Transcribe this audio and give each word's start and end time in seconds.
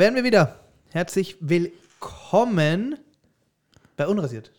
Wären 0.00 0.14
wir 0.14 0.24
wieder. 0.24 0.56
Herzlich 0.92 1.36
willkommen 1.40 2.96
bei 3.98 4.06
Unrasiert, 4.06 4.50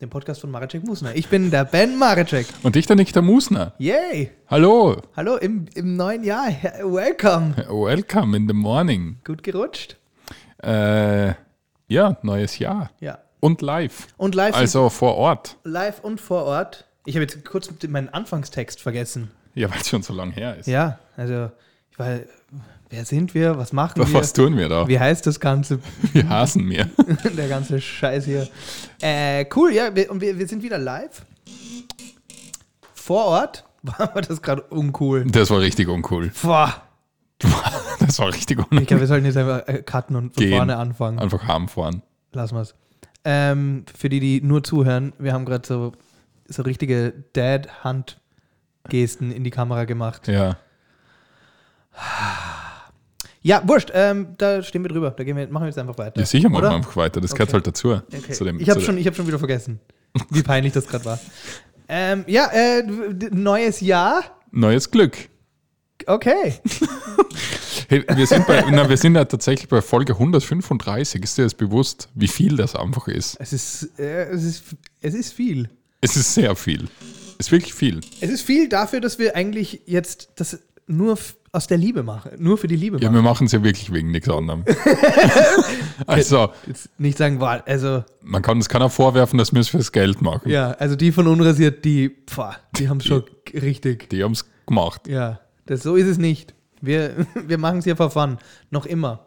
dem 0.00 0.10
Podcast 0.10 0.40
von 0.40 0.50
Maracek 0.50 0.82
Musner. 0.82 1.14
Ich 1.14 1.28
bin 1.28 1.52
der 1.52 1.66
Ben 1.66 1.96
Maracek. 1.96 2.48
Und 2.64 2.74
ich, 2.74 2.84
der 2.88 2.96
der 2.96 3.22
Musner. 3.22 3.74
Yay! 3.78 4.32
Hallo. 4.48 5.00
Hallo 5.14 5.36
im, 5.36 5.66
im 5.76 5.94
neuen 5.94 6.24
Jahr. 6.24 6.48
Welcome. 6.82 7.54
Welcome 7.68 8.36
in 8.36 8.48
the 8.48 8.54
morning. 8.54 9.20
Gut 9.24 9.44
gerutscht? 9.44 9.96
Äh, 10.64 11.34
ja, 11.86 12.18
neues 12.22 12.58
Jahr. 12.58 12.90
Ja. 12.98 13.20
Und 13.38 13.62
live. 13.62 14.08
Und 14.16 14.34
live, 14.34 14.56
Also 14.56 14.88
vor 14.88 15.14
Ort. 15.14 15.58
live 15.62 16.00
und 16.02 16.20
vor 16.20 16.42
Ort. 16.42 16.86
Ich 17.06 17.14
habe 17.14 17.22
jetzt 17.22 17.44
kurz 17.44 17.70
meinen 17.86 18.08
Anfangstext 18.08 18.80
vergessen. 18.80 19.30
Ja, 19.54 19.70
weil 19.70 19.80
es 19.80 19.90
schon 19.90 20.02
so 20.02 20.12
lange 20.12 20.32
her 20.32 20.56
ist. 20.56 20.66
Ja, 20.66 20.98
also, 21.16 21.52
ich 21.92 21.98
war, 22.00 22.18
wer 22.90 23.04
sind 23.04 23.34
wir? 23.34 23.56
Was 23.58 23.72
machen 23.72 23.96
wir? 24.06 24.12
Was 24.14 24.32
tun 24.32 24.56
wir 24.56 24.68
da? 24.68 24.86
Wie 24.88 24.98
heißt 24.98 25.26
das 25.26 25.38
Ganze? 25.40 25.78
Wir 26.12 26.28
hasen 26.28 26.64
mir. 26.64 26.88
Der 27.36 27.48
ganze 27.48 27.80
Scheiß 27.80 28.24
hier. 28.24 28.48
Äh, 29.00 29.46
cool, 29.56 29.72
ja, 29.72 29.94
wir, 29.94 30.10
und 30.10 30.20
wir, 30.20 30.38
wir 30.38 30.46
sind 30.48 30.62
wieder 30.62 30.78
live. 30.78 31.22
Vor 32.94 33.24
Ort. 33.26 33.64
War 33.82 34.20
das 34.20 34.42
gerade 34.42 34.62
uncool? 34.62 35.24
Das 35.30 35.50
war 35.50 35.60
richtig 35.60 35.88
uncool. 35.88 36.32
Boah. 36.42 36.82
Das 38.00 38.18
war 38.18 38.28
richtig 38.28 38.58
Ich 38.58 38.64
uncool. 38.64 38.84
glaube, 38.86 39.00
wir 39.02 39.06
sollten 39.06 39.26
jetzt 39.26 39.36
einfach 39.36 39.66
äh, 39.68 39.82
cutten 39.82 40.16
und 40.16 40.34
von 40.34 40.42
Gehen. 40.42 40.56
vorne 40.56 40.76
anfangen. 40.76 41.18
Einfach 41.20 41.46
heimfahren. 41.46 42.02
Lassen 42.32 42.56
wir 42.56 42.62
es. 42.62 42.74
Ähm, 43.24 43.84
für 43.96 44.08
die, 44.08 44.18
die 44.20 44.40
nur 44.40 44.64
zuhören, 44.64 45.12
wir 45.18 45.32
haben 45.32 45.44
gerade 45.44 45.66
so, 45.66 45.92
so 46.48 46.62
richtige 46.62 47.12
Dad-Hand-Gesten 47.34 49.30
in 49.30 49.44
die 49.44 49.50
Kamera 49.50 49.84
gemacht. 49.84 50.26
Ja. 50.28 50.56
Ja, 53.42 53.62
wurscht, 53.66 53.90
ähm, 53.94 54.34
da 54.36 54.62
stehen 54.62 54.82
wir 54.82 54.88
drüber. 54.88 55.10
Da 55.10 55.24
gehen 55.24 55.36
wir, 55.36 55.46
machen 55.48 55.64
wir 55.64 55.68
jetzt 55.68 55.78
einfach 55.78 55.96
weiter. 55.98 56.20
Ja, 56.20 56.26
sicher 56.26 56.48
machen 56.48 56.64
wir 56.64 56.70
einfach 56.70 56.96
weiter. 56.96 57.20
Das 57.20 57.32
gehört 57.32 57.48
Okay. 57.50 57.54
halt 57.54 57.66
dazu. 57.66 57.92
Okay. 57.92 58.32
Zu 58.32 58.44
dem, 58.44 58.60
ich 58.60 58.68
habe 58.68 58.80
schon, 58.80 58.98
ich 58.98 59.06
hab 59.06 59.14
schon 59.14 59.26
wieder 59.26 59.38
vergessen, 59.38 59.80
wie 60.30 60.42
peinlich 60.42 60.72
das 60.72 60.86
gerade 60.86 61.04
war. 61.04 61.18
Ähm, 61.88 62.24
ja, 62.26 62.46
äh, 62.52 62.82
neues 63.30 63.80
Jahr. 63.80 64.22
Neues 64.50 64.90
Glück. 64.90 65.16
Okay. 66.06 66.54
Hey, 67.90 68.04
wir 68.14 68.26
sind, 68.26 68.46
bei, 68.46 68.62
na, 68.70 68.86
wir 68.86 68.98
sind 68.98 69.14
ja 69.14 69.24
tatsächlich 69.24 69.66
bei 69.66 69.80
Folge 69.80 70.12
135. 70.12 71.22
Ist 71.24 71.38
dir 71.38 71.44
das 71.44 71.54
bewusst, 71.54 72.10
wie 72.14 72.28
viel 72.28 72.54
das 72.56 72.76
einfach 72.76 73.08
ist? 73.08 73.36
Es 73.40 73.54
ist, 73.54 73.98
äh, 73.98 74.24
es 74.28 74.44
ist, 74.44 74.64
es 75.00 75.14
ist 75.14 75.32
viel. 75.32 75.70
Es 76.02 76.14
ist 76.14 76.34
sehr 76.34 76.54
viel. 76.54 76.88
Es 77.38 77.46
ist 77.46 77.52
wirklich 77.52 77.72
viel. 77.72 78.00
Es 78.20 78.28
ist 78.28 78.42
viel 78.42 78.68
dafür, 78.68 79.00
dass 79.00 79.18
wir 79.18 79.34
eigentlich 79.36 79.80
jetzt 79.86 80.32
das 80.36 80.58
nur 80.88 81.16
aus 81.52 81.66
der 81.66 81.78
Liebe 81.78 82.02
machen. 82.02 82.32
Nur 82.38 82.58
für 82.58 82.66
die 82.66 82.76
Liebe 82.76 82.98
Ja, 82.98 83.08
machen. 83.10 83.14
wir 83.14 83.22
machen 83.22 83.46
es 83.46 83.52
ja 83.52 83.62
wirklich 83.62 83.92
wegen 83.92 84.10
nichts 84.10 84.28
anderem. 84.28 84.64
also, 86.06 86.50
Jetzt 86.66 86.88
nicht 86.98 87.16
sagen, 87.18 87.38
boah, 87.38 87.62
also, 87.66 88.04
man 88.22 88.42
kann 88.42 88.58
es 88.58 88.68
keiner 88.68 88.90
vorwerfen, 88.90 89.38
dass 89.38 89.52
wir 89.52 89.60
es 89.60 89.68
fürs 89.68 89.92
Geld 89.92 90.20
machen. 90.22 90.48
ja, 90.50 90.72
also 90.72 90.96
die 90.96 91.12
von 91.12 91.26
unrasiert, 91.26 91.84
die, 91.84 92.10
pfah, 92.26 92.56
die 92.76 92.88
haben 92.88 93.00
schon 93.00 93.24
richtig. 93.52 94.08
Die 94.10 94.22
haben 94.24 94.32
es 94.32 94.44
gemacht. 94.66 95.06
Ja, 95.08 95.40
das, 95.66 95.82
so 95.82 95.96
ist 95.96 96.06
es 96.06 96.18
nicht. 96.18 96.54
Wir, 96.80 97.26
wir 97.46 97.58
machen 97.58 97.78
es 97.78 97.84
hier 97.84 97.96
for 97.96 98.10
fun. 98.10 98.38
Noch 98.70 98.86
immer. 98.86 99.26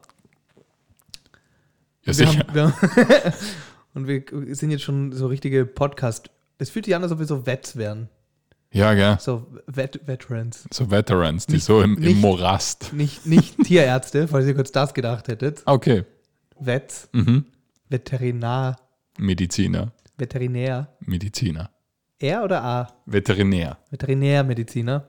Ja, 2.04 2.08
Wir 2.08 2.14
sicher. 2.14 2.40
haben, 2.40 2.54
wir 2.54 2.64
haben, 2.64 2.74
und 3.94 4.08
wir 4.08 4.24
sind 4.56 4.72
jetzt 4.72 4.84
schon 4.84 5.12
so 5.12 5.28
richtige 5.28 5.66
Podcast. 5.66 6.30
Es 6.58 6.70
fühlt 6.70 6.86
sich 6.86 6.96
an, 6.96 7.04
als 7.04 7.12
ob 7.12 7.20
wir 7.20 7.26
so 7.26 7.46
Vets 7.46 7.76
wären. 7.76 8.10
Ja, 8.72 8.94
gell. 8.94 9.18
So 9.20 9.48
Vet 9.68 10.00
Veterans. 10.08 10.66
So 10.72 10.90
Veterans, 10.90 11.46
die 11.46 11.54
Nicht- 11.54 11.66
so 11.66 11.82
im, 11.82 11.96
nicht- 11.96 12.12
im 12.12 12.22
Morast. 12.22 12.94
Nicht, 12.94 13.26
nicht 13.26 13.58
Tierärzte, 13.64 14.28
falls 14.28 14.46
ihr 14.48 14.56
kurz 14.56 14.72
das 14.72 14.94
gedacht 14.94 15.28
hättet. 15.28 15.62
Okay. 15.66 16.04
Vets, 16.60 17.10
Mhm. 17.12 17.46
Veterinar, 17.90 18.78
Mediziner. 19.18 19.92
Veterinär. 20.18 20.88
Mediziner. 21.02 21.70
R 22.20 22.44
oder 22.44 22.64
A? 22.64 22.88
Veterinär. 23.06 23.78
Veterinärmediziner. 23.90 25.08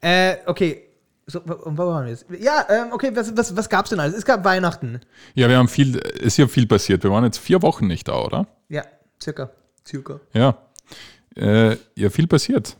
Äh, 0.00 0.36
okay. 0.46 0.82
So, 1.26 1.40
wo 1.44 1.58
wo 1.66 1.86
waren 1.86 2.06
wir 2.06 2.10
jetzt? 2.12 2.26
Ja, 2.40 2.66
ähm, 2.70 2.92
okay, 2.92 3.12
was, 3.14 3.36
was, 3.36 3.54
was 3.56 3.68
gab 3.68 3.84
es 3.84 3.90
denn 3.90 4.00
alles? 4.00 4.16
Es 4.16 4.24
gab 4.24 4.44
Weihnachten. 4.44 5.00
Ja, 5.34 5.48
wir 5.48 5.58
haben 5.58 5.68
viel, 5.68 5.96
es 5.98 6.22
ist 6.22 6.36
ja 6.38 6.48
viel 6.48 6.66
passiert. 6.66 7.04
Wir 7.04 7.10
waren 7.12 7.22
jetzt 7.24 7.38
vier 7.38 7.62
Wochen 7.62 7.86
nicht 7.86 8.08
da, 8.08 8.20
oder? 8.20 8.46
Ja, 8.68 8.82
circa. 9.22 9.50
Circa. 9.86 10.18
Ja. 10.32 10.56
Äh, 11.36 11.76
ja, 11.94 12.10
viel 12.10 12.26
passiert. 12.26 12.76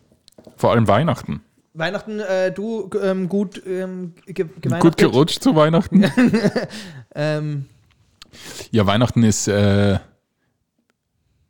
Vor 0.60 0.72
allem 0.72 0.86
Weihnachten. 0.88 1.40
Weihnachten, 1.72 2.20
äh, 2.20 2.52
du 2.52 2.90
ähm, 3.02 3.30
gut 3.30 3.62
ähm, 3.66 4.12
ge 4.26 4.46
Gut 4.78 4.98
gerutscht 4.98 5.42
zu 5.42 5.56
Weihnachten. 5.56 6.04
Ähm, 7.12 7.66
ja, 8.70 8.86
Weihnachten 8.86 9.24
ist, 9.24 9.48
äh, 9.48 9.98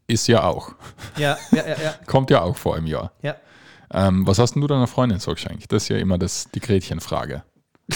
ist 0.06 0.26
ja 0.26 0.44
auch. 0.44 0.72
ja, 1.18 1.36
ja, 1.50 1.68
ja, 1.68 1.76
ja. 1.82 1.94
Kommt 2.06 2.30
ja 2.30 2.40
auch 2.40 2.56
vor 2.56 2.78
im 2.78 2.86
Jahr. 2.86 3.12
ja. 3.20 3.36
Ähm, 3.92 4.26
was 4.26 4.38
hast 4.38 4.54
denn 4.54 4.62
du 4.62 4.68
deiner 4.68 4.86
Freundin 4.86 5.18
so 5.18 5.32
geschenkt? 5.32 5.70
Das 5.70 5.82
ist 5.82 5.88
ja 5.90 5.98
immer 5.98 6.16
das, 6.16 6.48
die 6.54 6.60
Gretchenfrage. 6.60 7.42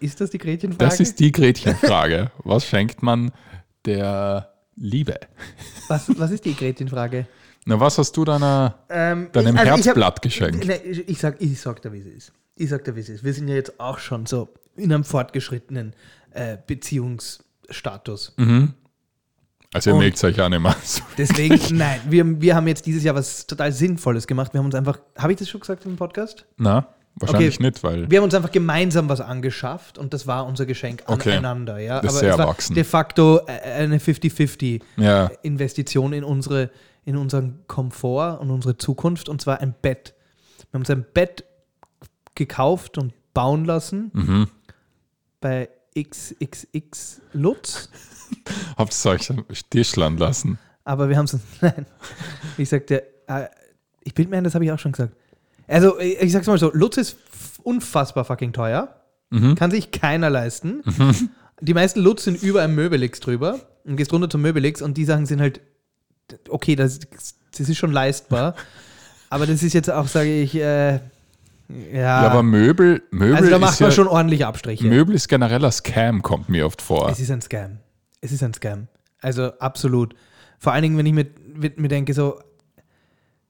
Ist 0.00 0.20
das 0.20 0.30
die 0.30 0.38
Gretchenfrage? 0.38 0.84
Das 0.88 1.00
ist 1.00 1.18
die 1.18 1.32
Gretchenfrage. 1.32 2.30
was 2.44 2.66
schenkt 2.66 3.02
man 3.02 3.32
der 3.84 4.52
Liebe? 4.76 5.18
was, 5.88 6.08
was 6.18 6.30
ist 6.30 6.44
die 6.44 6.54
Gretchenfrage? 6.54 7.26
Na, 7.66 7.78
was 7.78 7.98
hast 7.98 8.16
du 8.16 8.24
deiner, 8.24 8.78
Ähm, 8.88 9.28
deinem 9.32 9.54
ich- 9.54 9.60
also 9.60 9.74
ich 9.74 9.78
hab- 9.80 9.84
Herzblatt 9.96 10.22
geschenkt? 10.22 10.64
Ne, 10.66 10.76
ich, 10.82 11.18
sag, 11.18 11.40
ich 11.40 11.60
sag 11.60 11.82
dir, 11.82 11.92
wie 11.92 12.00
es 12.00 12.06
ist. 12.06 12.32
Ich 12.56 12.68
sag 12.70 12.84
dir, 12.84 12.96
wie 12.96 13.00
es 13.00 13.08
ist. 13.08 13.22
Wir 13.24 13.32
sind 13.34 13.48
ja 13.48 13.54
jetzt 13.54 13.78
auch 13.78 13.98
schon 13.98 14.26
so 14.26 14.48
in 14.76 14.92
einem 14.92 15.04
fortgeschrittenen 15.04 15.94
äh, 16.32 16.56
Beziehungsstatus. 16.66 18.34
Also 19.72 19.90
ihr 19.90 19.96
und- 19.96 20.24
euch 20.24 20.40
auch 20.40 20.48
nicht 20.48 20.60
mehr. 20.60 20.76
So. 20.82 21.02
Deswegen, 21.18 21.76
nein, 21.76 22.00
wir, 22.08 22.40
wir 22.40 22.54
haben 22.54 22.66
jetzt 22.66 22.86
dieses 22.86 23.02
Jahr 23.04 23.14
was 23.14 23.46
total 23.46 23.72
Sinnvolles 23.72 24.26
gemacht. 24.26 24.52
Wir 24.52 24.58
haben 24.58 24.66
uns 24.66 24.74
einfach, 24.74 24.98
habe 25.16 25.32
ich 25.32 25.38
das 25.38 25.48
schon 25.48 25.60
gesagt 25.60 25.84
im 25.86 25.96
Podcast? 25.96 26.44
Na, 26.56 26.88
wahrscheinlich 27.16 27.54
Okay. 27.56 27.62
nicht, 27.66 27.82
weil 27.84 28.10
Wir 28.10 28.18
haben 28.18 28.24
uns 28.24 28.34
einfach 28.34 28.50
gemeinsam 28.52 29.08
was 29.08 29.20
angeschafft 29.20 29.98
und 29.98 30.12
das 30.14 30.26
war 30.26 30.46
unser 30.46 30.66
Geschenk 30.66 31.02
Okay. 31.06 31.32
aneinander. 31.32 31.78
Ja? 31.78 32.00
Das 32.00 32.12
ist 32.14 32.18
Aber 32.18 32.20
sehr 32.20 32.32
es 32.32 32.38
war 32.38 32.46
erwachsen. 32.46 32.74
de 32.74 32.84
facto 32.84 33.40
äh, 33.46 33.52
eine 33.82 33.98
50-50 33.98 34.82
ja, 34.96 35.30
Investition 35.42 36.12
in, 36.14 36.24
unsere, 36.24 36.70
in 37.10 37.16
unseren 37.16 37.60
Komfort 37.66 38.38
und 38.40 38.50
unsere 38.50 38.76
Zukunft 38.78 39.28
und 39.28 39.40
zwar 39.42 39.60
ein 39.60 39.74
Bett. 39.82 40.14
Wir 40.70 40.74
haben 40.74 40.82
uns 40.82 40.90
ein 40.90 41.04
Bett 41.12 41.44
gekauft 42.34 42.96
und 42.98 43.12
bauen 43.34 43.64
lassen 43.64 44.10
mhm. 44.14 44.48
bei 45.40 45.68
XXX 45.98 47.20
Lutz, 47.32 47.90
habt 48.76 48.94
ihr 49.04 49.10
euch 49.10 49.64
Tischlern 49.68 50.16
lassen. 50.16 50.58
aber 50.84 51.08
wir 51.08 51.16
haben 51.16 51.26
es, 51.26 51.36
nein, 51.60 51.86
ich 52.56 52.68
sagte, 52.68 53.02
äh, 53.26 53.48
ich 54.02 54.14
bin 54.14 54.30
mir 54.30 54.38
ein, 54.38 54.44
das 54.44 54.54
habe 54.54 54.64
ich 54.64 54.72
auch 54.72 54.78
schon 54.78 54.92
gesagt. 54.92 55.14
Also, 55.66 55.98
ich, 56.00 56.32
sag's 56.32 56.46
mal 56.46 56.58
so, 56.58 56.70
Lutz 56.72 56.96
ist 56.96 57.16
unfassbar 57.62 58.24
fucking 58.24 58.52
teuer, 58.52 58.96
Mhm. 59.32 59.54
kann 59.54 59.70
sich 59.70 59.92
keiner 59.92 60.28
leisten. 60.28 60.82
Die 61.60 61.72
meisten 61.72 62.00
Lutz 62.00 62.24
sind 62.24 62.42
über 62.42 62.62
einem 62.62 62.74
Möbelix 62.74 63.20
drüber 63.20 63.60
und 63.84 63.94
gehst 63.96 64.12
runter 64.12 64.28
zum 64.28 64.42
Möbelix 64.42 64.82
und 64.82 64.96
die 64.96 65.04
Sachen 65.04 65.24
sind 65.26 65.40
halt, 65.40 65.60
okay, 66.48 66.76
das, 66.76 67.00
das 67.56 67.68
ist 67.68 67.76
schon 67.78 67.92
leistbar, 67.92 68.54
aber 69.28 69.46
das 69.46 69.62
ist 69.62 69.72
jetzt 69.72 69.90
auch, 69.90 70.06
sage 70.06 70.32
ich, 70.42 70.54
äh, 70.54 70.92
ja, 70.94 71.00
Ja, 71.92 72.18
aber 72.22 72.42
Möbel, 72.42 73.02
Möbel 73.10 73.36
also 73.36 73.48
da 73.50 73.56
ist 73.56 73.60
macht 73.60 73.80
man 73.80 73.90
ja, 73.90 73.94
schon 73.94 74.08
ordentliche 74.08 74.46
Abstriche. 74.46 74.86
Möbel 74.88 75.14
ist 75.14 75.28
generell 75.28 75.64
ein 75.64 75.70
Scam, 75.72 76.20
kommt 76.22 76.48
mir 76.48 76.66
oft 76.66 76.82
vor. 76.82 77.08
Es 77.08 77.20
ist 77.20 77.30
ein 77.30 77.40
Scam. 77.42 77.78
Es 78.20 78.32
ist 78.32 78.42
ein 78.42 78.52
Scam. 78.54 78.88
Also 79.20 79.52
absolut. 79.58 80.14
Vor 80.58 80.72
allen 80.72 80.82
Dingen, 80.82 80.98
wenn 80.98 81.06
ich 81.06 81.12
mir, 81.12 81.26
mir 81.76 81.88
denke, 81.88 82.12
so, 82.12 82.40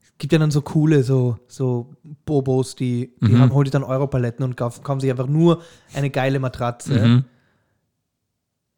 es 0.03 0.13
gibt 0.19 0.33
ja 0.35 0.39
dann 0.39 0.51
so 0.51 0.61
coole, 0.61 1.03
so, 1.03 1.39
so 1.49 1.95
Bobos, 2.27 2.77
die, 2.77 3.11
die 3.23 3.33
Mhm. 3.33 3.39
haben, 3.41 3.55
holen 3.55 3.65
sich 3.67 3.73
dann 3.73 3.85
Europaletten 3.85 4.45
und 4.45 4.55
kaufen, 4.57 4.85
kaufen 4.85 5.01
sich 5.01 5.11
einfach 5.11 5.27
nur 5.27 5.63
eine 5.95 6.11
geile 6.11 6.39
Matratze. 6.41 6.93
Mhm. 6.93 7.25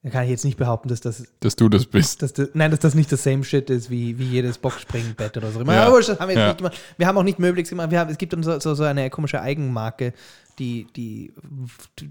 Da 0.04 0.10
kann 0.10 0.24
ich 0.24 0.30
jetzt 0.30 0.44
nicht 0.44 0.56
behaupten, 0.56 0.88
dass 0.88 1.00
das, 1.00 1.24
Dass 1.38 1.54
du 1.54 1.68
das 1.68 1.86
bist. 1.86 2.22
dass 2.22 2.32
das, 2.32 2.48
nein, 2.54 2.72
dass 2.72 2.80
das 2.80 2.94
nicht 2.96 3.12
das 3.12 3.22
same 3.22 3.44
shit 3.44 3.70
ist 3.70 3.88
wie, 3.88 4.18
wie 4.18 4.24
jedes 4.24 4.58
Boxspringbett 4.58 5.36
oder 5.36 5.52
so. 5.52 5.62
Ja. 5.62 5.90
wurscht, 5.92 6.08
das 6.08 6.18
haben 6.18 6.28
wir, 6.28 6.34
jetzt 6.34 6.40
Ja. 6.42 6.48
nicht 6.48 6.58
gemacht. 6.58 6.78
wir 6.98 7.06
haben 7.06 7.16
auch 7.18 7.22
nicht 7.22 7.38
Möblix 7.38 7.68
gemacht. 7.70 7.90
Wir 7.92 8.00
haben, 8.00 8.10
es 8.10 8.18
gibt 8.18 8.34
so, 8.44 8.58
so, 8.58 8.74
so 8.74 8.82
eine 8.82 9.10
komische 9.10 9.40
Eigenmarke, 9.40 10.12
die, 10.58 10.88
die 10.96 11.32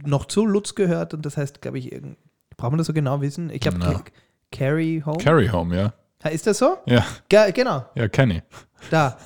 noch 0.05 0.23
zu 0.25 0.45
Lutz 0.45 0.73
gehört 0.75 1.13
und 1.13 1.25
das 1.25 1.35
heißt, 1.35 1.61
glaube 1.61 1.79
ich, 1.79 1.91
braucht 2.55 2.71
man 2.71 2.77
das 2.77 2.88
so 2.88 2.93
genau 2.93 3.19
wissen? 3.19 3.49
Ich 3.49 3.59
glaube. 3.59 3.79
Ca- 3.79 4.03
Carry 4.53 5.03
Home. 5.05 5.17
Carry 5.17 5.47
Home, 5.49 5.75
ja. 5.75 5.93
Ist 6.29 6.47
das 6.47 6.59
so? 6.59 6.77
Ja, 6.85 7.05
Ge 7.29 7.51
genau, 7.51 7.85
ja, 7.95 8.07
kenne 8.07 8.38
ich. 8.38 8.89
da. 8.89 9.17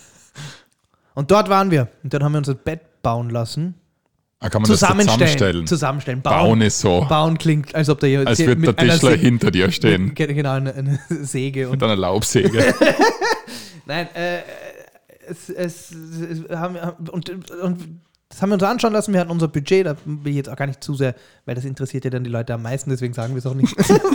Und 1.13 1.29
dort 1.31 1.49
waren 1.49 1.69
wir. 1.71 1.87
Und 2.03 2.13
dann 2.13 2.23
haben 2.23 2.31
wir 2.33 2.39
unser 2.39 2.55
Bett 2.55 3.01
bauen 3.03 3.29
lassen. 3.29 3.75
Ah, 4.39 4.49
kann 4.49 4.61
man 4.61 4.69
Zusammenstellen. 4.69 5.07
das 5.07 5.29
zusammenstellen? 5.29 5.67
Zusammenstellen. 5.67 6.21
Bauen 6.21 6.61
ist 6.61 6.79
so, 6.79 7.05
Bauen 7.07 7.37
klingt, 7.37 7.73
als 7.73 7.89
ob 7.89 7.99
da 7.99 8.07
jemand 8.07 8.27
als 8.27 8.39
würde 8.39 8.61
der 8.61 8.75
Tischler 8.75 9.11
Säge- 9.11 9.15
hinter 9.21 9.49
dir 9.51 9.71
stehen. 9.71 10.05
Mit, 10.07 10.15
genau, 10.15 10.51
eine, 10.51 10.73
eine 10.75 10.99
Säge. 11.09 11.65
Und, 11.67 11.71
Mit 11.73 11.83
einer 11.83 11.95
Laubsäge. 11.95 12.73
nein, 13.85 14.07
äh, 14.13 14.39
es, 15.27 15.49
es, 15.49 15.91
es 15.91 16.49
haben, 16.55 16.75
und, 17.11 17.29
und 17.29 17.79
Das 18.29 18.41
haben 18.41 18.49
wir 18.49 18.55
uns 18.55 18.63
anschauen 18.63 18.93
lassen. 18.93 19.13
Wir 19.13 19.21
hatten 19.21 19.31
unser 19.31 19.47
Budget, 19.47 19.85
da 19.85 19.95
will 20.05 20.31
ich 20.31 20.35
jetzt 20.35 20.49
auch 20.49 20.57
gar 20.57 20.67
nicht 20.67 20.83
zu 20.83 20.93
sehr, 20.95 21.15
weil 21.45 21.55
das 21.55 21.63
interessiert 21.65 22.03
ja 22.03 22.11
dann 22.11 22.23
die 22.25 22.29
Leute 22.29 22.53
am 22.53 22.61
meisten, 22.61 22.89
deswegen 22.89 23.13
sagen 23.13 23.33
wir 23.33 23.39
es 23.39 23.45
auch 23.45 23.55
nicht. 23.55 23.73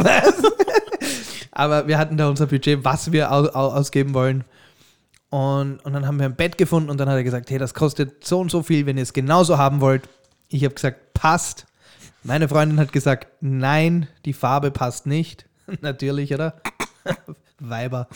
Aber 1.52 1.88
wir 1.88 1.98
hatten 1.98 2.16
da 2.16 2.28
unser 2.28 2.46
Budget, 2.46 2.84
was 2.84 3.10
wir 3.12 3.32
au 3.32 3.46
au 3.46 3.72
ausgeben 3.72 4.14
wollen. 4.14 4.44
Und, 5.30 5.78
und 5.84 5.92
dann 5.92 6.06
haben 6.06 6.18
wir 6.18 6.26
ein 6.26 6.34
Bett 6.34 6.58
gefunden 6.58 6.90
und 6.90 6.98
dann 6.98 7.08
hat 7.08 7.16
er 7.16 7.22
gesagt, 7.24 7.50
hey, 7.50 7.58
das 7.58 7.72
kostet 7.74 8.24
so 8.26 8.40
und 8.40 8.50
so 8.50 8.62
viel, 8.62 8.84
wenn 8.86 8.96
ihr 8.96 9.02
es 9.04 9.12
genauso 9.12 9.58
haben 9.58 9.80
wollt. 9.80 10.08
Ich 10.48 10.64
habe 10.64 10.74
gesagt, 10.74 11.14
passt. 11.14 11.66
Meine 12.24 12.48
Freundin 12.48 12.78
hat 12.80 12.92
gesagt, 12.92 13.28
nein, 13.40 14.08
die 14.24 14.32
Farbe 14.32 14.70
passt 14.72 15.06
nicht. 15.06 15.46
Natürlich, 15.80 16.34
oder? 16.34 16.60
Weiber. 17.60 18.08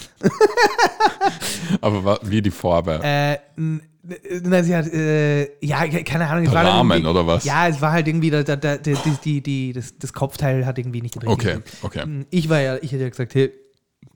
Aber 1.81 2.19
wie 2.23 2.43
die 2.43 2.51
Farbe? 2.51 3.01
Äh, 3.03 3.39
na, 3.57 4.63
sie 4.63 4.75
hat, 4.77 4.87
äh, 4.93 5.45
ja, 5.65 5.87
keine 6.03 6.27
Ahnung. 6.29 6.49
Rahmen 6.49 7.07
oder 7.07 7.27
was? 7.27 7.45
Ja, 7.45 7.69
es 7.69 7.81
war 7.81 7.93
halt 7.93 8.07
irgendwie, 8.09 8.31
da, 8.31 8.43
da, 8.43 8.57
da, 8.57 8.77
die, 8.77 8.95
die, 9.25 9.41
die, 9.43 9.73
das, 9.73 9.97
das 9.99 10.13
Kopfteil 10.13 10.67
hat 10.67 10.79
irgendwie 10.79 11.01
nicht 11.01 11.15
den 11.15 11.29
Okay, 11.29 11.59
okay. 11.83 12.25
Ich 12.31 12.49
war 12.49 12.61
ja, 12.61 12.77
ich 12.77 12.93
hätte 12.93 13.05
ja 13.05 13.09
gesagt, 13.09 13.35
hey, 13.35 13.53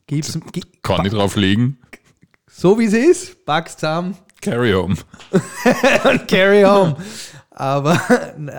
gib's, 0.06 0.38
gi- 0.52 0.62
Kann 0.82 1.02
nicht 1.02 1.14
drauf 1.14 1.36
liegen. 1.36 1.78
So 2.58 2.78
wie 2.78 2.88
sie 2.88 2.98
ist, 2.98 3.44
back's 3.44 3.76
zusammen 3.76 4.16
Carry 4.40 4.72
home. 4.72 4.96
und 6.04 6.28
carry 6.28 6.62
home. 6.62 6.96
aber, 7.50 8.00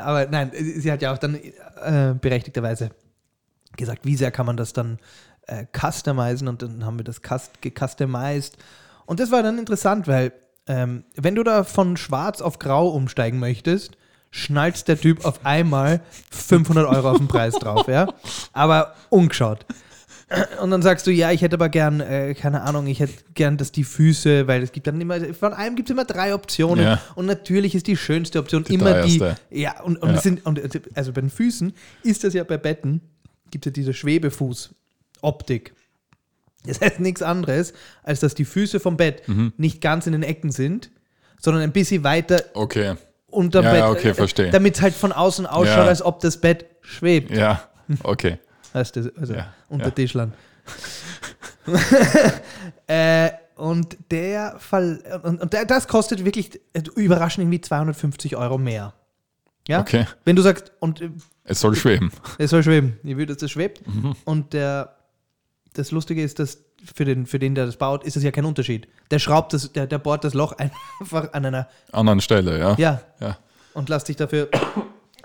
aber 0.04 0.28
nein, 0.28 0.52
sie 0.54 0.92
hat 0.92 1.02
ja 1.02 1.14
auch 1.14 1.18
dann 1.18 1.36
äh, 1.36 2.14
berechtigterweise 2.20 2.92
gesagt, 3.78 4.06
wie 4.06 4.16
sehr 4.16 4.32
kann 4.32 4.46
man 4.46 4.58
das 4.58 4.74
dann 4.74 5.00
äh, 5.48 5.66
customizen 5.78 6.48
und 6.48 6.62
dann 6.62 6.86
haben 6.86 6.98
wir 6.98 7.06
das 7.06 7.22
cust 7.22 7.62
gecustomized. 7.62 8.58
Und 9.06 9.20
das 9.20 9.32
war 9.32 9.42
dann 9.42 9.58
interessant, 9.58 10.08
weil 10.08 10.34
ähm, 10.68 11.04
wenn 11.16 11.36
du 11.36 11.44
da 11.44 11.64
von 11.64 11.98
schwarz 11.98 12.42
auf 12.42 12.60
grau 12.60 12.90
umsteigen 12.90 13.40
möchtest, 13.40 13.98
schnallt 14.32 14.88
der 14.88 15.00
Typ 15.00 15.26
auf 15.26 15.46
einmal 15.46 16.02
500 16.32 16.88
Euro 16.88 17.12
auf 17.12 17.18
den 17.18 17.28
Preis 17.28 17.56
drauf, 17.56 17.88
ja? 17.88 18.08
Aber 18.54 18.94
ungeschaut. 19.10 19.66
Und 20.62 20.70
dann 20.72 20.82
sagst 20.82 21.08
du, 21.08 21.12
ja, 21.12 21.32
ich 21.32 21.42
hätte 21.42 21.56
aber 21.56 21.70
gern, 21.70 22.02
äh, 22.02 22.34
keine 22.36 22.62
Ahnung, 22.62 22.86
ich 22.88 23.00
hätte 23.00 23.14
gern, 23.34 23.58
dass 23.58 23.72
die 23.72 23.84
Füße, 23.84 24.48
weil 24.48 24.62
es 24.62 24.72
gibt 24.72 24.86
dann 24.88 25.00
immer, 25.02 25.20
von 25.34 25.54
einem 25.54 25.76
gibt 25.76 25.90
es 25.90 25.94
immer 25.94 26.06
drei 26.06 26.34
Optionen. 26.36 26.84
Ja. 26.86 27.02
Und 27.16 27.26
natürlich 27.26 27.74
ist 27.76 27.88
die 27.88 27.98
schönste 27.98 28.38
Option 28.40 28.64
Die 28.64 28.76
immer 28.76 29.02
die. 29.02 29.18
teuerste. 29.18 29.42
Ja, 29.50 29.82
und, 29.82 29.98
und, 30.02 30.10
Ja. 30.10 30.16
Es 30.18 30.24
sind, 30.24 30.46
und 30.46 30.62
also 30.96 31.14
bei 31.14 31.22
den 31.22 31.30
Füßen 31.32 31.74
ist 32.04 32.24
das 32.24 32.34
ja 32.36 32.44
bei 32.44 32.58
Betten, 32.58 33.02
gibt 33.50 33.66
es 33.66 33.72
ja 33.72 33.74
diese 33.74 33.94
Schwebefuß-Optik. 33.94 35.74
Das 36.66 36.82
heißt 36.82 37.00
nichts 37.00 37.22
anderes, 37.22 37.74
als 38.04 38.20
dass 38.20 38.36
die 38.36 38.46
Füße 38.46 38.80
vom 38.80 38.98
Bett 38.98 39.28
Mhm. 39.28 39.54
nicht 39.58 39.82
ganz 39.82 40.06
in 40.08 40.12
den 40.14 40.24
Ecken 40.24 40.52
sind, 40.52 40.92
sondern 41.40 41.64
ein 41.64 41.72
bisschen 41.72 42.04
weiter 42.04 42.44
Okay. 42.54 42.96
unterm 43.28 43.64
Ja, 43.66 43.72
Bett. 43.72 43.84
okay, 43.84 44.14
verstehe. 44.14 44.52
Damit 44.52 44.76
es 44.76 44.82
halt 44.82 44.94
von 44.94 45.12
außen 45.12 45.46
ausschaut, 45.46 45.78
Ja. 45.78 45.86
als 45.86 46.02
ob 46.02 46.20
das 46.20 46.40
Bett 46.42 46.66
schwebt. 46.82 47.32
Ja, 47.32 47.64
okay. 48.04 48.38
Weißt 48.74 48.96
du, 48.96 49.12
also 49.20 49.34
Ja, 49.34 49.54
unter 49.70 49.86
ja. 49.86 49.92
Tischlern. 49.92 50.34
äh, 52.88 53.32
und 53.56 53.98
der 54.12 54.56
Fall, 54.60 55.02
und, 55.24 55.42
und 55.42 55.54
der, 55.54 55.66
das 55.66 55.88
kostet 55.88 56.24
wirklich 56.24 56.60
überraschend 56.96 57.44
irgendwie 57.44 57.62
250 57.62 58.36
Euro 58.38 58.58
mehr. 58.58 58.94
Ja? 59.68 59.82
Okay. 59.82 60.06
Wenn 60.26 60.36
du 60.36 60.42
sagst, 60.42 60.72
und 60.80 61.02
äh, 61.02 61.10
Es 61.44 61.60
soll 61.60 61.76
schweben. 61.76 62.12
es 62.38 62.50
soll 62.52 62.64
schweben, 62.64 62.98
ich 63.04 63.18
will, 63.18 63.26
dass 63.26 63.38
das 63.38 63.52
schwebt. 63.52 63.86
Mhm. 63.88 64.16
Und 64.26 64.54
der, 64.54 64.96
das 65.74 65.92
Lustige 65.92 66.24
ist, 66.24 66.40
dass 66.40 66.60
für 66.96 67.04
den, 67.06 67.26
für 67.26 67.40
den, 67.40 67.56
der 67.56 67.66
das 67.66 67.76
baut, 67.78 68.04
ist 68.06 68.16
das 68.16 68.24
ja 68.24 68.32
kein 68.32 68.46
Unterschied. 68.46 68.88
Der 69.12 69.20
schraubt 69.20 69.52
das, 69.54 69.72
der, 69.74 69.86
der 69.86 70.00
bohrt 70.00 70.24
das 70.24 70.34
Loch 70.34 70.54
einfach 71.00 71.34
an 71.34 71.46
einer, 71.46 71.68
Anderen 71.92 72.22
Stelle, 72.22 72.58
ja. 72.58 72.76
ja, 72.78 73.02
Ja. 73.20 73.38
und 73.74 73.90
lass 73.90 74.06
dich 74.06 74.16
dafür. 74.16 74.48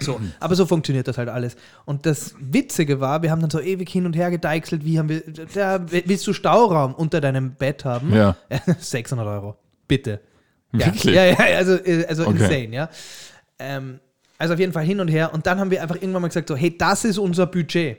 So, 0.04 0.20
aber 0.40 0.54
so 0.54 0.66
funktioniert 0.66 1.08
das 1.08 1.18
halt 1.18 1.28
alles. 1.28 1.56
Und 1.84 2.06
das 2.06 2.34
Witzige 2.38 3.00
war, 3.00 3.22
wir 3.22 3.30
haben 3.30 3.40
dann 3.40 3.50
so 3.50 3.60
ewig 3.60 3.88
hin 3.90 4.06
und 4.06 4.14
her 4.14 4.30
gedeichselt, 4.30 4.84
wie 4.84 4.98
haben 4.98 5.08
wir, 5.08 5.22
da, 5.54 5.80
willst 5.90 6.26
du 6.26 6.32
Stauraum 6.32 6.94
unter 6.94 7.20
deinem 7.20 7.54
Bett 7.54 7.84
haben? 7.84 8.14
Ja. 8.14 8.36
600 8.78 9.26
Euro, 9.26 9.56
bitte. 9.88 10.20
Ja, 10.72 10.86
Wirklich? 10.86 11.14
ja, 11.14 11.24
ja 11.26 11.36
also, 11.56 11.78
also 12.08 12.26
Okay. 12.26 12.42
insane, 12.42 12.74
ja. 12.74 12.88
Ähm, 13.58 14.00
also 14.38 14.54
auf 14.54 14.60
jeden 14.60 14.72
Fall 14.72 14.84
hin 14.84 15.00
und 15.00 15.08
her. 15.08 15.32
Und 15.32 15.46
dann 15.46 15.60
haben 15.60 15.70
wir 15.70 15.80
einfach 15.80 15.96
irgendwann 15.96 16.22
mal 16.22 16.28
gesagt, 16.28 16.48
so, 16.48 16.56
hey, 16.56 16.76
das 16.76 17.04
ist 17.04 17.18
unser 17.18 17.46
Budget. 17.46 17.98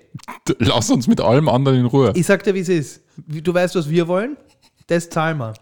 Lass 0.60 0.90
uns 0.92 1.08
mit 1.08 1.22
allem 1.22 1.48
anderen 1.48 1.80
in 1.80 1.86
Ruhe. 1.86 2.12
Ich 2.16 2.26
sag 2.26 2.44
dir, 2.44 2.54
wie 2.54 2.60
es 2.60 2.70
ist. 2.70 3.02
Du 3.28 3.54
weißt, 3.54 3.76
was 3.76 3.90
wir 3.90 4.08
wollen? 4.08 4.36
Das 4.88 5.10
zahlen 5.10 5.38
wir. 5.38 5.54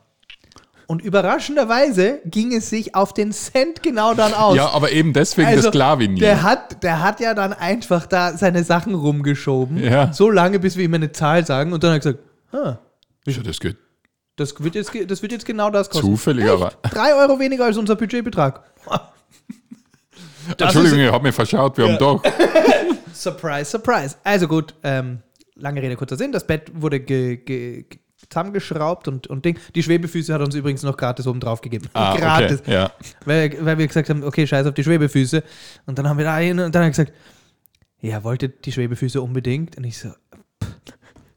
Und 0.94 1.02
überraschenderweise 1.02 2.20
ging 2.26 2.54
es 2.56 2.70
sich 2.70 2.94
auf 2.94 3.14
den 3.14 3.32
Cent 3.32 3.82
genau 3.82 4.14
dann 4.14 4.34
aus. 4.34 4.56
Ja, 4.56 4.70
aber 4.70 4.92
eben 4.92 5.12
deswegen 5.12 5.48
Also, 5.48 5.64
das 5.64 5.72
Sklavin. 5.72 6.16
Der 6.18 6.44
hat, 6.44 6.84
der 6.84 7.02
hat 7.02 7.20
ja 7.20 7.34
dann 7.34 7.52
einfach 7.52 8.06
da 8.06 8.38
seine 8.38 8.64
Sachen 8.64 8.94
rumgeschoben. 8.94 9.84
Ja. 9.84 10.14
So 10.14 10.30
lange, 10.30 10.60
bis 10.60 10.78
wir 10.78 10.86
ihm 10.86 10.94
eine 10.94 11.12
Zahl 11.12 11.46
sagen. 11.46 11.74
Und 11.74 11.84
dann 11.84 11.94
hat 11.96 12.06
er 12.06 12.14
gesagt, 12.14 12.20
ah, 12.52 12.78
Ja, 13.26 13.42
das 13.44 13.60
geht 13.60 13.78
das 14.36 14.54
wird 14.64 14.76
jetzt, 14.76 14.92
das 15.08 15.22
wird 15.24 15.32
jetzt 15.32 15.46
genau 15.46 15.70
das 15.72 15.90
kosten. 15.90 16.06
zufällig, 16.08 16.48
aber. 16.50 16.74
Drei 16.84 17.14
Euro 17.16 17.40
weniger 17.40 17.66
als 17.66 17.78
unser 17.78 17.96
Budgetbetrag. 17.96 18.64
Das 20.58 20.68
Entschuldigung, 20.68 21.00
ist- 21.00 21.06
ich 21.08 21.12
habe 21.12 21.24
mich 21.24 21.36
verschaut, 21.36 21.78
wir 21.78 21.88
haben 21.88 21.98
doch. 21.98 22.22
Surprise, 23.14 23.66
surprise. 23.66 24.16
Also 24.24 24.48
gut, 24.48 24.74
ähm, 24.84 25.20
lange 25.56 25.82
Rede, 25.82 25.96
kurzer 25.96 26.18
Sinn. 26.18 26.32
Das 26.34 26.46
Bett 26.46 26.70
wurde 26.74 27.00
ge, 27.00 27.38
ge- 27.38 27.86
zusammengeschraubt 28.30 29.08
und, 29.08 29.28
und 29.28 29.46
Ding. 29.46 29.60
Die 29.76 29.84
Schwebefüße 29.84 30.34
hat 30.34 30.42
uns 30.42 30.56
übrigens 30.56 30.84
noch 30.84 30.98
gratis 30.98 31.28
oben 31.28 31.40
drauf 31.40 31.62
gegeben. 31.62 31.88
Ah, 31.94 32.16
gratis. 32.16 32.62
okay. 32.62 32.74
Ja. 32.74 32.92
Weil, 33.26 33.66
weil 33.66 33.78
wir 33.78 33.88
gesagt 33.88 34.10
haben, 34.10 34.24
okay, 34.24 34.48
scheiß 34.48 34.66
auf 34.68 34.74
die 34.74 34.84
Schwebefüße. 34.84 35.44
Und 35.86 35.98
dann 35.98 36.08
haben 36.08 36.18
wir 36.18 36.26
da 36.26 36.38
hin 36.38 36.60
und 36.60 36.74
dann 36.74 36.82
hat 36.82 36.88
er 36.88 36.92
gesagt, 36.92 37.14
ja, 38.02 38.24
wolltet 38.24 38.66
die 38.66 38.72
Schwebefüße 38.72 39.22
unbedingt? 39.22 39.78
Und 39.78 39.86
ich 39.86 39.98
so, 39.98 40.10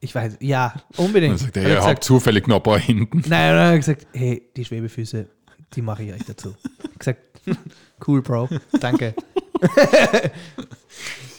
ich 0.00 0.14
weiß, 0.14 0.38
ja, 0.40 0.74
unbedingt. 0.96 1.34
Dann 1.34 1.38
sagt 1.38 1.56
er, 1.56 1.64
gesagt, 1.64 1.86
habt 1.86 2.04
zufällig 2.04 2.46
noch 2.46 2.56
ein 2.56 2.62
paar 2.62 2.78
hinten. 2.78 3.22
Nein, 3.26 3.50
und 3.52 3.56
dann 3.56 3.66
hat 3.66 3.72
er 3.72 3.78
gesagt, 3.78 4.06
hey, 4.12 4.50
die 4.56 4.64
Schwebefüße, 4.64 5.26
die 5.74 5.82
mache 5.82 6.04
ich 6.04 6.12
euch 6.12 6.24
dazu. 6.24 6.54
Ich 6.92 6.98
gesagt, 6.98 7.20
cool, 8.06 8.22
Bro, 8.22 8.48
danke. 8.80 9.14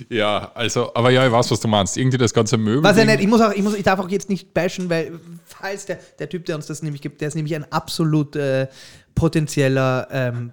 Ja, 0.10 0.52
also, 0.54 0.94
aber 0.94 1.10
ja, 1.10 1.26
ich 1.26 1.32
weiß, 1.32 1.50
was 1.52 1.60
du 1.60 1.68
meinst. 1.68 1.98
Irgendwie 1.98 2.18
das 2.18 2.34
ganze 2.34 2.58
Möbel. 2.58 2.84
Was 2.84 2.98
ja 2.98 3.04
nicht, 3.06 3.20
ich 3.20 3.28
muss 3.28 3.42
auch, 3.42 3.52
ich 3.52 3.64
muss, 3.64 3.74
ich 3.74 3.84
darf 3.84 4.00
auch 4.00 4.08
jetzt 4.10 4.30
nicht 4.30 4.54
bashen, 4.54 4.90
weil 4.90 5.20
falls 5.44 5.86
der, 5.88 5.98
der 6.20 6.30
Typ, 6.30 6.46
der 6.46 6.56
uns 6.56 6.68
das 6.68 6.84
nämlich 6.84 7.02
gibt, 7.02 7.20
der 7.20 7.28
ist 7.30 7.36
nämlich 7.36 7.56
ein 7.56 7.70
absolut 7.72 8.36
äh, 8.36 8.68
potenzieller, 9.16 10.08
ähm, 10.12 10.52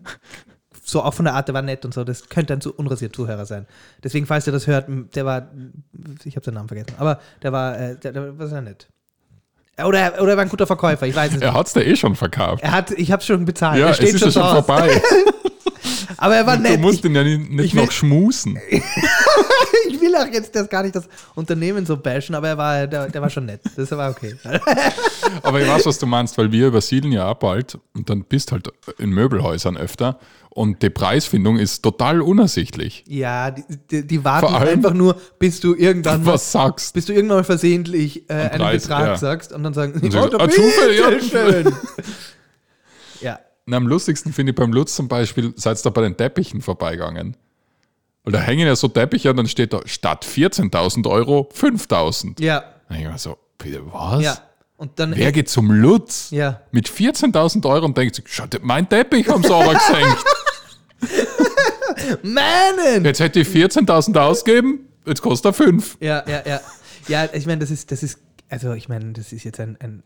so 0.82 1.02
auch 1.02 1.12
von 1.14 1.26
der 1.26 1.34
Art, 1.34 1.48
der 1.48 1.54
war 1.54 1.62
nett 1.62 1.84
und 1.84 1.92
so, 1.94 2.04
das 2.04 2.28
könnte 2.30 2.54
ein 2.54 2.60
zu 2.62 2.74
unrasiert 2.74 3.14
Zuhörer 3.14 3.44
sein. 3.46 3.66
Deswegen, 4.02 4.26
falls 4.26 4.44
der 4.44 4.52
das 4.54 4.66
hört, 4.66 4.86
der 5.14 5.24
war, 5.26 5.50
ich 6.24 6.36
habe 6.36 6.44
seinen 6.44 6.54
Namen 6.54 6.68
vergessen, 6.68 6.94
aber 6.98 7.20
der 7.42 7.52
war, 7.52 7.78
äh, 7.78 7.96
der, 7.98 8.12
der 8.12 8.38
war 8.38 8.48
sehr 8.48 8.62
nett. 8.62 8.88
Oder, 9.84 9.98
er- 9.98 10.22
oder 10.22 10.32
er 10.32 10.36
war 10.36 10.44
ein 10.44 10.48
guter 10.50 10.66
Verkäufer, 10.66 11.06
ich 11.06 11.14
weiß 11.14 11.28
es 11.28 11.34
nicht. 11.34 11.42
Er 11.44 11.52
hat 11.54 11.66
es 11.66 11.72
da 11.74 11.80
eh 11.80 11.96
schon 11.96 12.16
verkauft. 12.16 12.62
Er 12.62 12.72
hat, 12.72 12.90
ich 12.92 13.12
habe 13.12 13.20
es 13.20 13.26
schon 13.26 13.44
bezahlt, 13.44 13.78
Ja, 13.78 13.86
er 13.86 13.90
es 13.90 13.96
steht 13.96 14.14
ist 14.14 14.20
schon, 14.20 14.32
schon 14.32 14.42
vorbei. 14.42 15.00
Aber 16.24 16.36
er 16.36 16.46
war 16.46 16.56
Du 16.56 16.62
nett. 16.62 16.80
musst 16.80 17.00
ich, 17.00 17.04
ihn 17.04 17.14
ja 17.14 17.22
nicht, 17.22 17.50
nicht 17.50 17.64
ich 17.66 17.74
will- 17.74 17.84
noch 17.84 17.92
schmusen. 17.92 18.58
ich 19.88 20.00
will 20.00 20.14
auch 20.16 20.26
jetzt 20.32 20.54
das 20.54 20.70
gar 20.70 20.82
nicht 20.82 20.96
das 20.96 21.06
Unternehmen 21.34 21.84
so 21.84 21.98
bashen, 21.98 22.34
aber 22.34 22.48
er 22.48 22.56
war, 22.56 22.86
der, 22.86 23.08
der 23.10 23.20
war 23.20 23.28
schon 23.28 23.44
nett. 23.44 23.60
Das 23.76 23.90
war 23.90 24.10
okay. 24.10 24.34
Aber 25.42 25.60
ich 25.60 25.68
weiß, 25.68 25.84
was 25.84 25.98
du 25.98 26.06
meinst, 26.06 26.38
weil 26.38 26.50
wir 26.50 26.68
übersiedeln 26.68 27.12
ja 27.12 27.30
auch 27.30 27.34
bald 27.34 27.78
und 27.94 28.08
dann 28.08 28.24
bist 28.24 28.52
halt 28.52 28.68
in 28.98 29.10
Möbelhäusern 29.10 29.76
öfter 29.76 30.18
und 30.48 30.82
die 30.82 30.88
Preisfindung 30.90 31.58
ist 31.58 31.82
total 31.82 32.22
unersichtlich. 32.22 33.04
Ja, 33.06 33.50
die, 33.50 33.64
die, 33.90 34.06
die 34.06 34.24
warten 34.24 34.54
allem- 34.54 34.68
einfach 34.68 34.94
nur, 34.94 35.16
bis 35.38 35.60
du 35.60 35.74
irgendwann 35.74 36.22
mal, 36.24 36.32
Was 36.34 36.52
sagst 36.52 36.94
bis 36.94 37.04
du 37.06 37.12
irgendwann 37.12 37.38
mal 37.38 37.44
versehentlich 37.44 38.30
äh, 38.30 38.34
einen 38.34 38.60
Preis, 38.60 38.82
Betrag 38.84 39.06
ja. 39.06 39.16
sagst 39.16 39.52
und 39.52 39.62
dann 39.62 39.74
sagen, 39.74 40.00
sie 40.00 40.16
oh, 40.16 40.26
da 40.28 40.38
ah, 40.38 40.48
Zufall, 40.48 40.94
ja. 40.94 41.20
schön. 41.20 41.74
Na, 43.66 43.78
am 43.78 43.86
lustigsten 43.86 44.32
finde 44.32 44.50
ich 44.50 44.56
beim 44.56 44.72
Lutz 44.72 44.94
zum 44.94 45.08
Beispiel, 45.08 45.52
seid 45.56 45.78
ihr 45.78 45.82
da 45.84 45.90
bei 45.90 46.02
den 46.02 46.16
Teppichen 46.16 46.60
vorbeigegangen. 46.60 47.36
Weil 48.24 48.32
da 48.32 48.40
hängen 48.40 48.66
ja 48.66 48.76
so 48.76 48.88
Teppiche 48.88 49.30
und 49.30 49.36
dann 49.36 49.48
steht 49.48 49.72
da 49.72 49.80
statt 49.86 50.24
14.000 50.26 51.08
Euro 51.08 51.50
5.000. 51.54 52.42
ja, 52.42 52.64
Dann 52.88 52.98
ich 52.98 53.06
mir 53.06 53.18
so, 53.18 53.38
bitte 53.58 53.82
was? 53.92 54.22
ja. 54.22 54.38
Und 54.76 54.98
dann, 54.98 55.14
Wer 55.14 55.30
geht 55.30 55.48
zum 55.48 55.70
Lutz 55.70 56.30
ja, 56.30 56.60
mit 56.72 56.88
14.000 56.88 57.66
Euro 57.68 57.84
und 57.86 57.96
denkt 57.96 58.16
sich, 58.16 58.24
schau, 58.28 58.44
mein 58.62 58.88
Teppich 58.88 59.28
haben 59.28 59.42
sie 59.42 59.54
aber 59.54 59.72
gesenkt. 59.74 60.24
Mannen! 62.22 63.04
Jetzt 63.04 63.20
hätte 63.20 63.40
ich 63.40 63.48
14.000 63.48 64.18
ausgeben, 64.18 64.88
jetzt 65.06 65.22
kostet 65.22 65.46
er 65.46 65.52
5. 65.52 65.98
Ja, 66.00 66.24
ja, 66.28 66.42
ja. 66.46 66.60
Ja, 67.06 67.28
ich 67.32 67.46
meine, 67.46 67.60
das 67.60 67.70
ist, 67.70 67.92
das 67.92 68.02
ist, 68.02 68.18
also 68.48 68.72
ich 68.72 68.88
meine, 68.88 69.12
das 69.12 69.32
ist 69.32 69.44
jetzt 69.44 69.60
ein, 69.60 69.76
ein, 69.80 70.02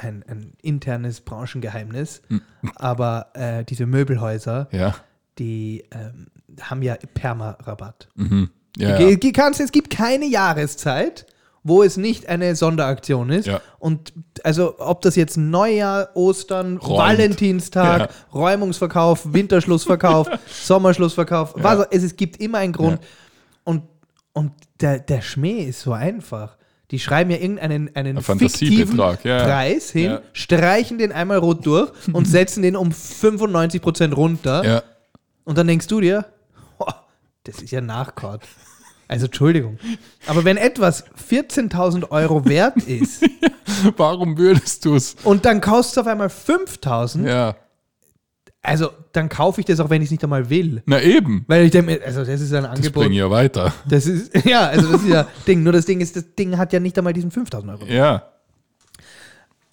ein, 0.00 0.24
ein 0.28 0.52
internes 0.62 1.20
Branchengeheimnis, 1.20 2.22
aber 2.76 3.28
äh, 3.34 3.64
diese 3.64 3.86
Möbelhäuser, 3.86 4.68
Ja. 4.72 4.94
die 5.38 5.84
ähm, 5.92 6.28
haben 6.60 6.82
ja 6.82 6.96
Perma-Rabatt. 7.14 8.08
Mhm. 8.16 8.50
Ja, 8.76 8.96
Ge- 8.98 9.18
ja. 9.22 9.30
kannst, 9.32 9.60
es 9.60 9.72
gibt 9.72 9.90
keine 9.90 10.26
Jahreszeit 10.26 11.26
wo 11.62 11.82
es 11.82 11.98
nicht 11.98 12.26
eine 12.26 12.56
Sonderaktion 12.56 13.28
ist. 13.28 13.44
Ja. 13.44 13.60
Und 13.78 14.14
also 14.44 14.76
ob 14.78 15.02
das 15.02 15.14
jetzt 15.14 15.36
Neujahr, 15.36 16.08
Ostern, 16.14 16.78
Räumt. 16.78 16.98
Valentinstag, 16.98 18.00
Ja. 18.00 18.08
Räumungsverkauf, 18.32 19.34
Winterschlussverkauf, 19.34 20.26
Sommerschlussverkauf, 20.50 21.52
was, 21.58 21.80
auch- 21.80 21.86
es, 21.90 22.02
es 22.02 22.16
gibt 22.16 22.38
immer 22.38 22.56
einen 22.58 22.72
Grund. 22.72 22.98
Und, 23.64 23.82
und 24.32 24.52
der, 24.80 25.00
der 25.00 25.20
Schmäh 25.20 25.64
ist 25.64 25.82
so 25.82 25.92
einfach. 25.92 26.56
Die 26.90 26.98
schreiben 26.98 27.30
ja 27.30 27.36
irgendeinen 27.36 27.94
einen 27.94 28.18
Ein 28.18 28.22
fiktiven 28.38 28.98
ja. 28.98 29.14
Preis 29.44 29.90
hin, 29.90 30.04
Ja. 30.10 30.20
streichen 30.32 30.98
den 30.98 31.12
einmal 31.12 31.38
rot 31.38 31.64
durch 31.66 31.90
und 32.12 32.26
setzen 32.26 32.62
den 32.62 32.74
um 32.76 32.90
95% 32.90 34.12
runter. 34.12 34.64
Ja. 34.64 34.82
Und 35.44 35.56
dann 35.58 35.66
denkst 35.68 35.86
du 35.86 36.00
dir, 36.00 36.24
"Boah, 36.78 37.06
das 37.44 37.62
ist 37.62 37.70
ja 37.70 37.80
Nachkaut. 37.80 38.40
Also 39.08 39.26
Entschuldigung. 39.26 39.78
Aber 40.26 40.44
wenn 40.44 40.56
etwas 40.56 41.04
14.000 41.28 42.10
Euro 42.12 42.44
wert 42.46 42.76
ist 42.84 43.24
Warum 43.96 44.38
würdest 44.38 44.84
du 44.84 44.94
es? 44.94 45.16
und 45.24 45.44
dann 45.44 45.60
kaufst 45.60 45.96
du 45.96 46.00
auf 46.02 46.06
einmal 46.06 46.28
5.000, 46.28 47.26
Ja. 47.28 47.56
Also 48.62 48.90
dann 49.12 49.28
kaufe 49.28 49.60
ich 49.60 49.66
das 49.66 49.80
auch, 49.80 49.88
wenn 49.88 50.02
ich 50.02 50.06
es 50.08 50.10
nicht 50.10 50.22
einmal 50.22 50.50
will. 50.50 50.82
Na 50.86 51.00
eben. 51.00 51.44
Weil 51.48 51.64
ich 51.64 51.70
denke, 51.70 52.00
also 52.04 52.24
das 52.24 52.40
ist 52.40 52.52
ein 52.52 52.64
Das 52.64 52.72
Angebot. 52.72 53.04
bringt 53.04 53.14
ja 53.14 53.30
weiter. 53.30 53.72
Das 53.88 54.06
ist, 54.06 54.34
ja, 54.44 54.66
also 54.68 54.92
das 54.92 55.02
ist 55.02 55.08
ja 55.08 55.26
Ding. 55.46 55.62
Nur 55.62 55.72
das 55.72 55.86
Ding 55.86 56.00
ist, 56.00 56.14
das 56.16 56.34
Ding 56.34 56.56
hat 56.58 56.72
ja 56.72 56.80
nicht 56.80 56.96
einmal 56.98 57.12
diesen 57.14 57.30
5.000 57.30 57.70
Euro. 57.70 57.86
Ja. 57.86 58.30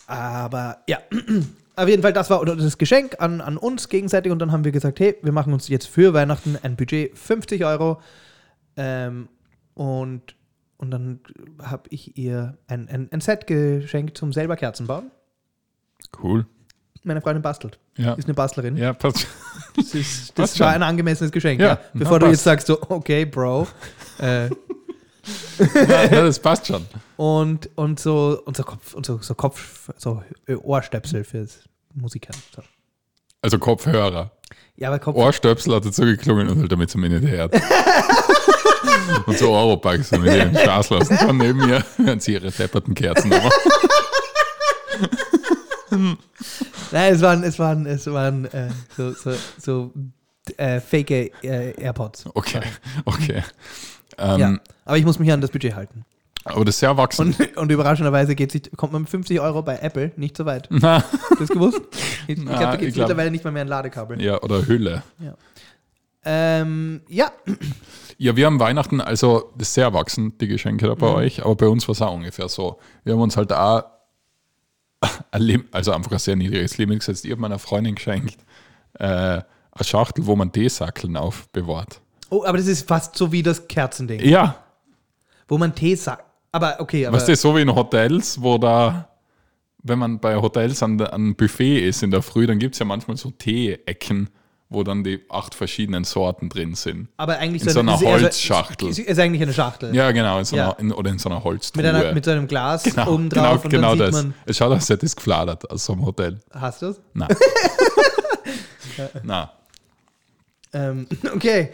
Aber 0.07 0.77
ja, 0.87 0.99
auf 1.75 1.87
jeden 1.87 2.01
Fall, 2.01 2.13
das 2.13 2.29
war 2.29 2.45
das 2.45 2.77
Geschenk 2.77 3.17
an, 3.19 3.41
an 3.41 3.57
uns 3.57 3.89
gegenseitig 3.89 4.31
und 4.31 4.39
dann 4.39 4.51
haben 4.51 4.63
wir 4.63 4.71
gesagt, 4.71 4.99
hey, 4.99 5.17
wir 5.21 5.31
machen 5.33 5.53
uns 5.53 5.67
jetzt 5.67 5.87
für 5.87 6.13
Weihnachten 6.13 6.57
ein 6.63 6.75
Budget 6.77 7.17
50 7.17 7.65
Euro 7.65 7.99
ähm, 8.77 9.27
und, 9.73 10.35
und 10.77 10.91
dann 10.91 11.19
habe 11.61 11.83
ich 11.89 12.17
ihr 12.17 12.57
ein, 12.67 12.87
ein, 12.87 13.09
ein 13.11 13.19
Set 13.21 13.47
geschenkt 13.47 14.17
zum 14.17 14.31
selber 14.31 14.55
Kerzen 14.55 14.87
bauen. 14.87 15.11
Cool. 16.23 16.45
Meine 17.07 17.21
Freundin 17.21 17.41
bastelt. 17.41 17.79
Ja. 17.97 18.13
Ist 18.13 18.25
eine 18.25 18.33
Bastlerin. 18.33 18.75
Ja, 18.77 18.93
passt. 18.93 19.25
Das, 19.75 19.93
ist, 19.95 19.95
Passt 20.35 20.53
das 20.55 20.59
war 20.59 20.67
schon. 20.73 20.75
ein 20.75 20.83
angemessenes 20.83 21.31
Geschenk. 21.31 21.59
Ja, 21.61 21.67
Ja. 21.67 21.79
na, 21.93 21.99
Bevor 21.99 22.19
du 22.19 22.25
passt. 22.25 22.33
jetzt 22.37 22.43
sagst, 22.43 22.67
so, 22.67 22.79
okay, 22.89 23.25
Bro. 23.25 23.67
äh, 24.19 24.47
ja, 25.87 26.07
das 26.07 26.39
passt 26.39 26.67
schon. 26.67 26.85
und, 27.17 27.69
und 27.75 27.99
so, 27.99 28.41
und 28.45 28.55
so 28.55 28.63
Kopf, 28.63 28.93
und 28.93 29.05
so, 29.05 29.19
so 29.21 29.33
Kopf, 29.35 29.89
so 29.97 30.21
Ohrstöpsel 30.63 31.23
fürs 31.23 31.59
Musikern. 31.93 32.35
So. 32.55 32.61
Also 33.41 33.57
Kopfhörer. 33.59 34.31
Ja, 34.75 34.89
aber 34.89 34.99
Kopf, 34.99 35.15
Ohrstöpsel 35.15 35.75
hat 35.75 35.85
dazu 35.85 36.03
geklungen 36.03 36.49
und 36.49 36.59
halt 36.59 36.71
damit 36.71 36.89
zum 36.89 37.01
nicht 37.01 37.11
hört. 37.27 37.53
und 39.25 39.37
so 39.37 39.51
Eurobugs, 39.51 40.09
damit 40.09 40.33
ich 40.33 40.41
den 40.43 40.57
Spaß 40.57 40.89
lassen 40.91 41.17
kann 41.17 41.37
neben 41.37 41.59
mir, 41.65 41.83
während 41.97 42.21
sie 42.21 42.33
ihre 42.33 42.51
depperten 42.51 42.93
Kerzen. 42.93 43.31
Nein, 46.91 47.13
es 47.13 47.21
waren, 47.21 47.43
es 47.43 47.59
waren, 47.59 47.85
es 47.85 48.05
waren 48.07 48.45
äh, 48.45 48.69
so, 48.95 49.11
so, 49.13 49.31
so 49.59 49.91
äh, 50.57 50.79
fake 50.79 51.11
äh, 51.11 51.71
AirPods. 51.81 52.25
Okay, 52.33 52.61
okay. 53.05 53.43
Ähm, 54.17 54.39
Ja. 54.39 54.57
Aber 54.85 54.97
ich 54.97 55.05
muss 55.05 55.19
mich 55.19 55.31
an 55.31 55.41
das 55.41 55.51
Budget 55.51 55.75
halten. 55.75 56.05
Aber 56.45 56.63
das 56.63 56.75
ist 56.75 56.79
sehr 56.79 56.89
erwachsen. 56.89 57.35
Und, 57.37 57.57
und 57.57 57.71
überraschenderweise 57.71 58.33
sich, 58.37 58.71
kommt 58.77 58.93
man 58.93 59.01
mit 59.01 59.09
50 59.09 59.39
Euro 59.41 59.61
bei 59.63 59.77
Apple 59.79 60.11
nicht 60.15 60.37
so 60.37 60.45
weit. 60.45 60.67
Na, 60.71 61.03
Hast 61.03 61.31
du 61.31 61.35
das 61.39 61.49
gewusst? 61.49 61.81
Ich, 62.27 62.37
ich 62.37 62.45
glaube, 62.45 62.59
da 62.59 62.75
gibt 62.77 62.91
es 62.91 62.97
mittlerweile 62.97 63.31
nicht 63.31 63.43
mal 63.43 63.51
mehr 63.51 63.63
ein 63.63 63.67
Ladekabel. 63.67 64.21
ja, 64.21 64.41
oder 64.41 64.65
Hülle. 64.65 65.03
Ähm, 66.23 67.01
ja, 67.07 67.31
Ja, 68.17 68.35
wir 68.35 68.45
haben 68.47 68.59
Weihnachten, 68.59 68.99
also 68.99 69.51
das 69.57 69.67
ist 69.69 69.73
sehr 69.75 69.85
erwachsen, 69.85 70.37
die 70.39 70.47
Geschenke 70.47 70.87
da 70.87 70.95
bei 70.95 71.07
Mhm. 71.09 71.15
euch, 71.15 71.43
aber 71.45 71.55
bei 71.55 71.67
uns 71.67 71.87
war 71.87 71.93
es 71.93 72.01
auch 72.01 72.13
ungefähr 72.13 72.49
so. 72.49 72.79
Wir 73.03 73.13
haben 73.13 73.21
uns 73.21 73.37
halt 73.37 73.53
auch, 73.53 73.83
also 75.71 75.91
einfach 75.91 76.11
ein 76.11 76.19
sehr 76.19 76.35
niedriges 76.35 76.77
Limit 76.77 76.99
gesetzt. 76.99 77.25
Ich 77.25 77.31
habe 77.31 77.41
meiner 77.41 77.59
Freundin 77.59 77.95
geschenkt 77.95 78.37
äh, 78.99 79.05
eine 79.05 79.43
Schachtel, 79.83 80.25
wo 80.25 80.35
man 80.35 80.51
Teesackeln 80.51 81.15
aufbewahrt. 81.17 82.01
oh, 82.29 82.43
aber 82.45 82.57
das 82.57 82.67
ist 82.67 82.87
fast 82.87 83.15
so 83.15 83.31
wie 83.31 83.43
das 83.43 83.67
Kerzending, 83.67 84.19
Ja, 84.21 84.63
wo 85.47 85.57
man 85.57 85.73
Tee 85.73 85.95
sagt. 85.95 86.23
Aber 86.51 86.79
okay, 86.79 87.05
aber 87.05 87.17
weißt 87.17 87.27
du, 87.29 87.35
so 87.35 87.55
wie 87.55 87.61
in 87.61 87.73
Hotels, 87.73 88.41
wo 88.41 88.57
da, 88.57 89.09
wenn 89.83 89.99
man 89.99 90.19
bei 90.19 90.35
Hotels 90.35 90.81
an, 90.81 90.99
an 90.99 91.35
Buffet 91.35 91.87
ist 91.87 92.03
in 92.03 92.11
der 92.11 92.21
Früh, 92.21 92.47
dann 92.47 92.57
gibt 92.57 92.75
es 92.75 92.79
ja 92.79 92.85
manchmal 92.85 93.17
so 93.17 93.29
Tee-Ecken, 93.31 94.29
wo 94.69 94.83
dann 94.83 95.03
die 95.03 95.21
acht 95.29 95.55
verschiedenen 95.55 96.03
Sorten 96.03 96.49
drin 96.49 96.75
sind. 96.75 97.07
aber 97.17 97.37
eigentlich 97.39 97.63
in 97.63 97.69
so 97.69 97.79
einer 97.79 97.95
ist 97.95 98.01
eher 98.01 98.11
Holzschachtel. 98.21 98.89
Ist, 98.89 98.99
ist 98.99 99.17
eigentlich 99.19 99.41
eine 99.41 99.53
Schachtel. 99.53 99.95
Ja, 99.95 100.11
genau, 100.11 100.39
in 100.39 100.45
so 100.45 100.55
Ja. 100.57 100.71
einer, 100.71 100.79
in, 100.79 100.91
oder 100.91 101.09
in 101.11 101.19
so 101.19 101.29
einer 101.29 101.43
Holztruhe. 101.43 101.83
Mit, 101.83 101.93
einer, 101.95 102.13
mit 102.13 102.25
so 102.25 102.31
einem 102.31 102.47
Glas 102.47 102.83
Genau, 102.83 103.11
oben 103.13 103.29
genau, 103.29 103.43
drauf 103.43 103.63
und 103.63 103.69
genau 103.71 103.95
dann 103.95 104.07
sieht 104.11 104.15
das. 104.15 104.23
man. 104.23 104.33
Es 104.45 104.57
schaut 104.57 104.67
aus, 104.71 104.73
als 104.79 104.89
hätte 104.89 105.05
es 105.05 105.15
gefladert 105.15 105.69
aus 105.71 105.85
so 105.85 105.93
einem 105.93 106.05
Hotel. 106.05 106.39
Hast 106.51 106.81
du 106.81 106.87
es? 106.87 106.99
Nein. 107.13 107.29
Nein, 109.23 109.47
Ähm, 110.73 111.07
okay. 111.33 111.69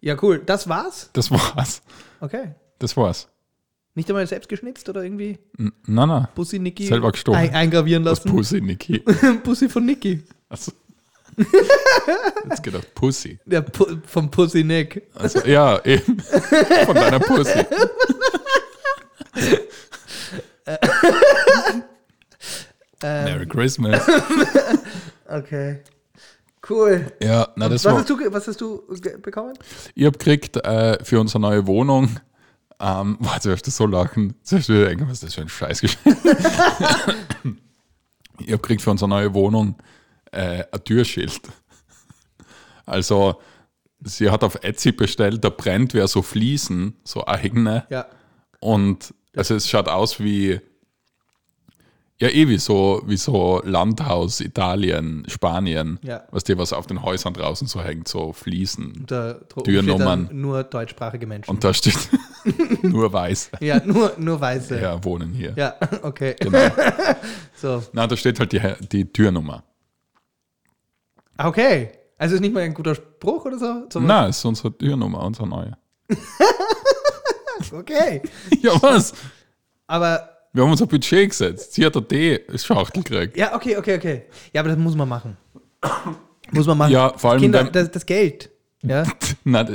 Ja, 0.00 0.16
cool. 0.22 0.40
Das 0.44 0.68
war's? 0.68 1.10
das 1.12 1.30
war's. 1.30 1.82
Okay. 2.20 2.54
Das 2.78 2.96
war's. 2.96 3.28
Nicht 3.94 4.08
einmal 4.08 4.26
selbst 4.28 4.48
geschnitzt 4.48 4.88
oder 4.88 5.02
irgendwie 5.02 5.38
N- 5.58 5.72
Nein, 5.86 6.08
nein. 6.08 6.28
Bussi 6.36 6.58
Niki 6.60 6.86
Selber 6.86 7.10
gestohlen. 7.10 7.38
ein, 7.40 7.52
eingravieren 7.54 8.04
Das 8.04 8.20
lassen? 8.24 8.30
Pussy, 8.36 8.60
Niki. 8.60 9.00
Bussi 9.44 9.68
von 9.68 9.84
Niki. 9.84 10.22
Also, 10.48 10.70
jetzt 12.50 12.62
gedacht, 12.62 12.94
Pussy. 12.94 13.38
Der 13.44 13.62
Pu 13.62 13.86
vom 14.06 14.30
Pussy 14.30 14.64
Nick. 14.64 15.08
Also, 15.14 15.40
ja, 15.46 15.84
eben. 15.84 16.20
Von 16.20 16.94
deiner 16.94 17.20
Pussy. 17.20 17.64
Merry 23.00 23.46
Christmas. 23.46 24.02
Okay. 25.28 25.82
Cool. 26.68 27.12
Ja, 27.22 27.48
na, 27.56 27.68
das 27.68 27.84
was, 27.84 27.92
war. 27.92 28.00
hast 28.00 28.10
du, 28.10 28.32
was 28.32 28.46
hast 28.46 28.60
du 28.60 28.82
bekommen? 29.22 29.54
Ich 29.94 30.04
habe 30.04 30.18
gekriegt 30.18 30.56
äh, 30.56 31.02
für 31.02 31.20
unsere 31.20 31.40
neue 31.40 31.66
Wohnung. 31.66 32.20
Ähm, 32.80 33.16
boah, 33.20 33.40
zuerst 33.40 33.66
das 33.66 33.76
so 33.76 33.86
lachen. 33.86 34.34
Wieder 34.44 34.86
denken, 34.86 35.06
was 35.08 35.14
ist 35.14 35.24
das 35.24 35.34
für 35.34 35.42
ein 35.42 35.48
Scheißgeschenk. 35.48 36.04
ich 38.38 38.46
habe 38.46 38.58
gekriegt 38.58 38.82
für 38.82 38.90
unsere 38.90 39.08
neue 39.08 39.32
Wohnung 39.34 39.76
äh, 40.32 40.64
ein 40.70 40.84
Türschild. 40.84 41.40
Also, 42.86 43.38
sie 44.02 44.30
hat 44.30 44.42
auf 44.42 44.62
Etsy 44.62 44.92
bestellt, 44.92 45.44
da 45.44 45.50
brennt 45.50 45.92
wer 45.92 46.08
so 46.08 46.22
Fliesen, 46.22 46.94
so 47.04 47.26
eigene. 47.26 47.84
Ja. 47.90 48.06
Und 48.60 49.12
also 49.36 49.54
es 49.54 49.68
schaut 49.68 49.88
aus 49.88 50.20
wie, 50.20 50.60
ja 52.18 52.28
eh 52.28 52.48
wie 52.48 52.58
so, 52.58 53.02
wie 53.06 53.16
so 53.16 53.62
Landhaus, 53.64 54.40
Italien, 54.40 55.24
Spanien. 55.28 55.98
Ja. 56.02 56.24
Was 56.30 56.44
dir 56.44 56.58
was 56.58 56.72
auf 56.72 56.86
den 56.86 57.02
Häusern 57.02 57.34
draußen 57.34 57.68
so 57.68 57.82
hängt, 57.82 58.08
so 58.08 58.32
Fliesen. 58.32 59.04
Da 59.06 59.34
Türnummern. 59.64 60.28
Nur 60.32 60.64
deutschsprachige 60.64 61.26
Menschen. 61.26 61.50
Und 61.50 61.62
da 61.62 61.72
steht 61.72 62.08
nur 62.82 63.12
weiß. 63.12 63.52
ja, 63.60 63.84
nur, 63.84 64.14
nur 64.18 64.40
Weiße. 64.40 64.80
Ja, 64.80 65.02
wohnen 65.04 65.32
hier. 65.32 65.52
Ja, 65.56 65.76
okay. 66.02 66.34
Genau. 66.40 66.68
So. 67.54 67.82
Na, 67.92 68.06
da 68.06 68.16
steht 68.16 68.40
halt 68.40 68.52
die, 68.52 68.60
die 68.88 69.04
Türnummer. 69.12 69.62
Okay. 71.38 71.92
Also 72.18 72.34
ist 72.34 72.40
nicht 72.40 72.52
mal 72.52 72.64
ein 72.64 72.74
guter 72.74 72.94
Spruch 72.94 73.44
oder 73.44 73.58
so? 73.58 73.86
so 73.92 74.00
Na, 74.00 74.26
ist 74.26 74.44
unsere 74.44 74.76
Türnummer, 74.76 75.22
unsere 75.22 75.46
neue. 75.48 75.76
Okay. 77.72 78.22
Ja, 78.62 78.80
was? 78.82 79.12
Aber 79.86 80.28
Wir 80.52 80.62
haben 80.62 80.70
unser 80.70 80.86
Budget 80.86 81.30
gesetzt. 81.30 81.74
Sie 81.74 81.84
hat 81.84 81.96
eine 81.96 82.06
D-Schachtel 82.06 83.02
gekriegt. 83.02 83.36
ja, 83.36 83.54
okay, 83.54 83.76
okay, 83.76 83.96
okay. 83.96 84.22
Ja, 84.52 84.60
aber 84.62 84.70
das 84.70 84.78
muss 84.78 84.94
man 84.94 85.08
machen. 85.08 85.36
Muss 86.50 86.66
man 86.66 86.78
machen. 86.78 86.92
Ja, 86.92 87.12
vor 87.14 87.32
allem, 87.32 87.40
Kinder, 87.42 87.64
das, 87.64 87.90
das 87.90 88.06
Geld. 88.06 88.50
Ja. 88.80 89.02
Na, 89.44 89.66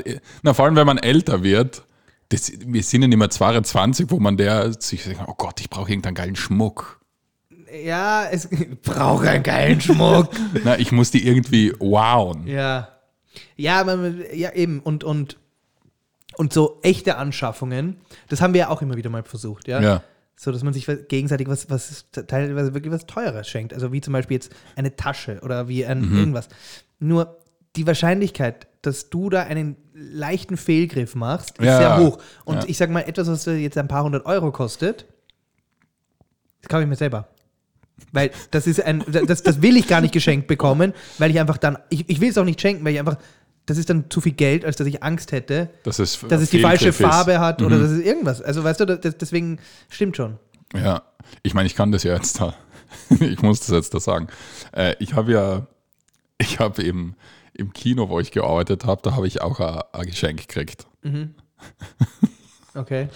na, 0.41 0.53
vor 0.55 0.65
allem, 0.65 0.75
wenn 0.75 0.87
man 0.87 0.97
älter 0.97 1.43
wird. 1.43 1.83
Das, 2.29 2.51
wir 2.65 2.81
sind 2.81 3.03
ja 3.03 3.07
nicht 3.07 3.17
mehr 3.17 3.29
22, 3.29 4.07
wo 4.09 4.19
man 4.19 4.37
der 4.37 4.73
sich 4.81 5.03
sagt, 5.03 5.19
oh 5.27 5.35
Gott, 5.37 5.59
ich 5.59 5.69
brauche 5.69 5.91
irgendeinen 5.91 6.15
geilen 6.15 6.35
Schmuck. 6.35 6.99
Ja, 7.83 8.27
es 8.29 8.47
braucht 8.83 9.25
einen 9.27 9.43
geilen 9.43 9.81
Schmuck. 9.81 10.29
Na, 10.63 10.77
ich 10.77 10.91
muss 10.91 11.11
die 11.11 11.25
irgendwie 11.27 11.71
wowen. 11.79 12.47
ja. 12.47 12.89
Ja, 13.55 13.81
aber 13.81 14.09
ja, 14.33 14.51
eben. 14.53 14.79
Und, 14.79 15.03
und, 15.03 15.37
und 16.37 16.53
so 16.53 16.79
echte 16.83 17.17
Anschaffungen, 17.17 17.97
das 18.29 18.41
haben 18.41 18.53
wir 18.53 18.59
ja 18.61 18.69
auch 18.69 18.83
immer 18.83 18.95
wieder 18.95 19.09
mal 19.09 19.23
versucht, 19.23 19.67
ja. 19.67 19.81
Ja. 19.81 20.03
So, 20.35 20.51
dass 20.51 20.63
man 20.63 20.73
sich 20.73 20.87
gegenseitig 21.07 21.47
was, 21.47 21.67
was 21.69 22.05
teilweise 22.11 22.73
wirklich 22.75 22.93
was 22.93 23.07
Teures 23.07 23.47
schenkt. 23.47 23.73
Also 23.73 23.91
wie 23.91 24.01
zum 24.01 24.13
Beispiel 24.13 24.35
jetzt 24.35 24.51
eine 24.75 24.95
Tasche 24.95 25.39
oder 25.41 25.67
wie 25.67 25.83
ein 25.85 26.01
Mhm. 26.01 26.17
irgendwas. 26.17 26.47
Nur 26.99 27.37
die 27.75 27.87
Wahrscheinlichkeit, 27.87 28.67
dass 28.83 29.09
du 29.09 29.29
da 29.31 29.43
einen 29.43 29.77
leichten 29.93 30.57
Fehlgriff 30.57 31.15
machst, 31.15 31.57
ist 31.57 31.65
Ja, 31.65 31.77
sehr 31.77 31.97
hoch. 31.97 32.19
Und 32.45 32.63
ja. 32.63 32.69
ich 32.69 32.77
sag 32.77 32.89
mal, 32.91 33.01
etwas, 33.01 33.27
was 33.27 33.45
jetzt 33.45 33.77
ein 33.79 33.87
paar 33.87 34.03
hundert 34.03 34.25
Euro 34.27 34.51
kostet, 34.51 35.05
das 36.61 36.69
kaufe 36.69 36.83
ich 36.83 36.89
mir 36.89 36.95
selber. 36.95 37.27
Weil 38.11 38.31
das 38.51 38.67
ist 38.67 38.81
ein, 38.83 39.03
das, 39.27 39.43
das 39.43 39.61
will 39.61 39.77
ich 39.77 39.87
gar 39.87 40.01
nicht 40.01 40.13
geschenkt 40.13 40.47
bekommen, 40.47 40.93
weil 41.19 41.31
ich 41.31 41.39
einfach 41.39 41.57
dann, 41.57 41.77
ich, 41.89 42.09
ich 42.09 42.19
will 42.21 42.29
es 42.29 42.37
auch 42.37 42.45
nicht 42.45 42.59
schenken, 42.61 42.83
weil 42.85 42.93
ich 42.93 42.99
einfach 42.99 43.17
das 43.65 43.77
ist 43.77 43.89
dann 43.89 44.09
zu 44.09 44.19
viel 44.19 44.33
Geld, 44.33 44.65
als 44.65 44.75
dass 44.75 44.87
ich 44.87 45.03
Angst 45.03 45.31
hätte, 45.31 45.69
Das 45.83 45.97
ist 45.97 46.21
dass 46.27 46.41
es 46.41 46.49
die 46.49 46.59
falsche 46.59 46.89
ist. 46.89 46.97
Farbe 46.97 47.39
hat 47.39 47.61
oder 47.61 47.77
Mhm. 47.77 47.81
dass 47.81 47.91
es 47.91 48.03
irgendwas. 48.03 48.41
Also 48.41 48.61
weißt 48.61 48.81
du, 48.81 48.85
das, 48.97 49.17
deswegen 49.17 49.57
stimmt 49.89 50.17
schon. 50.17 50.37
Ja, 50.75 51.03
ich 51.43 51.53
meine, 51.53 51.67
ich 51.67 51.75
kann 51.75 51.91
das 51.93 52.03
ja 52.03 52.13
jetzt 52.13 52.41
da. 52.41 52.53
Ich 53.21 53.41
muss 53.41 53.61
das 53.61 53.69
jetzt 53.69 53.93
da 53.93 53.99
sagen. 54.01 54.27
Äh, 54.73 54.95
ich 54.99 55.13
habe 55.13 55.31
ja, 55.31 55.67
ich 56.39 56.59
habe 56.59 56.83
eben 56.83 57.15
im 57.53 57.71
Kino, 57.71 58.09
wo 58.09 58.19
ich 58.19 58.31
gearbeitet 58.31 58.83
habe, 58.85 59.01
da 59.01 59.15
habe 59.15 59.27
ich 59.27 59.41
auch 59.41 59.59
ein, 59.61 59.81
ein 59.93 60.05
Geschenk 60.07 60.39
gekriegt. 60.47 60.85
Okay. 62.75 63.07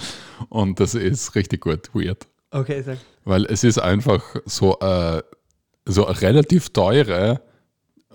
Und 0.50 0.80
das 0.80 0.94
ist 0.94 1.34
richtig 1.36 1.62
gut, 1.62 1.90
weird. 1.94 2.28
Okay, 2.52 2.82
sag. 2.82 2.98
Weil 3.26 3.46
es 3.46 3.64
ist 3.64 3.78
einfach 3.78 4.24
so, 4.46 4.80
äh, 4.80 5.22
so 5.86 6.06
eine 6.06 6.22
relativ 6.22 6.70
teure 6.70 7.42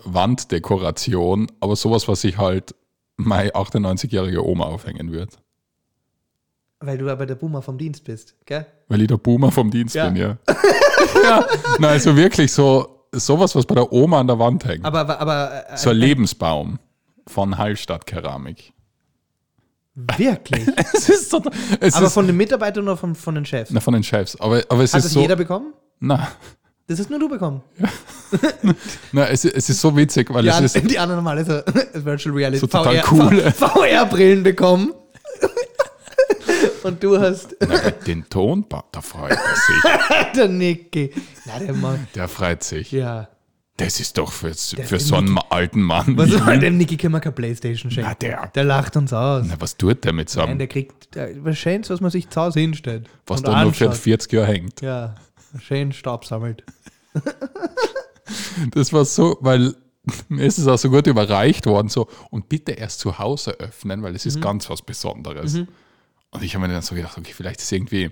Wanddekoration, 0.03 1.47
aber 1.59 1.75
sowas, 1.75 2.07
was 2.07 2.23
ich 2.23 2.37
halt 2.37 2.75
meine 3.15 3.51
98-jährige 3.51 4.45
Oma 4.45 4.65
aufhängen 4.65 5.11
wird. 5.11 5.37
Weil 6.79 6.97
du 6.97 7.09
aber 7.09 7.25
der 7.25 7.35
Boomer 7.35 7.61
vom 7.61 7.77
Dienst 7.77 8.03
bist, 8.03 8.35
gell? 8.45 8.65
Weil 8.89 9.01
ich 9.01 9.07
der 9.07 9.17
Boomer 9.17 9.51
vom 9.51 9.71
Dienst 9.71 9.95
Ja. 9.95 10.07
bin, 10.09 10.17
ja. 10.17 10.37
ja, 11.23 11.47
nein, 11.79 11.91
also 11.91 12.15
wirklich 12.15 12.51
so, 12.51 13.05
sowas, 13.11 13.55
was 13.55 13.65
bei 13.65 13.75
der 13.75 13.91
Oma 13.93 14.19
an 14.19 14.27
der 14.27 14.39
Wand 14.39 14.65
hängt. 14.65 14.83
Aber, 14.83 14.99
aber, 14.99 15.19
aber 15.21 15.69
äh, 15.71 15.77
so 15.77 15.91
ein 15.91 15.97
Lebensbaum 15.97 16.79
von 17.27 17.57
Hallstatt 17.57 18.05
Keramik. 18.05 18.73
Wirklich? 19.95 20.67
Es 20.93 21.09
ist 21.09 21.29
so, 21.29 21.41
es 21.79 21.93
aber 21.95 22.07
ist, 22.07 22.13
von 22.13 22.27
den 22.27 22.37
Mitarbeitern 22.37 22.83
oder 22.83 22.97
von, 22.97 23.15
von 23.15 23.35
den 23.35 23.45
Chefs? 23.45 23.71
na, 23.71 23.79
von 23.79 23.93
den 23.93 24.03
Chefs. 24.03 24.39
Aber, 24.39 24.61
aber 24.69 24.83
es 24.83 24.93
Hat 24.93 24.99
ist 24.99 25.05
das 25.05 25.13
so, 25.13 25.21
jeder 25.21 25.35
bekommen? 25.35 25.73
na, 25.99 26.27
Das 26.87 26.99
ist 26.99 27.09
nur 27.09 27.19
du 27.19 27.29
bekommen. 27.29 27.61
na, 29.11 29.27
es, 29.27 29.45
es 29.45 29.69
ist 29.69 29.79
so 29.81 29.95
witzig, 29.95 30.33
weil 30.33 30.43
Die, 30.43 30.49
es 30.49 30.55
an, 30.55 30.63
ist, 30.65 30.75
die 30.91 30.99
anderen 30.99 31.19
haben 31.25 31.27
alle 31.27 31.45
so 31.45 31.53
Virtual 32.05 32.35
Reality 32.35 32.59
So 32.59 32.67
total 32.67 32.97
VR 32.97 33.03
coole. 33.03 33.51
VR-Brillen 33.51 34.43
bekommen. 34.43 34.93
Und 36.83 37.01
du 37.01 37.17
hast 37.17 37.55
na, 37.61 37.91
den 38.05 38.27
Tonbau, 38.29 38.83
da 38.91 39.01
freut 39.01 39.31
er 39.31 39.37
sich. 39.37 40.31
der 40.35 40.47
Niki. 40.49 41.11
Na, 41.45 41.57
der 41.59 41.73
Mann. 41.73 42.07
Der 42.13 42.27
freut 42.27 42.61
sich. 42.63 42.91
Ja. 42.91 43.29
Das 43.77 43.99
ist 43.99 44.17
doch 44.19 44.31
für, 44.31 44.53
für 44.53 44.99
so 44.99 45.15
einen 45.15 45.35
alten 45.49 45.81
Mann. 45.81 46.15
Was 46.15 46.29
soll 46.29 46.59
dem 46.59 46.77
Niki 46.77 46.95
können 46.95 47.13
wir 47.13 47.19
keine 47.21 47.33
Playstation 47.33 47.89
schenken? 47.89 48.09
Na, 48.11 48.15
der. 48.15 48.47
Der 48.53 48.63
lacht 48.65 48.95
uns 48.95 49.11
aus. 49.13 49.45
Na, 49.47 49.55
was 49.59 49.75
tut 49.77 50.03
der 50.03 50.13
mit 50.13 50.29
so 50.29 50.41
Nein, 50.41 50.49
einem, 50.49 50.57
der 50.59 50.67
kriegt 50.67 51.15
der, 51.15 51.43
was 51.43 51.57
Schönes, 51.57 51.89
was 51.89 51.99
man 51.99 52.11
sich 52.11 52.29
zu 52.29 52.39
Hause 52.39 52.59
hinstellt. 52.59 53.09
was 53.25 53.41
da 53.41 53.63
nur 53.63 53.73
für 53.73 53.85
anschaut. 53.85 53.97
40 54.01 54.31
Jahre 54.33 54.47
hängt? 54.47 54.81
Ja, 54.81 55.15
schön 55.59 55.91
Staub 55.91 56.25
sammelt. 56.25 56.63
Das 58.73 58.93
war 58.93 59.03
so, 59.05 59.37
weil 59.41 59.75
mir 60.29 60.45
ist 60.45 60.57
es 60.57 60.67
auch 60.67 60.77
so 60.77 60.89
gut 60.89 61.07
überreicht 61.07 61.65
worden, 61.65 61.89
so, 61.89 62.07
und 62.29 62.49
bitte 62.49 62.71
erst 62.73 62.99
zu 62.99 63.17
Hause 63.19 63.51
öffnen, 63.59 64.01
weil 64.03 64.15
es 64.15 64.25
Mhm. 64.25 64.29
ist 64.29 64.41
ganz 64.41 64.69
was 64.69 64.81
Besonderes. 64.81 65.55
Und 65.55 66.41
ich 66.43 66.55
habe 66.55 66.67
mir 66.67 66.73
dann 66.73 66.81
so 66.81 66.95
gedacht, 66.95 67.17
okay, 67.17 67.33
vielleicht 67.33 67.59
ist 67.61 67.71
irgendwie 67.71 68.11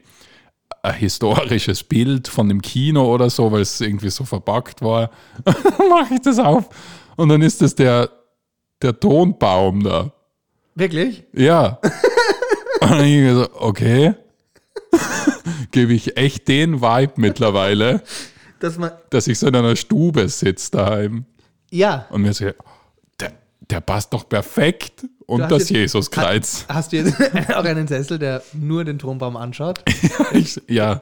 ein 0.83 0.95
historisches 0.95 1.83
Bild 1.83 2.27
von 2.27 2.49
dem 2.49 2.61
Kino 2.61 3.13
oder 3.13 3.29
so, 3.29 3.51
weil 3.51 3.61
es 3.61 3.79
irgendwie 3.81 4.09
so 4.09 4.23
verpackt 4.23 4.81
war. 4.81 5.11
Mache 5.45 6.15
ich 6.15 6.21
das 6.21 6.39
auf. 6.39 6.69
Und 7.15 7.29
dann 7.29 7.41
ist 7.41 7.61
das 7.61 7.75
der, 7.75 8.09
der 8.81 8.99
Tonbaum 8.99 9.83
da. 9.83 10.11
Wirklich? 10.75 11.23
Ja. 11.33 11.79
Und 12.81 12.89
dann 12.89 13.05
ich 13.05 13.31
so, 13.31 13.47
okay. 13.59 14.15
Gebe 15.71 15.93
ich 15.93 16.17
echt 16.17 16.47
den 16.47 16.81
Vibe 16.81 17.13
mittlerweile, 17.17 18.01
Dass 18.59 18.77
man. 18.77 18.91
dass 19.09 19.27
ich 19.27 19.37
so 19.39 19.47
in 19.47 19.55
einer 19.55 19.75
Stube 19.75 20.27
sitze 20.27 20.71
daheim. 20.71 21.25
Ja. 21.69 22.07
Und 22.09 22.23
mir 22.23 22.33
so, 22.33 22.45
der, 23.19 23.33
der 23.69 23.81
passt 23.81 24.13
doch 24.13 24.27
perfekt. 24.27 25.05
Und 25.31 25.41
hast 25.43 25.51
das 25.51 25.69
Jesuskreuz. 25.69 26.65
Hast 26.67 26.91
du 26.91 26.97
jetzt 26.97 27.15
auch 27.55 27.63
einen 27.63 27.87
Sessel, 27.87 28.19
der 28.19 28.41
nur 28.53 28.83
den 28.83 28.99
Thronbaum 28.99 29.35
anschaut? 29.37 29.83
Ich, 30.33 30.61
ja, 30.67 31.01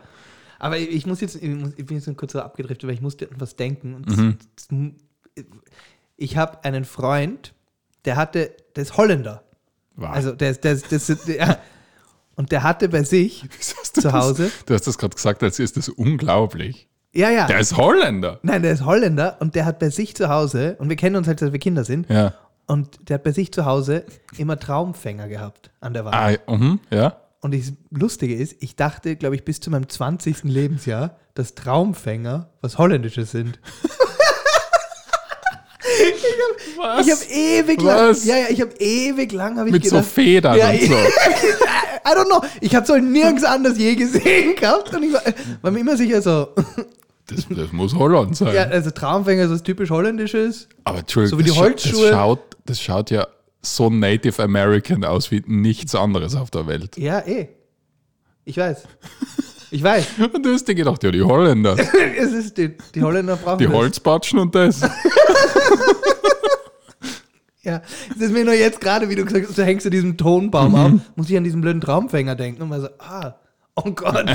Aber 0.60 0.78
ich 0.78 1.06
muss 1.06 1.22
jetzt, 1.22 1.36
ich, 1.36 1.50
muss, 1.50 1.72
ich 1.78 1.86
bin 1.86 1.98
jetzt 2.00 2.18
kurz 2.18 2.34
so 2.34 2.42
abgedriftet, 2.42 2.88
weil 2.88 2.96
ich 2.96 3.02
musste 3.02 3.26
an 3.30 3.36
was 3.39 3.56
denken. 3.56 3.94
Und 3.96 4.08
Mhm. 4.08 4.38
das, 4.56 4.68
das, 5.36 5.46
ich 6.18 6.38
habe 6.38 6.63
einen 6.63 6.84
Freund, 6.86 7.54
der 8.06 8.15
hatte, 8.15 8.52
der 8.76 8.84
ist 8.84 8.98
Holländer. 8.98 9.44
war. 9.96 10.13
Also 10.13 10.32
der 10.34 10.52
ist, 10.52 10.63
der 10.63 10.74
ist, 10.74 10.92
der 10.92 10.98
ist, 10.98 11.28
der, 11.28 11.60
und 12.36 12.52
der 12.52 12.63
hatte 12.63 12.89
bei 12.89 13.04
sich 13.04 13.46
hast 13.80 13.96
zu 13.96 14.02
das- 14.02 14.13
Hause. 14.13 14.52
Du 14.65 14.74
hast 14.74 14.88
das 14.88 14.98
gerade 14.98 15.15
gesagt, 15.15 15.44
als 15.44 15.60
ist 15.60 15.78
das 15.78 15.89
unglaublich. 15.89 16.88
Ja, 17.13 17.30
ja. 17.32 17.48
Der 17.48 17.60
ist 17.60 17.76
Holländer. 17.76 18.39
Nein, 18.44 18.62
der 18.62 18.72
ist 18.74 18.86
Holländer 18.86 19.38
und 19.39 19.56
der 19.56 19.65
hat 19.65 19.80
bei 19.80 19.89
sich 19.89 20.15
zu 20.15 20.30
Hause, 20.30 20.76
und 20.80 20.89
wir 20.89 20.96
kennen 20.96 21.15
uns 21.15 21.28
halt, 21.28 21.39
seit 21.39 21.52
wir 21.52 21.60
Kinder 21.60 21.84
sind, 21.84 22.08
Ja. 22.10 22.34
Und 22.69 23.10
der 23.10 23.15
hat 23.15 23.23
bei 23.23 23.32
sich 23.32 23.51
zu 23.51 23.65
Hause 23.65 24.05
immer 24.38 24.60
Traumfänger 24.60 25.27
gehabt 25.27 25.71
an 25.79 25.93
der 25.93 26.05
Wand. 26.05 26.15
Ah, 26.47 26.53
mhm, 26.55 26.79
ja. 26.91 27.17
Und 27.41 27.55
das 27.55 27.73
Lustige 27.89 28.36
ist, 28.36 28.58
ich 28.60 28.75
dachte, 28.75 29.15
glaube 29.15 29.36
ich, 29.36 29.43
bis 29.43 29.60
zu 29.60 29.71
meinem 29.71 29.89
20. 29.89 30.43
Lebensjahr, 30.43 31.17
dass 31.34 31.55
Traumfänger 31.55 32.49
was 32.62 32.77
Holländisches 32.77 33.32
sind. 33.32 33.60
Was? 36.77 37.05
Ich 37.05 37.12
habe 37.12 37.23
ewig 37.25 37.82
lang, 37.82 38.10
Was? 38.12 38.23
ja, 38.23 38.38
ja, 38.38 38.45
ich 38.49 38.62
habe 38.62 38.71
ewig 38.79 39.34
lang, 39.34 39.58
habe 39.58 39.67
ich 39.67 39.73
Mit 39.73 39.84
so 39.84 39.97
gedacht, 39.97 40.12
Federn 40.12 40.58
Ja, 40.58 40.69
und 40.69 40.82
so. 40.82 40.93
I 42.05 42.15
don't 42.15 42.25
know, 42.25 42.41
ich 42.62 42.73
habe 42.73 42.86
so 42.86 42.95
nirgends 42.95 43.43
anders 43.43 43.77
je 43.77 43.95
gesehen 43.95 44.55
gehabt 44.55 44.93
und 44.95 45.03
ich 45.03 45.12
war, 45.12 45.21
war 45.62 45.71
mir 45.71 45.79
immer 45.79 45.97
sicher 45.97 46.21
so, 46.21 46.49
Das, 47.32 47.48
das 47.50 47.72
muss 47.72 47.96
Holland 47.96 48.36
sein. 48.36 48.54
ja, 48.56 48.63
also 48.63 48.92
Traumfänger 48.92 49.44
ist 49.46 49.52
was 49.52 49.63
typisch 49.63 49.89
Holländisches. 49.89 50.68
Aber 50.84 51.00
Entschuldigung, 51.00 51.39
So 51.39 51.46
wie 51.46 51.50
die 51.50 51.58
Holzschuhe. 51.58 52.02
Das 52.10 52.12
schaut, 52.12 52.39
das 52.65 52.82
schaut 52.82 53.12
ja 53.12 53.28
so 53.62 53.89
Native 53.89 54.42
American 54.42 55.04
aus 55.04 55.32
wie 55.32 55.44
nichts 55.46 55.94
anderes 55.96 56.36
auf 56.36 56.50
der 56.52 56.65
Welt. 56.68 56.98
Ja, 56.98 57.20
eh. 57.26 57.50
Ich 58.46 58.58
weiß. 58.58 58.84
Ich 59.72 59.84
weiß. 59.84 60.06
Und 60.34 60.44
du 60.46 60.54
hast 60.54 60.68
dir 60.68 60.76
gedacht, 60.76 61.04
ja, 61.04 61.12
die 61.12 61.22
Holländer, 61.22 61.76
es 62.18 62.32
ist 62.32 62.58
die, 62.58 62.76
die 62.96 63.04
Holländer 63.04 63.36
brauchen 63.36 63.60
die 63.60 63.65
das. 63.65 63.74
Holzbatschen 63.74 64.39
und 64.39 64.56
das. 64.56 64.82
Ja, 67.62 67.82
es 68.15 68.22
ist 68.22 68.32
mir 68.32 68.46
nur 68.46 68.54
jetzt 68.54 68.80
gerade, 68.80 69.10
wie 69.10 69.15
du 69.15 69.26
gesagt 69.26 69.46
hast, 69.48 69.58
du 69.58 69.63
hängst 69.63 69.86
du 69.86 69.89
diesen 69.89 70.18
Tonbaum 70.18 70.76
auf, 70.76 70.92
muss 71.18 71.30
ich 71.30 71.36
an 71.36 71.44
diesen 71.44 71.60
blöden 71.60 71.82
Traumfänger 71.82 72.36
denken 72.36 72.62
und 72.62 72.70
mal 72.70 72.80
so, 72.80 72.88
ah, 73.00 73.36
oh 73.76 73.92
Gott. 73.92 74.26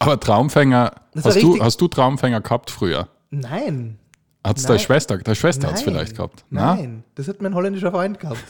Aber 0.00 0.18
Traumfänger, 0.18 0.92
hast 1.22 1.42
du, 1.42 1.62
hast 1.62 1.80
du 1.80 1.86
Traumfänger 1.86 2.40
gehabt 2.40 2.70
früher? 2.70 3.08
Nein. 3.30 3.98
Hat 4.42 4.56
es 4.56 4.64
deine 4.64 4.78
Schwester, 4.78 5.18
deine 5.18 5.36
Schwester 5.36 5.68
hat 5.68 5.74
es 5.76 5.82
vielleicht 5.82 6.16
gehabt? 6.16 6.44
Na? 6.48 6.74
Nein, 6.74 7.04
das 7.14 7.28
hat 7.28 7.42
mein 7.42 7.54
holländischer 7.54 7.90
Freund 7.90 8.18
gehabt. 8.18 8.38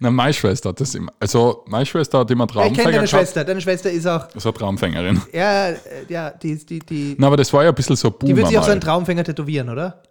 Na, 0.00 0.10
meine 0.10 0.32
Schwester 0.32 0.68
hat 0.70 0.80
das 0.80 0.94
immer. 0.94 1.12
Also, 1.20 1.64
meine 1.66 1.84
Schwester 1.84 2.20
hat 2.20 2.30
immer 2.30 2.46
Ja, 2.54 2.66
ich 2.66 2.72
kenne 2.72 2.74
Traumfänger 2.76 2.84
deine 2.84 2.92
gehabt. 3.06 3.10
Schwester. 3.10 3.44
Deine 3.44 3.60
Schwester 3.60 3.90
ist 3.90 4.06
auch, 4.06 4.28
Das 4.28 4.44
war 4.44 4.54
Traumfängerin. 4.54 5.20
ja, 5.32 5.68
äh, 5.70 5.76
ja, 6.08 6.30
die 6.30 6.50
ist, 6.52 6.70
die, 6.70 6.78
die, 6.78 7.16
Na, 7.18 7.26
aber 7.26 7.36
das 7.36 7.52
war 7.52 7.64
ja 7.64 7.70
ein 7.70 7.74
bisschen 7.74 7.96
so 7.96 8.10
Boomer 8.10 8.32
die 8.32 8.36
wird 8.36 8.48
sich 8.48 8.58
auch 8.58 8.64
so 8.64 8.70
einen 8.70 8.80
Traumfänger 8.80 9.24
tätowieren, 9.24 9.68
oder? 9.68 10.02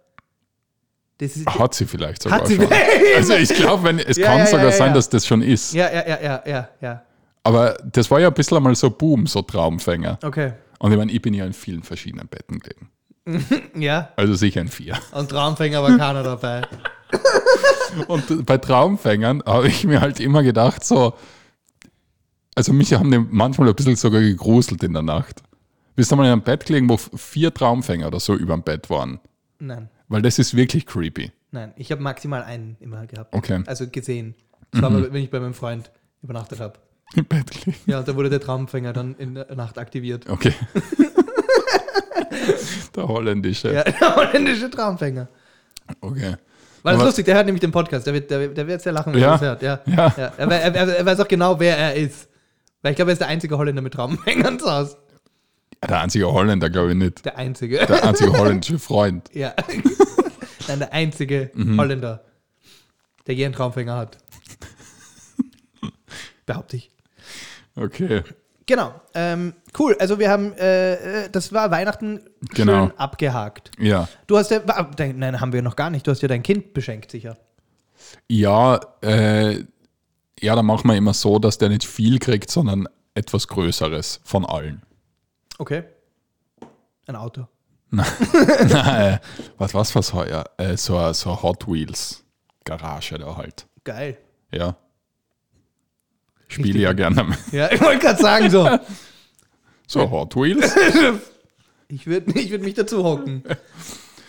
Das 1.16 1.34
ist, 1.36 1.46
Hat 1.48 1.74
sie 1.74 1.86
vielleicht 1.86 2.22
sogar 2.22 2.38
Hat 2.40 2.46
sie 2.46 2.56
schon. 2.56 2.68
Also 3.16 3.32
ich 3.34 3.48
glaube, 3.54 3.82
wenn 3.82 3.98
es 3.98 4.16
Ja, 4.18 4.26
kann 4.26 4.38
ja, 4.38 4.46
sogar 4.46 4.66
ja, 4.66 4.72
sein, 4.72 4.94
dass 4.94 5.08
das 5.08 5.26
schon 5.26 5.42
ist. 5.42 5.72
ja, 5.72 5.90
ja, 5.90 6.06
ja, 6.06 6.20
ja, 6.22 6.42
ja, 6.46 6.68
ja. 6.80 7.02
Aber 7.48 7.78
das 7.82 8.10
war 8.10 8.20
ja 8.20 8.28
ein 8.28 8.34
bisschen 8.34 8.62
mal 8.62 8.74
so 8.74 8.90
Boom, 8.90 9.26
so 9.26 9.40
Traumfänger. 9.40 10.18
Okay. 10.22 10.52
Und 10.80 10.92
ich 10.92 10.98
meine, 10.98 11.10
ich 11.10 11.22
bin 11.22 11.32
ja 11.32 11.46
in 11.46 11.54
vielen 11.54 11.82
verschiedenen 11.82 12.28
Betten 12.28 12.60
gelegen. 12.60 12.90
Ja, 13.74 14.10
Also 14.16 14.34
sicher 14.34 14.60
in 14.60 14.68
vier. 14.68 14.98
und 15.12 15.30
Traumfänger 15.30 15.82
war 15.82 15.96
keiner 15.96 16.22
dabei. 16.22 16.62
Und 18.06 18.44
bei 18.44 18.58
Traumfängern 18.58 19.42
habe 19.46 19.68
ich 19.68 19.84
mir 19.84 20.02
halt 20.02 20.20
immer 20.20 20.42
gedacht, 20.42 20.84
so, 20.84 21.14
also 22.54 22.74
mich 22.74 22.92
haben 22.92 23.10
die 23.10 23.18
manchmal 23.18 23.68
ein 23.68 23.74
bisschen 23.74 23.96
sogar 23.96 24.20
gegruselt 24.20 24.82
in 24.82 24.92
der 24.92 25.00
Nacht. 25.02 25.42
Bist 25.96 26.12
du 26.12 26.16
mal 26.16 26.26
in 26.26 26.32
einem 26.32 26.42
Bett 26.42 26.66
gelegen, 26.66 26.86
wo 26.90 26.98
vier 26.98 27.52
Traumfänger 27.54 28.08
oder 28.08 28.20
so 28.20 28.34
über 28.34 28.52
dem 28.54 28.62
Bett 28.62 28.90
waren? 28.90 29.20
Nein, 29.58 29.88
Weil 30.08 30.20
das 30.20 30.38
ist 30.38 30.54
wirklich 30.54 30.84
creepy. 30.84 31.32
nein. 31.50 31.72
Ich 31.76 31.90
habe 31.90 32.02
maximal 32.02 32.42
einen 32.42 32.76
immer 32.80 33.06
gehabt. 33.06 33.34
Okay. 33.34 33.62
Also 33.66 33.88
gesehen. 33.88 34.34
Das 34.70 34.82
war, 34.82 34.90
aber, 34.90 35.10
wenn 35.12 35.22
ich 35.24 35.30
bei 35.30 35.40
meinem 35.40 35.54
Freund 35.54 35.90
übernachtet 36.22 36.60
habe. 36.60 36.78
Im 37.14 37.24
Bett 37.24 37.50
gelegen. 37.50 37.80
Ja, 37.86 38.02
da 38.02 38.14
wurde 38.16 38.30
der 38.30 38.40
Traumfänger 38.40 38.92
dann 38.92 39.14
in 39.16 39.34
der 39.34 39.54
Nacht 39.54 39.78
aktiviert. 39.78 40.28
Okay. 40.28 40.52
der 42.96 43.08
holländische. 43.08 43.72
Ja, 43.72 43.84
der 43.84 44.16
holländische 44.16 44.70
Traumfänger. 44.70 45.28
Okay. 46.00 46.36
War 46.82 46.92
das 46.92 47.00
Aber- 47.00 47.04
lustig, 47.06 47.24
der 47.24 47.34
hört 47.36 47.46
nämlich 47.46 47.60
den 47.60 47.72
Podcast. 47.72 48.06
Der 48.06 48.14
wird, 48.14 48.30
der, 48.30 48.48
der 48.48 48.66
wird 48.66 48.82
sehr 48.82 48.92
lachen, 48.92 49.12
wenn 49.14 49.20
Ja. 49.20 49.28
er 49.28 49.32
das 49.32 49.40
hört. 49.40 49.62
Ja. 49.62 49.80
Ja. 49.86 50.14
Ja. 50.16 50.32
Er, 50.36 50.50
er, 50.50 50.74
er, 50.74 50.96
er 50.98 51.06
weiß 51.06 51.20
auch 51.20 51.28
genau, 51.28 51.58
wer 51.58 51.76
er 51.76 51.94
ist. 51.96 52.28
Weil 52.82 52.92
ich 52.92 52.96
glaube, 52.96 53.10
er 53.10 53.14
ist 53.14 53.20
der 53.20 53.28
einzige 53.28 53.58
Holländer 53.58 53.82
mit 53.82 53.94
Traumfängern 53.94 54.58
zu 54.58 54.70
Hause. 54.70 54.96
Der 55.88 56.00
einzige 56.00 56.30
Holländer, 56.32 56.70
glaube 56.70 56.90
ich 56.90 56.96
nicht. 56.96 57.24
Der 57.24 57.36
einzige. 57.38 57.78
Der 57.78 58.04
einzige 58.04 58.36
holländische 58.36 58.78
Freund. 58.78 59.30
ja. 59.34 59.54
Nein, 60.68 60.78
der 60.80 60.92
einzige 60.92 61.50
Mhm. 61.54 61.80
Holländer, 61.80 62.24
der 63.26 63.34
je 63.34 63.44
einen 63.46 63.54
Traumfänger 63.54 63.96
hat. 63.96 64.18
Behaupte 66.46 66.76
ich. 66.76 66.90
Okay. 67.78 68.22
Genau. 68.66 68.92
Ähm, 69.14 69.54
cool. 69.78 69.96
Also 69.98 70.18
wir 70.18 70.30
haben, 70.30 70.52
äh, 70.54 71.24
äh, 71.24 71.30
das 71.30 71.52
war 71.52 71.70
Weihnachten 71.70 72.20
Genau. 72.54 72.88
schön 72.88 72.98
abgehakt. 72.98 73.70
Ja. 73.78 74.08
Du 74.26 74.36
hast 74.36 74.50
ja, 74.50 74.60
nein, 75.14 75.40
haben 75.40 75.52
wir 75.54 75.62
noch 75.62 75.74
gar 75.74 75.88
nicht. 75.88 76.06
Du 76.06 76.10
hast 76.10 76.20
ja 76.20 76.28
dein 76.28 76.42
Kind 76.42 76.74
beschenkt, 76.74 77.10
sicher. 77.10 77.38
Ja, 78.28 78.78
äh, 79.02 79.64
ja, 80.40 80.54
da 80.54 80.62
machen 80.62 80.88
wir 80.88 80.96
immer 80.96 81.14
so, 81.14 81.38
dass 81.38 81.56
der 81.58 81.70
nicht 81.70 81.84
viel 81.84 82.18
kriegt, 82.18 82.50
sondern 82.50 82.86
etwas 83.14 83.48
Größeres 83.48 84.20
von 84.22 84.44
allen. 84.44 84.82
Okay. 85.58 85.84
Ein 87.06 87.16
Auto. 87.16 87.48
Nein, 87.90 88.04
äh, 88.68 89.18
was, 89.56 89.72
was 89.74 89.94
war's 89.94 90.12
heuer? 90.12 90.44
Äh, 90.58 90.76
so, 90.76 91.12
so 91.14 91.30
eine 91.30 91.42
Hot 91.42 91.66
Wheels 91.66 92.22
Garage 92.64 93.18
da 93.18 93.34
halt. 93.36 93.66
Geil. 93.84 94.18
Ja. 94.52 94.76
Spiele 96.48 96.80
ja 96.80 96.92
gerne. 96.92 97.26
Ja, 97.52 97.70
ich 97.72 97.80
wollte 97.80 98.00
gerade 98.00 98.20
sagen 98.22 98.50
so. 98.50 98.68
So 99.90 100.10
Hot 100.10 100.36
Wheels? 100.36 100.74
Ich 101.90 102.06
würde 102.06 102.38
ich 102.38 102.50
würd 102.50 102.62
mich 102.62 102.74
dazu 102.74 103.02
hocken. 103.02 103.42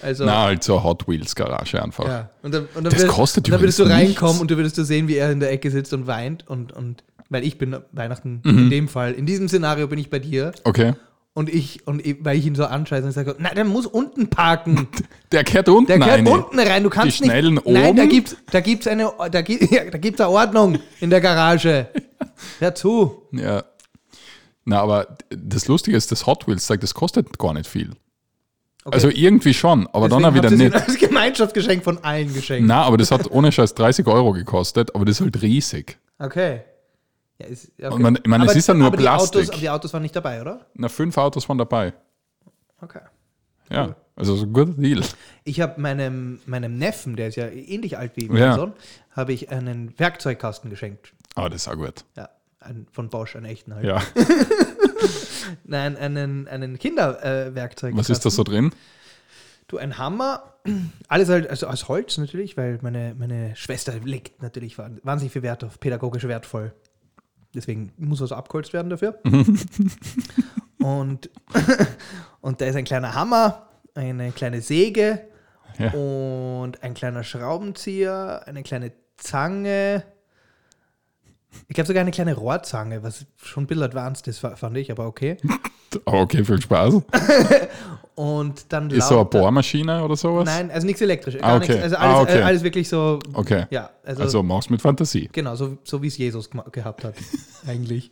Also, 0.02 0.24
Na, 0.24 0.44
halt 0.44 0.64
so 0.64 0.82
Hot 0.82 1.06
Wheels 1.10 1.36
Garage 1.36 1.84
einfach. 1.84 2.08
ja. 2.08 2.30
Und 2.42 2.54
dann, 2.54 2.70
und 2.74 2.86
dann 2.86 2.94
Das 2.94 3.04
würd- 3.04 3.08
kostet 3.08 3.48
und 3.48 3.52
dann 3.52 3.60
würdest 3.60 3.80
du 3.80 3.84
reinkommen 3.84 4.28
nichts. 4.32 4.40
und 4.42 4.50
du 4.52 4.56
würdest 4.56 4.78
du 4.78 4.84
sehen, 4.86 5.10
wie 5.10 5.16
er 5.18 5.30
in 5.30 5.42
der 5.42 5.52
Ecke 5.52 5.70
sitzt 5.70 5.92
und 5.94 6.08
weint. 6.08 6.48
Und, 6.48 6.72
und 6.72 7.04
weil 7.30 7.44
ich 7.44 7.58
bin 7.58 7.76
Weihnachten 7.92 8.40
Mhm. 8.46 8.58
in 8.58 8.70
dem 8.70 8.88
Fall, 8.88 9.12
in 9.12 9.26
diesem 9.26 9.50
Szenario 9.50 9.88
bin 9.90 10.00
ich 10.00 10.10
bei 10.10 10.20
dir. 10.20 10.54
Okay. 10.64 10.94
Und 11.34 11.48
ich, 11.48 11.86
und 11.88 12.06
ich, 12.06 12.18
weil 12.26 12.38
ich 12.38 12.46
ihn 12.46 12.56
so 12.56 12.66
anscheiße 12.66 13.06
und 13.06 13.12
sage, 13.14 13.36
nein, 13.40 13.54
der 13.56 13.64
muss 13.64 13.86
unten 13.86 14.30
parken. 14.30 14.88
Der 15.32 15.44
kehrt 15.44 15.70
unten 15.70 15.86
Der 15.88 16.00
gehört 16.00 16.18
rein. 16.18 16.28
unten 16.28 16.60
rein. 16.60 16.84
Du 16.84 16.90
kannst 16.90 17.20
Die 17.20 17.24
Schnellen 17.26 17.54
nicht. 17.54 17.68
Nein, 17.68 17.86
oben? 17.90 17.98
da 17.98 18.06
gibt's, 18.08 18.36
da 18.52 18.60
gibt's 18.62 18.88
eine, 18.88 19.12
da 19.32 19.42
gibt, 19.42 19.72
ja, 19.72 19.86
da 19.90 19.98
gibt's 20.00 20.20
eine 20.20 20.30
Ordnung 20.32 20.80
in 21.00 21.10
der 21.12 21.22
Garage. 21.22 21.88
Hör 22.60 22.74
zu. 22.76 23.22
Ja. 23.32 23.64
Na, 24.66 24.82
aber 24.82 25.18
das 25.30 25.68
Lustige 25.68 25.96
ist, 25.96 26.12
das 26.12 26.26
Hot 26.26 26.48
Wheels 26.48 26.66
Zeug, 26.66 26.82
das 26.82 26.94
kostet 26.96 27.38
gar 27.38 27.54
nicht 27.54 27.68
viel. 27.68 27.92
Okay. 28.84 28.96
Also 28.96 29.10
irgendwie 29.10 29.54
schon, 29.54 29.88
aber 29.94 30.10
dann 30.10 30.26
auch 30.26 30.34
Deswegen 30.34 30.36
wieder 30.36 30.50
habt 30.50 30.60
ihr 30.60 30.70
nicht. 30.70 30.86
sie 30.88 30.92
als 30.94 31.10
Gemeinschaftsgeschenk 31.10 31.84
von 31.84 32.04
allen 32.04 32.34
geschenkt. 32.34 32.68
Na, 32.68 32.84
aber 32.84 32.98
das 32.98 33.12
hat 33.12 33.30
ohne 33.30 33.52
Scheiß 33.52 33.76
30 33.76 34.08
Euro 34.08 34.34
gekostet, 34.34 34.96
aber 34.96 35.06
das 35.06 35.18
ist 35.18 35.22
halt 35.22 35.42
riesig. 35.42 35.98
Okay. 36.18 36.62
Ja, 37.42 37.48
ist, 37.48 37.72
okay. 37.78 37.88
Und 37.94 38.02
man- 38.02 38.16
ich 38.16 38.26
meine, 38.28 38.46
es 38.46 38.56
ist 38.56 38.68
ja 38.68 38.74
nur 38.74 38.88
aber 38.88 38.98
Die 38.98 39.04
Plastik. 39.04 39.38
Autos, 39.42 39.50
aber 39.50 39.60
die 39.60 39.70
Autos 39.70 39.94
waren 39.94 40.02
nicht 40.02 40.16
dabei, 40.16 40.42
oder? 40.42 40.66
Na, 40.74 40.90
fünf 40.90 41.18
Autos 41.18 41.48
waren 41.48 41.58
dabei. 41.58 41.94
Okay. 42.82 43.00
Ja, 43.72 43.96
also 44.16 44.36
so 44.36 44.46
ein 44.46 44.54
guter 44.54 44.74
Deal. 44.74 45.04
Ich 45.44 45.62
habe 45.62 45.80
meinem, 45.80 46.40
meinem 46.48 46.78
Neffen, 46.78 47.16
der 47.16 47.28
ist 47.28 47.36
ja 47.36 47.48
ähnlich 47.48 47.98
alt 47.98 48.14
wie 48.16 48.28
mein 48.28 48.38
Ja. 48.42 48.56
Sohn, 48.56 48.74
habe 49.12 49.32
ich 49.34 49.50
einen 49.52 49.98
Werkzeugkasten 50.00 50.70
geschenkt. 50.70 51.14
Aber 51.36 51.50
das 51.50 51.62
ist 51.62 51.68
auch 51.68 51.76
gut. 51.76 52.04
Ja, 52.18 52.30
ein, 52.60 52.88
von 52.92 53.10
Bosch, 53.10 53.36
einen 53.36 53.46
echten 53.46 53.76
halt. 53.76 53.86
Ja. 53.86 54.02
Nein, 55.64 55.98
einen, 55.98 56.48
einen 56.48 56.78
Kinderwerkzeugkasten. 56.80 57.96
Äh. 57.96 57.98
Was 58.00 58.10
ist 58.10 58.26
da 58.26 58.30
so 58.30 58.44
drin? 58.44 58.72
Du, 59.68 59.78
ein 59.78 59.98
Hammer, 60.00 60.56
alles 61.08 61.30
halt, 61.30 61.48
also 61.50 61.68
aus 61.68 61.88
Holz 61.88 62.18
natürlich, 62.18 62.58
weil 62.58 62.80
meine, 62.82 63.14
meine 63.18 63.56
Schwester 63.56 63.94
legt 64.04 64.42
natürlich 64.42 64.78
wahn- 64.80 65.00
wahnsinnig 65.04 65.32
viel 65.32 65.44
Wert 65.44 65.64
auf 65.64 65.80
pädagogisch 65.80 66.24
wertvoll. 66.24 66.74
Deswegen 67.56 67.92
muss 67.98 68.22
was 68.22 68.32
abgeholzt 68.32 68.74
werden 68.74 68.90
dafür. 68.90 69.20
und, 70.80 71.30
und 72.42 72.62
da 72.62 72.66
ist 72.66 72.76
ein 72.76 72.86
kleiner 72.86 73.16
Hammer, 73.16 73.68
eine 73.96 74.32
kleine 74.32 74.62
Säge 74.62 75.22
Ja. 75.78 75.92
und 75.94 76.84
ein 76.84 76.94
kleiner 76.94 77.24
Schraubenzieher, 77.24 78.44
eine 78.46 78.64
kleine 78.64 78.92
Zange. 79.18 80.04
Ich 81.68 81.76
glaube 81.76 81.88
sogar 81.88 82.02
eine 82.02 82.12
kleine 82.12 82.36
Rohrzange, 82.36 83.02
was 83.04 83.26
schon 83.44 83.64
ein 83.64 83.68
bisschen 83.68 83.84
advanced 83.84 84.28
ist, 84.28 84.40
fa- 84.40 84.56
fand 84.56 84.78
ich, 84.78 84.92
aber 84.92 85.06
okay. 85.08 85.38
Okay, 86.06 86.46
viel 86.46 86.62
Spaß. 86.62 87.02
Und 88.16 88.66
dann 88.72 88.92
Ist 88.92 89.08
so 89.08 89.16
eine 89.16 89.26
Bohrmaschine 89.26 90.04
oder 90.04 90.16
sowas? 90.16 90.46
Nein, 90.46 90.70
also 90.70 90.86
nichts 90.86 91.02
elektrisch. 91.02 91.38
Ah, 91.42 91.56
okay. 91.56 91.68
nichts. 91.70 91.84
Also 91.84 91.96
Ah, 91.96 92.00
alles, 92.02 92.20
okay. 92.30 92.40
äh, 92.40 92.44
alles 92.44 92.64
wirklich 92.64 92.88
so. 92.90 93.18
Okay. 93.34 93.66
Ja, 93.72 93.90
also, 94.06 94.22
Also 94.22 94.44
mach's 94.44 94.70
mit 94.70 94.82
Fantasie. 94.84 95.30
genau, 95.32 95.56
so, 95.56 95.80
so 95.84 96.00
wie 96.04 96.08
es 96.08 96.18
Jesus 96.18 96.48
gehabt 96.72 97.04
hat. 97.06 97.16
eigentlich. 97.68 98.12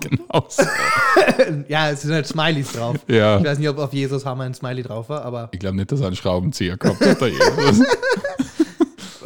Genau. 0.00 0.46
so. 0.48 0.62
ja, 1.66 1.90
es 1.90 2.02
sind 2.02 2.12
halt 2.12 2.26
Smileys 2.28 2.72
drauf. 2.72 2.96
Ja. 3.08 3.38
Ich 3.38 3.44
weiß 3.44 3.58
nicht, 3.58 3.68
ob 3.68 3.78
auf 3.78 3.92
Jesus 3.92 4.24
Hammer 4.24 4.44
ein 4.44 4.54
Smiley 4.54 4.82
drauf 4.84 5.08
war, 5.08 5.24
aber 5.24 5.48
Ich 5.52 5.58
glaube 5.58 5.76
nicht, 5.76 5.90
dass 5.90 6.00
er 6.00 6.06
einen 6.08 6.16
Schraubenzieher 6.16 6.76
gehabt 6.76 7.00
hat. 7.04 7.20
Der 7.20 7.28
Jesus. 7.30 7.82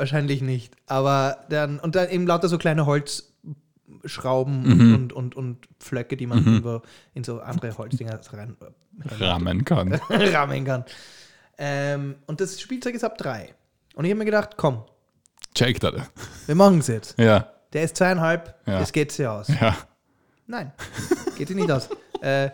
Wahrscheinlich 0.03 0.43
nicht. 0.43 0.75
Aber 0.87 1.39
dann, 1.49 1.79
und 1.79 1.95
dann 1.95 2.09
eben 2.11 2.27
lauter 2.27 2.49
so 2.49 2.59
kleine 2.59 2.85
Holzschrauben 2.87 4.63
Mhm. 4.63 4.95
und, 4.95 5.13
und, 5.13 5.35
und 5.37 5.59
Pflöcke, 5.79 6.17
die 6.17 6.27
man 6.27 6.39
irgendwo 6.45 6.83
in 7.15 7.25
so 7.25 7.41
andere 7.41 7.77
Holzdinger 7.79 8.21
rein, 8.33 8.57
Rammen 9.19 9.65
kann. 9.65 9.95
rammen 10.11 10.65
kann. 10.65 10.85
Ähm, 11.59 12.17
und 12.27 12.41
das 12.41 12.61
Spielzeug 12.61 12.95
ist 12.95 13.05
ab 13.05 13.17
drei. 13.19 13.55
Und 13.95 14.05
ich 14.05 14.11
habe 14.11 14.19
mir 14.19 14.25
gedacht, 14.25 14.51
komm, 14.57 14.83
Check 15.55 15.81
das. 15.81 15.95
wir 16.47 16.55
machen 16.55 16.79
es 16.79 16.87
jetzt. 16.89 17.19
Ja. 17.19 17.47
Der 17.73 17.85
ist 17.85 17.97
zweieinhalb, 17.97 18.55
Ja. 18.67 18.81
das 18.81 18.93
geht 18.93 19.13
sich 19.13 19.27
aus. 19.27 19.49
Ja. 19.49 19.77
Nein, 20.47 20.73
geht 21.39 21.49
sich 21.49 21.57
nicht 21.57 21.71
aus. 21.71 21.89
äh, 22.21 22.51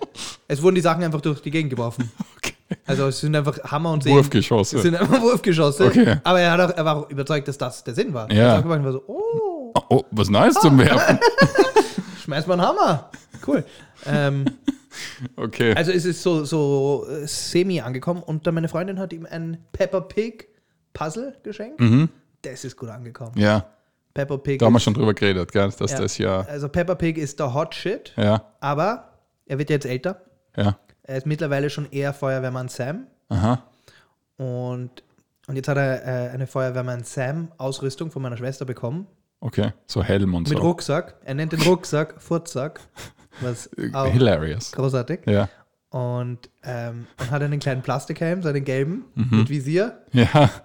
es 0.49 0.61
wurden 0.63 0.75
die 0.75 0.81
Sachen 0.81 1.03
einfach 1.05 1.21
durch 1.21 1.41
die 1.41 1.51
Gegend 1.51 1.71
geworfen. 1.71 2.11
Okay. 2.37 2.55
Also 2.87 3.07
es 3.07 3.21
sind 3.21 3.35
einfach 3.35 3.59
Hammer 3.65 3.93
und 3.93 4.03
Sägen. 4.03 4.17
Wurfgeschosse. 4.17 4.77
Es 4.77 4.83
sind 4.83 4.95
einfach 4.95 5.21
Wurfgeschosse. 5.23 5.87
Okay. 5.87 6.17
Aber 6.25 6.41
er, 6.41 6.53
hat 6.53 6.61
auch, 6.61 6.77
er 6.77 6.85
war 6.85 6.97
auch 6.97 7.11
überzeugt, 7.11 7.49
dass 7.49 7.57
das 7.59 7.83
der 7.85 7.95
Sinn 7.95 8.13
war. 8.13 8.31
Ja. 8.31 8.57
Er 8.57 8.69
war 8.69 8.93
so, 8.93 9.03
oh, 9.07 9.73
Oh, 9.91 10.03
was 10.11 10.29
Neues 10.29 10.55
zum 10.55 10.79
Werfen. 10.79 11.19
schmeiß 12.25 12.47
mal 12.47 12.55
einen 12.55 12.63
Hammer. 12.69 13.11
Cool. 13.47 13.65
ähm, 14.07 14.45
Okay. 15.37 15.75
also 15.75 15.93
es 15.93 16.05
ist 16.05 16.23
so, 16.23 16.45
so 16.45 17.07
äh, 17.09 17.27
semi 17.27 17.81
angekommen 17.81 18.23
und 18.23 18.47
dann 18.47 18.55
meine 18.55 18.69
Freundin 18.69 18.99
hat 18.99 19.13
ihm 19.13 19.27
ein 19.31 19.59
Pepper 19.73 20.01
Pig 20.01 20.49
Puzzle 20.93 21.37
geschenkt. 21.45 21.81
Das 22.43 22.65
ist 22.65 22.77
gut 22.77 22.89
angekommen. 22.89 23.33
Mhm. 23.37 23.41
Ja, 23.41 23.67
Pepper 24.13 24.39
Pig 24.39 24.59
da 24.59 24.67
haben 24.67 24.73
wir 24.73 24.81
schon 24.81 24.95
drüber 24.95 25.15
geredet, 25.15 25.53
gell? 25.53 25.71
dass 25.79 25.93
ja, 25.93 25.99
das 26.01 26.19
ja. 26.19 26.41
Also 26.41 26.69
Pepper 26.69 26.97
Pig 26.97 27.17
ist 27.17 27.39
der 27.39 27.55
Hot 27.55 27.75
Shit, 27.77 28.13
Ja, 28.17 28.43
aber 28.59 29.13
er 29.47 29.59
wird 29.59 29.71
jetzt 29.71 29.87
älter. 29.87 30.21
ja. 30.57 30.77
Er 31.09 31.17
ist 31.17 31.27
mittlerweile 31.27 31.71
schon 31.71 31.91
eher 31.91 32.13
Feuerwehrmann 32.13 32.69
Sam. 32.69 33.07
Aha. 33.31 33.63
Und, 34.37 34.91
und 35.47 35.57
jetzt 35.57 35.67
hat 35.67 35.79
er 35.79 36.05
äh, 36.05 36.31
eine 36.31 36.47
Feuerwehrmann 36.47 37.03
Sam-Ausrüstung 37.03 38.11
von 38.11 38.21
meiner 38.21 38.37
Schwester 38.37 38.67
bekommen. 38.67 39.07
Okay. 39.41 39.73
So 39.87 40.03
Helm 40.03 40.35
und 40.35 40.49
Mit 40.51 40.59
so. 40.59 40.63
Rucksack. 40.65 41.17
Er 41.25 41.35
nennt 41.35 41.53
den 41.53 41.63
Rucksack 41.63 42.17
Furzsack. 42.21 42.81
Was 43.41 43.71
auch 43.95 44.07
Hilarious. 44.13 44.73
großartig. 44.73 45.21
Ja. 45.27 45.49
Und, 45.89 46.51
ähm, 46.63 47.07
und 47.19 47.31
hat 47.31 47.41
einen 47.41 47.59
kleinen 47.59 47.81
Plastikhelm, 47.81 48.43
seinen 48.43 48.65
gelben, 48.65 49.07
Mhm. 49.15 49.39
mit 49.39 49.49
Visier. 49.49 50.03
Ja. 50.13 50.51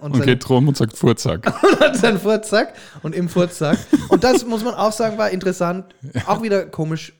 Und, 0.00 0.14
Und 0.14 0.22
geht 0.22 0.48
rum 0.48 0.68
und 0.68 0.76
sagt 0.76 0.96
Furzack. 0.96 1.44
und 1.64 1.80
hat 1.80 1.96
seinen 1.96 2.20
Furzsack. 2.20 2.74
Und 3.02 3.16
im 3.16 3.28
Furzsack. 3.28 3.76
Und 4.10 4.22
das 4.22 4.46
muss 4.46 4.62
man 4.62 4.74
auch 4.74 4.92
sagen, 4.92 5.18
war 5.18 5.30
interessant. 5.30 5.92
Auch 6.28 6.40
wieder 6.40 6.66
komisch. 6.66 7.12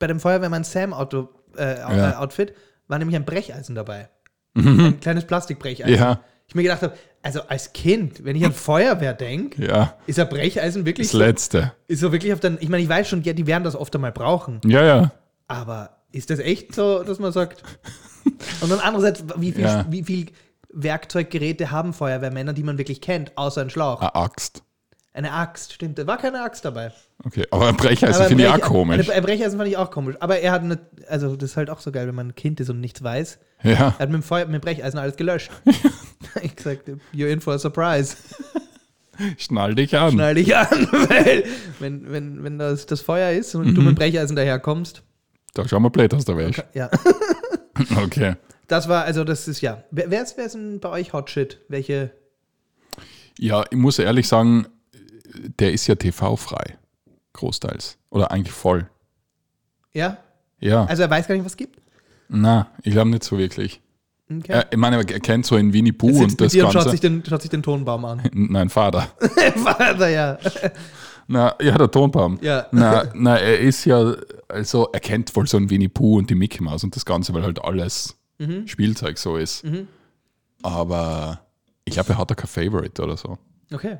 Bei 0.00 0.08
dem 0.08 0.18
Feuerwehrmann 0.18 0.64
Sam-Auto, 0.64 1.28
äh, 1.58 1.78
Ja. 1.78 2.10
äh, 2.12 2.14
Outfit 2.16 2.54
war 2.88 2.98
nämlich 2.98 3.16
ein 3.16 3.24
Brecheisen 3.24 3.74
dabei. 3.74 4.08
Ein 4.54 5.00
kleines 5.00 5.24
Plastikbrecheisen. 5.26 5.92
Mhm. 5.94 5.98
Ja. 6.00 6.20
Ich 6.48 6.54
mir 6.54 6.62
gedacht 6.62 6.82
habe, 6.82 6.94
also 7.22 7.42
als 7.48 7.72
Kind, 7.72 8.24
wenn 8.24 8.36
ich 8.36 8.44
an 8.44 8.52
Feuerwehr 8.52 9.12
denke, 9.14 9.66
Ja. 9.66 9.94
ist 10.06 10.18
ein 10.20 10.28
Brecheisen 10.28 10.86
wirklich 10.86 11.08
Das 11.08 11.12
so, 11.12 11.18
Letzte. 11.18 11.72
ist 11.88 12.00
so 12.00 12.12
wirklich 12.12 12.32
auf 12.32 12.40
den, 12.40 12.56
ich 12.60 12.68
meine, 12.68 12.82
ich 12.82 12.88
weiß 12.88 13.08
schon, 13.08 13.22
ja, 13.24 13.32
die 13.32 13.46
werden 13.46 13.64
das 13.64 13.74
oft 13.74 13.94
einmal 13.96 14.12
brauchen, 14.12 14.60
Ja, 14.64 14.84
ja. 14.84 15.10
aber 15.48 15.96
ist 16.12 16.30
das 16.30 16.38
echt 16.38 16.74
so, 16.74 17.02
dass 17.02 17.18
man 17.18 17.32
sagt? 17.32 17.62
Und 18.60 18.70
dann 18.70 18.78
andererseits, 18.78 19.24
wie 19.36 19.52
viel, 19.52 19.64
Ja. 19.64 19.84
wie 19.90 20.04
viel 20.04 20.26
Werkzeuggeräte 20.72 21.70
haben 21.70 21.92
Feuerwehrmänner, 21.92 22.52
die 22.52 22.62
man 22.62 22.78
wirklich 22.78 23.00
kennt, 23.00 23.36
außer 23.36 23.60
ein 23.62 23.70
Schlauch? 23.70 24.00
Eine 24.00 24.14
Axt. 24.14 24.62
Eine 25.16 25.32
Axt, 25.32 25.72
stimmt, 25.72 25.98
da 25.98 26.06
war 26.06 26.18
keine 26.18 26.42
Axt 26.42 26.62
dabei. 26.66 26.92
Okay. 27.24 27.46
Aber 27.50 27.68
ein 27.68 27.76
Brecheisen 27.76 28.26
finde 28.26 28.44
ich 28.44 28.50
auch 28.50 28.60
komisch. 28.60 29.08
Ein 29.08 29.22
Brecheisen 29.22 29.56
fand 29.56 29.70
ich 29.70 29.78
auch 29.78 29.90
komisch. 29.90 30.14
Aber 30.20 30.40
er 30.40 30.52
hat, 30.52 30.60
eine, 30.60 30.78
also 31.08 31.36
das 31.36 31.52
ist 31.52 31.56
halt 31.56 31.70
auch 31.70 31.80
so 31.80 31.90
geil, 31.90 32.06
wenn 32.06 32.14
man 32.14 32.28
ein 32.28 32.34
Kind 32.34 32.60
ist 32.60 32.68
und 32.68 32.80
nichts 32.80 33.02
weiß. 33.02 33.38
Ja. 33.62 33.72
Er 33.72 33.98
hat 33.98 34.10
mit 34.10 34.20
dem, 34.20 34.22
Feuer, 34.22 34.44
mit 34.44 34.56
dem 34.56 34.60
Brecheisen 34.60 34.98
alles 34.98 35.16
gelöscht. 35.16 35.50
ich 36.42 36.54
gesagt, 36.54 36.90
you're 37.14 37.28
in 37.28 37.40
for 37.40 37.54
a 37.54 37.58
surprise. 37.58 38.14
Schnall 39.38 39.74
dich 39.74 39.96
an. 39.96 40.12
Schnall 40.12 40.34
dich 40.34 40.54
an, 40.54 40.86
weil 40.92 41.44
wenn, 41.78 42.12
wenn, 42.12 42.44
wenn 42.44 42.58
das, 42.58 42.84
das 42.84 43.00
Feuer 43.00 43.30
ist 43.30 43.54
und 43.54 43.74
du 43.74 43.80
mit 43.80 43.92
dem 43.92 43.94
Brecheisen 43.94 44.36
daherkommst, 44.36 45.02
Da 45.54 45.66
schauen 45.66 45.82
wir 45.82 45.88
blöd 45.88 46.12
aus 46.12 46.26
der 46.26 46.36
Wäsche. 46.36 46.64
ja. 46.74 46.90
Okay. 47.96 48.34
Das 48.68 48.86
war, 48.90 49.04
also 49.04 49.24
das 49.24 49.48
ist 49.48 49.62
ja. 49.62 49.82
Wer, 49.90 50.10
wer 50.10 50.22
ist, 50.22 50.36
wer 50.36 50.44
ist 50.44 50.54
denn 50.54 50.78
bei 50.80 50.90
euch 50.90 51.14
Hot 51.14 51.30
Shit? 51.30 51.62
Welche? 51.68 52.10
Ja, 53.38 53.64
ich 53.70 53.78
muss 53.78 53.98
ehrlich 53.98 54.28
sagen, 54.28 54.66
der 55.58 55.72
ist 55.72 55.86
ja 55.86 55.94
TV-frei. 55.94 56.76
Großteils. 57.32 57.98
Oder 58.10 58.30
eigentlich 58.30 58.52
voll. 58.54 58.88
Ja? 59.92 60.18
Ja. 60.60 60.84
Also 60.86 61.02
er 61.02 61.10
weiß 61.10 61.26
gar 61.28 61.34
nicht, 61.34 61.44
was 61.44 61.52
es 61.52 61.56
gibt? 61.56 61.80
Na, 62.28 62.68
ich 62.82 62.92
glaube 62.92 63.10
nicht 63.10 63.24
so 63.24 63.38
wirklich. 63.38 63.80
Okay. 64.28 64.52
Er, 64.52 64.72
ich 64.72 64.78
meine, 64.78 64.96
er 64.96 65.04
kennt 65.04 65.46
so 65.46 65.56
in 65.56 65.72
Winnie 65.72 65.92
Pooh 65.92 66.22
und 66.24 66.40
das 66.40 66.52
dir 66.52 66.64
und 66.66 66.72
schaut 66.72 66.82
Ganze. 66.84 66.90
sich, 66.90 67.00
den, 67.00 67.22
schaut 67.24 67.42
sich 67.42 67.50
den 67.50 67.62
Tonbaum 67.62 68.04
an. 68.04 68.22
Nein, 68.32 68.68
Vater. 68.68 69.08
Vater, 69.56 70.08
ja. 70.08 70.38
Na, 71.28 71.54
ja, 71.60 71.76
der 71.78 71.90
Tonbaum. 71.90 72.38
Ja. 72.42 72.66
Na, 72.72 73.04
na, 73.14 73.36
er 73.36 73.60
ist 73.60 73.84
ja, 73.84 74.14
also 74.48 74.88
er 74.92 75.00
kennt 75.00 75.34
wohl 75.36 75.46
so 75.46 75.56
ein 75.56 75.70
Winnie 75.70 75.88
Pooh 75.88 76.18
und 76.18 76.28
die 76.30 76.34
Mickey 76.34 76.62
Mouse 76.62 76.82
und 76.84 76.96
das 76.96 77.04
Ganze, 77.04 77.32
weil 77.34 77.42
halt 77.42 77.62
alles 77.62 78.16
Mhm. 78.38 78.68
Spielzeug 78.68 79.16
so 79.16 79.38
ist. 79.38 79.64
Aber 80.62 81.40
ich 81.84 81.94
glaube, 81.94 82.10
er 82.12 82.18
hat 82.18 82.30
da 82.30 82.34
kein 82.34 82.48
Favorite 82.48 83.02
oder 83.02 83.16
so. 83.16 83.38
Okay. 83.72 83.96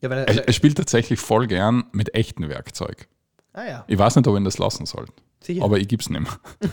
Ja, 0.00 0.10
weil 0.10 0.18
Er, 0.24 0.46
er 0.46 0.52
spielt 0.52 0.76
tatsächlich 0.76 1.18
voll 1.20 1.46
gern 1.46 1.84
mit 1.92 2.14
echtem 2.14 2.48
Werkzeug. 2.48 3.08
ah 3.52 3.64
ja, 3.66 3.84
Ich 3.88 3.98
weiß 3.98 4.16
nicht, 4.16 4.26
ob 4.28 4.34
ich 4.34 4.40
ihn 4.40 4.44
das 4.44 4.58
lassen 4.58 4.86
soll. 4.86 5.06
sicher. 5.42 5.64
Aber 5.64 5.78
ich 5.78 5.88
gib's 5.88 6.10
nicht 6.10 6.20
mehr. 6.20 6.38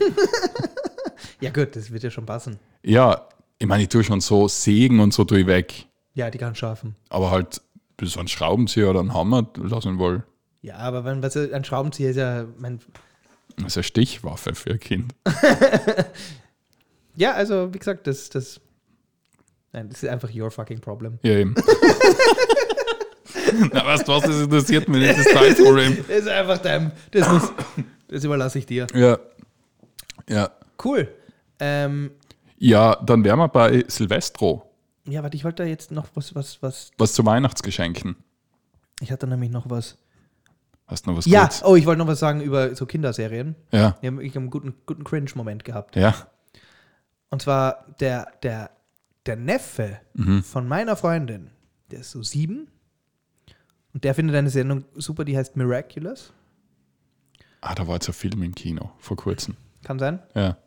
ja 1.41 1.49
gut, 1.51 1.75
das 1.75 1.91
wird 1.91 2.03
ja 2.03 2.09
schon 2.11 2.25
passen. 2.25 2.59
Ja, 2.83 3.27
ich 3.59 3.67
meine, 3.67 3.83
ich 3.83 3.89
tue 3.89 4.03
schon 4.03 4.19
so 4.21 4.47
Sägen 4.47 4.99
und 4.99 5.13
so 5.13 5.23
tue 5.23 5.41
ich 5.41 5.47
weg. 5.47 5.85
Ja, 6.15 6.29
die 6.29 6.37
kann 6.37 6.53
schaffen. 6.55 6.95
Aber 7.09 7.31
halt 7.31 7.61
so 8.01 8.19
ein 8.19 8.27
Schraubenzieher 8.27 8.89
oder 8.89 8.99
ein 8.99 9.13
Hammer 9.13 9.47
lassen 9.55 9.97
wohl. 9.99 10.23
Ja, 10.61 10.77
aber 10.77 11.05
wenn 11.05 11.23
was 11.23 11.35
ein 11.37 11.63
Schraubenzieher 11.63 12.09
ist 12.09 12.17
ja, 12.17 12.45
mein, 12.57 12.79
Das 13.57 13.67
ist 13.67 13.77
eine 13.77 13.83
Stichwaffe 13.83 14.53
für 14.55 14.71
ein 14.71 14.79
Kind. 14.79 15.13
ja, 17.15 17.33
also 17.33 17.73
wie 17.73 17.79
gesagt, 17.79 18.07
das, 18.07 18.29
das, 18.29 18.59
nein, 19.71 19.89
das 19.89 20.03
ist 20.03 20.09
einfach 20.09 20.29
your 20.33 20.51
fucking 20.51 20.79
problem. 20.81 21.19
Ja, 21.23 21.31
eben. 21.33 21.55
Na, 23.73 23.81
du 23.81 23.87
was, 23.87 24.03
das 24.23 24.41
interessiert 24.41 24.87
mich 24.87 25.01
nicht, 25.01 25.17
das 25.17 25.25
Teilproblem. 25.33 25.97
Das 26.07 26.07
ist 26.17 26.27
einfach 26.27 26.57
dein, 26.59 26.91
das 27.11 27.27
muss, 27.29 27.51
das 28.07 28.23
überlasse 28.23 28.59
ich 28.59 28.65
dir. 28.65 28.87
Ja. 28.93 29.17
Ja. 30.29 30.51
Cool. 30.83 31.07
Ähm, 31.59 32.11
Ja, 32.57 32.95
dann 33.05 33.23
wären 33.23 33.39
wir 33.39 33.47
bei 33.49 33.83
Silvestro. 33.87 34.69
ja, 35.05 35.21
warte, 35.23 35.35
ich 35.37 35.43
wollte 35.43 35.63
da 35.63 35.69
jetzt 35.69 35.91
noch 35.91 36.07
was, 36.15 36.33
was, 36.35 36.61
was, 36.61 36.91
Was 36.97 37.13
zu 37.13 37.25
Weihnachtsgeschenken. 37.25 38.15
ich 39.01 39.11
hatte 39.11 39.27
nämlich 39.27 39.49
noch 39.51 39.69
was. 39.69 39.97
Hast 40.87 41.05
du 41.05 41.11
noch 41.11 41.17
was 41.17 41.25
Ja, 41.25 41.43
Gutes? 41.43 41.63
oh, 41.63 41.75
ich 41.75 41.85
wollte 41.85 41.99
noch 41.99 42.07
was 42.07 42.19
sagen 42.19 42.41
über 42.41 42.75
so 42.75 42.85
Kinderserien. 42.85 43.55
Ja. 43.71 43.97
Ich 44.01 44.07
habe 44.09 44.25
hab 44.27 44.35
einen 44.35 44.49
guten, 44.49 44.73
guten 44.85 45.03
Cringe-Moment 45.03 45.63
gehabt. 45.63 45.95
Ja. 45.95 46.13
Und 47.29 47.41
zwar 47.41 47.85
der, 47.99 48.27
der, 48.43 48.69
der 49.25 49.35
Neffe 49.37 49.99
Mhm. 50.13 50.43
von 50.43 50.67
meiner 50.67 50.95
Freundin, 50.95 51.49
der 51.91 52.01
ist 52.01 52.11
so 52.11 52.21
sieben. 52.21 52.67
Und 53.93 54.03
der 54.03 54.15
findet 54.15 54.35
eine 54.35 54.49
Sendung 54.49 54.85
super, 54.95 55.23
die 55.23 55.37
heißt 55.37 55.55
Miraculous. 55.55 56.33
Ah, 57.61 57.75
da 57.75 57.87
war 57.87 57.95
jetzt 57.95 58.09
ein 58.09 58.13
Film 58.13 58.41
im 58.43 58.55
Kino 58.55 58.91
vor 58.97 59.15
kurzem. 59.17 59.55
Kann 59.83 59.99
sein. 59.99 60.19
Ja. 60.35 60.57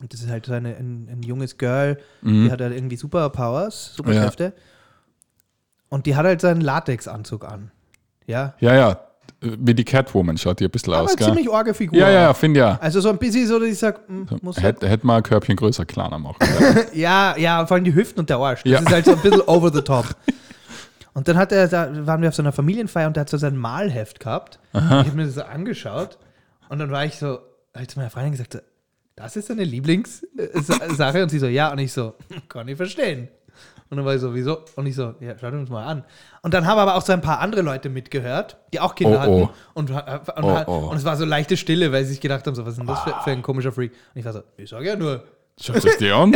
Und 0.00 0.12
das 0.12 0.20
ist 0.22 0.30
halt 0.30 0.46
so 0.46 0.52
eine, 0.52 0.76
ein, 0.76 1.08
ein 1.10 1.22
junges 1.22 1.58
Girl, 1.58 1.98
Mhm. 2.22 2.44
die 2.44 2.50
hat 2.52 2.60
halt 2.60 2.74
irgendwie 2.74 2.96
Superpowers, 2.96 3.94
Superkräfte. 3.94 4.52
Und 5.88 6.06
die 6.06 6.14
hat 6.16 6.24
halt 6.24 6.40
so 6.40 6.46
einen 6.46 6.60
Latexanzug 6.60 7.44
an. 7.44 7.70
Ja. 8.26 8.54
Ja, 8.60 8.74
ja. 8.74 9.00
Wie 9.40 9.74
die 9.74 9.84
Catwoman 9.84 10.36
schaut 10.36 10.60
die 10.60 10.64
ein 10.64 10.70
bisschen 10.70 10.92
Aber 10.92 11.04
aus, 11.04 11.16
gell? 11.16 11.26
ziemlich 11.26 11.48
orge 11.48 11.72
Figur. 11.74 11.98
Ja, 11.98 12.10
ja, 12.10 12.20
ja, 12.22 12.34
finde 12.34 12.60
ja. 12.60 12.78
Also 12.80 13.00
so 13.00 13.08
ein 13.08 13.18
bisschen 13.18 13.46
so, 13.46 13.58
dass 13.58 13.68
ich 13.68 13.78
sage, 13.78 14.00
muss 14.42 14.56
halt, 14.56 14.76
Hätte 14.76 14.88
hätte 14.88 15.06
mal 15.06 15.16
ein 15.16 15.22
Körbchen 15.22 15.56
größer, 15.56 15.84
kleiner 15.86 16.18
machen. 16.18 16.36
können. 16.40 16.86
ja, 16.92 17.36
ja, 17.36 17.64
vor 17.66 17.76
allem 17.76 17.84
die 17.84 17.94
Hüften 17.94 18.20
und 18.20 18.28
der 18.30 18.36
Arsch. 18.36 18.62
Das 18.64 18.72
Ja. 18.72 18.78
ist 18.80 18.90
halt 18.90 19.04
so 19.06 19.12
ein 19.12 19.20
bisschen 19.22 19.40
over 19.42 19.72
the 19.72 19.80
top. 19.82 20.04
Und 21.14 21.26
dann 21.28 21.36
hat 21.36 21.50
er, 21.52 21.68
da 21.68 22.06
waren 22.06 22.22
wir 22.22 22.28
auf 22.28 22.34
so 22.34 22.42
einer 22.42 22.52
Familienfeier 22.52 23.06
und 23.08 23.16
der 23.16 23.22
hat 23.22 23.28
so 23.30 23.36
sein 23.36 23.56
Malheft 23.56 24.20
gehabt. 24.20 24.58
Ich 24.72 24.80
habe 24.80 25.12
mir 25.12 25.24
das 25.26 25.34
so 25.34 25.42
angeschaut 25.42 26.18
und 26.68 26.78
dann 26.78 26.90
war 26.90 27.04
ich 27.04 27.16
so, 27.18 27.40
habe 27.74 27.82
ich 27.82 27.88
zu 27.88 27.98
meiner 27.98 28.10
Freundin 28.10 28.32
gesagt, 28.32 28.62
das 29.16 29.36
ist 29.36 29.50
deine 29.50 29.64
Lieblingssache? 29.64 31.22
Und 31.22 31.28
sie 31.30 31.38
so, 31.38 31.46
ja. 31.46 31.72
Und 31.72 31.78
ich 31.78 31.92
so, 31.92 32.14
kann 32.48 32.68
ich 32.68 32.76
verstehen. 32.76 33.28
Und 33.90 33.96
dann 33.96 34.06
war 34.06 34.14
ich 34.14 34.20
so, 34.20 34.32
wieso? 34.34 34.60
Und 34.76 34.86
ich 34.86 34.94
so, 34.94 35.14
ja, 35.20 35.36
schaut 35.36 35.52
uns 35.52 35.68
mal 35.68 35.84
an. 35.84 36.04
Und 36.42 36.54
dann 36.54 36.64
haben 36.64 36.78
aber 36.78 36.94
auch 36.94 37.02
so 37.02 37.12
ein 37.12 37.20
paar 37.20 37.40
andere 37.40 37.62
Leute 37.62 37.88
mitgehört, 37.88 38.56
die 38.72 38.78
auch 38.78 38.94
Kinder 38.94 39.16
Oh, 39.16 39.20
hatten. 39.20 39.32
oh. 39.32 39.50
Und, 39.74 39.90
und, 39.90 40.02
Oh, 40.36 40.42
und, 40.42 40.68
oh. 40.68 40.90
und 40.90 40.96
es 40.96 41.04
war 41.04 41.16
so 41.16 41.24
leichte 41.24 41.56
Stille, 41.56 41.90
weil 41.90 42.04
sie 42.04 42.12
sich 42.12 42.20
gedacht 42.20 42.46
haben, 42.46 42.54
so, 42.54 42.64
was 42.64 42.74
ist 42.74 42.78
denn 42.78 42.86
das 42.86 43.00
für, 43.00 43.10
für 43.24 43.30
ein 43.32 43.42
komischer 43.42 43.72
Freak? 43.72 43.90
Und 44.14 44.20
ich 44.20 44.24
war 44.24 44.32
so, 44.32 44.42
ich 44.56 44.70
sag 44.70 44.84
ja 44.84 44.94
nur, 44.94 45.24
Schaut 45.62 45.84
euch 45.84 45.96
die 45.98 46.10
an. 46.10 46.32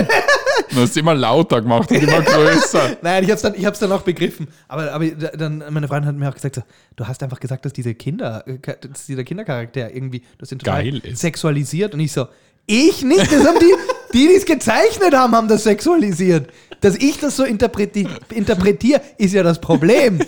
Du 0.70 0.80
hast 0.80 0.96
immer 0.96 1.14
lauter 1.14 1.62
gemacht 1.62 1.90
und 1.90 2.02
immer 2.02 2.20
größer. 2.20 2.98
Nein, 3.02 3.24
ich 3.24 3.30
hab's 3.30 3.42
dann, 3.42 3.54
ich 3.54 3.64
hab's 3.64 3.78
dann 3.78 3.90
auch 3.92 4.02
begriffen. 4.02 4.48
Aber, 4.68 4.92
aber 4.92 5.06
dann, 5.06 5.64
meine 5.70 5.88
Freundin 5.88 6.08
hat 6.08 6.16
mir 6.16 6.28
auch 6.28 6.34
gesagt, 6.34 6.56
so, 6.56 6.62
du 6.96 7.06
hast 7.06 7.22
einfach 7.22 7.40
gesagt, 7.40 7.64
dass 7.64 7.72
diese 7.72 7.94
Kinder, 7.94 8.44
äh, 8.46 8.58
dass 8.58 9.06
dieser 9.06 9.24
Kindercharakter 9.24 9.94
irgendwie, 9.94 10.22
das 10.38 10.50
sind 10.50 10.60
total 10.60 10.82
Geil 10.82 10.98
ist. 11.04 11.20
sexualisiert. 11.20 11.94
Und 11.94 12.00
ich 12.00 12.12
so, 12.12 12.26
ich 12.66 13.02
nicht, 13.02 13.32
das 13.32 13.46
haben 13.46 13.58
die, 13.58 13.74
die, 14.12 14.28
die 14.28 14.34
es 14.34 14.44
gezeichnet 14.44 15.14
haben, 15.14 15.34
haben 15.34 15.48
das 15.48 15.64
sexualisiert. 15.64 16.50
Dass 16.80 16.96
ich 16.96 17.18
das 17.18 17.36
so 17.36 17.44
interpreti 17.44 18.06
interpretiere, 18.30 19.00
ist 19.16 19.32
ja 19.32 19.42
das 19.42 19.60
Problem. 19.60 20.20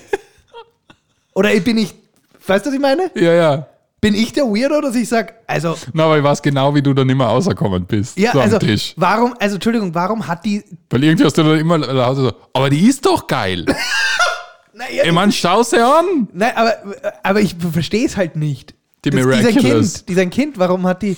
Oder 1.35 1.51
bin 1.61 1.79
ich, 1.79 1.95
weißt 2.47 2.65
du, 2.65 2.71
was 2.71 2.75
ich 2.75 2.81
meine? 2.81 3.11
Ja, 3.15 3.33
ja. 3.35 3.69
Bin 4.01 4.15
ich 4.15 4.33
der 4.35 4.45
Weirdo, 4.45 4.81
dass 4.83 4.95
ich 4.95 5.09
sag, 5.09 5.35
also, 5.47 5.77
Na, 5.95 6.05
aber 6.05 6.19
ich 6.19 6.23
weiß 6.25 6.43
genau, 6.43 6.75
wie 6.75 6.83
du 6.83 6.93
dann 6.93 7.09
immer 7.09 7.27
rausgekommen 7.27 7.87
bist. 7.87 8.19
ja, 8.19 8.33
so 8.33 8.41
also, 8.41 8.59
Tisch. 8.59 8.93
warum, 8.97 9.35
also, 9.41 9.55
Entschuldigung, 9.55 9.95
warum 9.95 10.27
hat 10.27 10.45
die, 10.45 10.63
Weil 10.91 11.03
irgendwie 11.05 11.25
hast 11.25 11.37
du 11.39 11.43
dann 11.43 11.59
immer 11.59 11.79
laut 11.79 12.17
so, 12.17 12.33
aber 12.53 12.69
die 12.69 12.87
ist 12.87 13.05
doch 13.07 13.27
geil. 13.27 13.65
naja, 14.75 15.03
Ey, 15.05 15.13
Mann, 15.13 15.33
schau 15.33 15.63
sie 15.63 15.83
an. 15.83 16.29
Nein, 16.33 16.53
aber, 16.55 16.75
aber 17.23 17.41
ich 17.41 17.57
verstehe 17.73 18.07
es 18.07 18.17
halt 18.17 18.37
nicht. 18.37 18.75
Die 19.05 19.11
Das- 19.11 19.21
dieser 19.23 19.27
Miraculous. 19.39 19.95
Kind, 19.95 20.09
dieser 20.11 20.27
Kind, 20.27 20.59
warum 20.59 20.87
hat 20.87 21.03
die. 21.03 21.17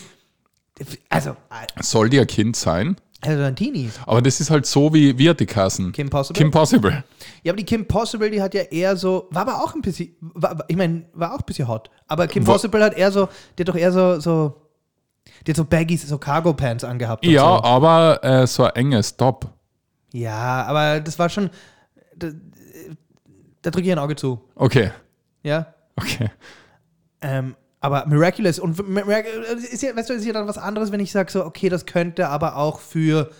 Also, 1.09 1.37
Soll 1.81 2.09
die 2.09 2.21
ein 2.21 2.27
Kind 2.29 2.55
sein? 2.57 2.97
also 3.21 3.43
ein 3.43 3.57
Teenie. 3.57 3.91
Aber 4.07 4.23
das 4.23 4.39
ist 4.39 4.49
halt 4.51 4.65
so 4.65 4.95
wie, 4.95 5.19
wie 5.19 5.29
hat 5.29 5.41
die 5.41 5.47
Kassen? 5.47 5.91
Kim 5.91 6.09
Possible? 6.09 6.39
Kim 6.41 6.53
Possible. 6.53 7.03
Ja, 7.43 7.53
aber 7.53 7.57
die 7.59 7.65
Kim 7.65 7.87
Possible, 7.87 8.31
die 8.31 8.43
hat 8.43 8.55
ja 8.55 8.63
eher 8.63 8.97
so, 8.97 9.29
war 9.31 9.43
aber 9.43 9.63
auch 9.63 9.75
ein 9.75 9.81
bisschen, 9.83 10.15
war, 10.21 10.65
ich 10.69 10.77
meine, 10.77 11.05
war 11.13 11.35
auch 11.35 11.39
ein 11.41 11.45
bisschen 11.47 11.69
hot. 11.69 11.91
Aber 12.07 12.27
Kim 12.27 12.47
Wa- 12.47 12.53
Possible 12.53 12.83
hat 12.83 12.95
eher 12.97 13.13
so, 13.13 13.29
die 13.57 13.63
hat 13.63 13.69
doch 13.69 13.77
eher 13.77 13.93
so, 13.93 14.19
so, 14.21 14.63
die 15.47 15.53
hat 15.53 15.57
so 15.57 15.65
Baggies, 15.65 16.09
so 16.09 16.19
Cargo 16.19 16.53
Pants 16.53 16.85
angehabt. 16.85 17.25
Ja, 17.25 17.43
So. 17.43 17.65
aber 17.65 18.19
äh, 18.25 18.47
so 18.47 18.65
ein 18.65 18.75
enges 18.75 19.17
Top. 19.17 19.47
Ja, 20.13 20.65
aber 20.65 21.01
das 21.01 21.19
war 21.19 21.29
schon, 21.29 21.51
da, 22.17 22.29
da 23.63 23.71
drücke 23.71 23.87
ich 23.87 23.93
ein 23.93 23.99
Auge 23.99 24.17
zu. 24.17 24.41
Okay, 24.55 24.91
Ja. 25.43 25.67
okay. 25.97 26.31
Ähm, 27.21 27.57
aber 27.81 28.07
Miraculous 28.07 28.59
und 28.59 28.89
Miraculous 28.89 29.65
ist 29.65 29.83
ja, 29.83 29.95
weißt 29.95 30.11
du, 30.11 30.15
ist 30.15 30.25
ja 30.25 30.33
dann 30.33 30.49
was 30.49 30.59
anderes, 30.59 30.91
wenn 30.93 31.01
ich 31.01 31.13
sage 31.13 31.31
so, 31.31 31.45
okay, 31.45 31.69
das 31.69 31.87
könnte 31.87 32.29
aber 32.29 32.57
auch 32.57 32.81
für 32.81 33.31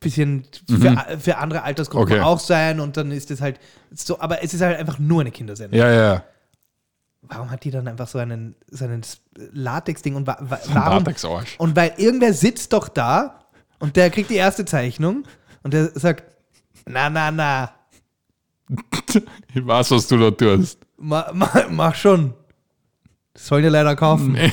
bisschen 0.00 0.46
für, 0.68 1.18
für 1.20 1.36
andere 1.36 1.62
Altersgruppen 1.62 2.12
Okay. 2.14 2.20
auch 2.22 2.40
sein 2.40 2.80
und 2.80 2.96
dann 2.96 3.12
ist 3.12 3.30
es 3.30 3.40
halt 3.40 3.60
so, 3.94 4.18
aber 4.18 4.42
es 4.42 4.54
ist 4.54 4.62
halt 4.62 4.78
einfach 4.78 4.98
nur 4.98 5.20
eine 5.20 5.30
Kindersendung. 5.30 5.78
Ja, 5.78 5.90
ja. 5.92 6.24
Warum 7.22 7.50
hat 7.50 7.64
die 7.64 7.70
dann 7.70 7.86
einfach 7.86 8.08
so 8.08 8.18
einen, 8.18 8.54
so 8.70 8.86
einen 8.86 9.02
Latex-Ding 9.52 10.14
und 10.16 10.26
wa 10.26 10.38
wa 10.40 10.58
warum? 10.72 11.04
Latex-Arsch. 11.04 11.56
Und 11.58 11.76
weil 11.76 11.92
irgendwer 11.98 12.32
sitzt 12.32 12.72
doch 12.72 12.88
da 12.88 13.44
und 13.78 13.96
der 13.96 14.10
kriegt 14.10 14.30
die 14.30 14.36
erste 14.36 14.64
Zeichnung 14.64 15.24
und 15.62 15.74
der 15.74 15.90
sagt, 15.98 16.24
na, 16.86 17.10
na, 17.10 17.30
na, 17.30 17.70
Ich 19.54 19.66
weiß, 19.66 19.90
was 19.90 20.06
du 20.06 20.16
da 20.16 20.30
tust. 20.30 20.78
ma, 20.96 21.30
ma, 21.34 21.50
mach 21.68 21.94
schon. 21.94 22.32
Das 23.34 23.46
sollen 23.48 23.64
ja 23.64 23.70
leider 23.70 23.94
kaufen. 23.96 24.32
Nee. 24.32 24.50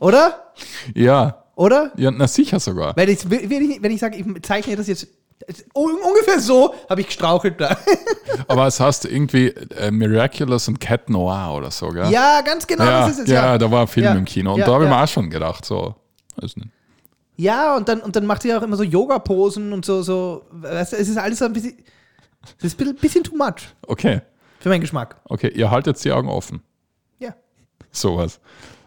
Oder? 0.00 0.52
Ja, 0.94 1.44
Oder? 1.56 1.90
ja, 1.96 2.10
na 2.12 2.28
sicher 2.28 2.60
sogar. 2.60 2.96
Weil 2.96 3.08
ich, 3.08 3.28
wenn 3.28 3.70
ich, 3.70 3.82
wenn 3.82 3.90
ich 3.90 3.98
sage, 4.00 4.16
ich 4.18 4.42
zeichne 4.42 4.76
das 4.76 4.86
jetzt 4.86 5.08
un- 5.74 5.96
ungefähr 6.06 6.38
so, 6.38 6.74
habe 6.88 7.00
ich 7.00 7.06
gestrauchelt 7.08 7.60
da. 7.60 7.76
Aber 8.48 8.66
es 8.66 8.78
heißt 8.78 9.06
irgendwie 9.06 9.48
äh, 9.48 9.90
Miraculous 9.90 10.68
und 10.68 10.78
Cat 10.80 11.08
Noir 11.10 11.54
oder 11.56 11.70
so, 11.70 11.88
gell? 11.88 12.10
ja, 12.10 12.40
ganz 12.42 12.66
genau, 12.66 12.84
ja, 12.84 13.00
das 13.00 13.12
ist 13.12 13.18
es. 13.20 13.28
ja, 13.30 13.46
Ja, 13.52 13.58
da 13.58 13.70
war 13.70 13.82
ein 13.82 13.86
Film 13.88 14.04
Ja, 14.04 14.12
im 14.14 14.24
Kino 14.26 14.52
und 14.54 14.60
da 14.60 14.66
habe 14.72 14.84
ich 14.84 14.90
mir 14.90 15.02
auch 15.02 15.08
schon 15.08 15.30
gedacht, 15.30 15.64
so, 15.64 15.94
weiß 16.36 16.56
nicht. 16.56 16.68
ja 17.36 17.74
und, 17.76 17.88
dann, 17.88 18.00
und 18.00 18.14
dann 18.16 18.26
macht 18.26 18.42
sie 18.42 18.54
auch 18.54 18.62
immer 18.62 18.76
so 18.76 18.82
Yoga-Posen 18.82 19.72
und 19.72 19.84
so, 19.84 20.02
so, 20.02 20.44
weißt 20.52 20.92
du, 20.92 20.96
es 20.96 21.08
ist 21.08 21.16
alles 21.16 21.38
so 21.38 21.46
ein 21.46 21.52
bisschen, 21.54 21.78
es 22.58 22.64
ist 22.64 22.74
ein 22.74 22.78
bisschen, 22.78 22.96
bisschen 22.96 23.24
too 23.24 23.36
much 23.36 23.74
Okay, 23.86 24.20
für 24.60 24.68
meinen 24.68 24.82
Geschmack. 24.82 25.16
okay, 25.24 25.48
ihr 25.54 25.70
haltet 25.70 26.02
die 26.04 26.12
Augen 26.12 26.28
offen. 26.28 26.62
Ja. 27.18 27.34
Sowas. 27.90 28.40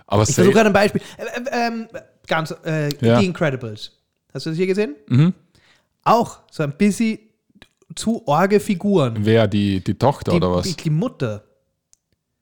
Aber 0.07 0.23
Ich 0.23 0.33
versuche 0.33 0.53
gerade 0.55 0.69
ein 0.69 0.73
Beispiel. 0.73 1.01
Äh, 1.17 1.23
äh, 1.23 1.67
ähm, 1.67 1.87
ganz, 2.29 2.55
äh, 2.65 2.89
Ja. 3.01 3.19
The 3.19 3.25
Incredibles. 3.25 3.91
Hast 4.33 4.45
du 4.45 4.51
das 4.51 4.57
hier 4.57 4.67
gesehen? 4.67 4.95
Mhm. 5.07 5.33
Auch 6.05 6.39
so 6.49 6.63
ein 6.63 6.71
bisschen 6.71 7.19
zu 7.95 8.25
orge 8.27 8.59
Figuren. 8.61 9.17
wer, 9.19 9.47
die, 9.47 9.83
die 9.83 9.95
Tochter 9.95 10.31
Die, 10.31 10.37
oder 10.37 10.51
was? 10.53 10.67
Die, 10.67 10.75
die 10.75 10.89
Mutter. 10.89 11.43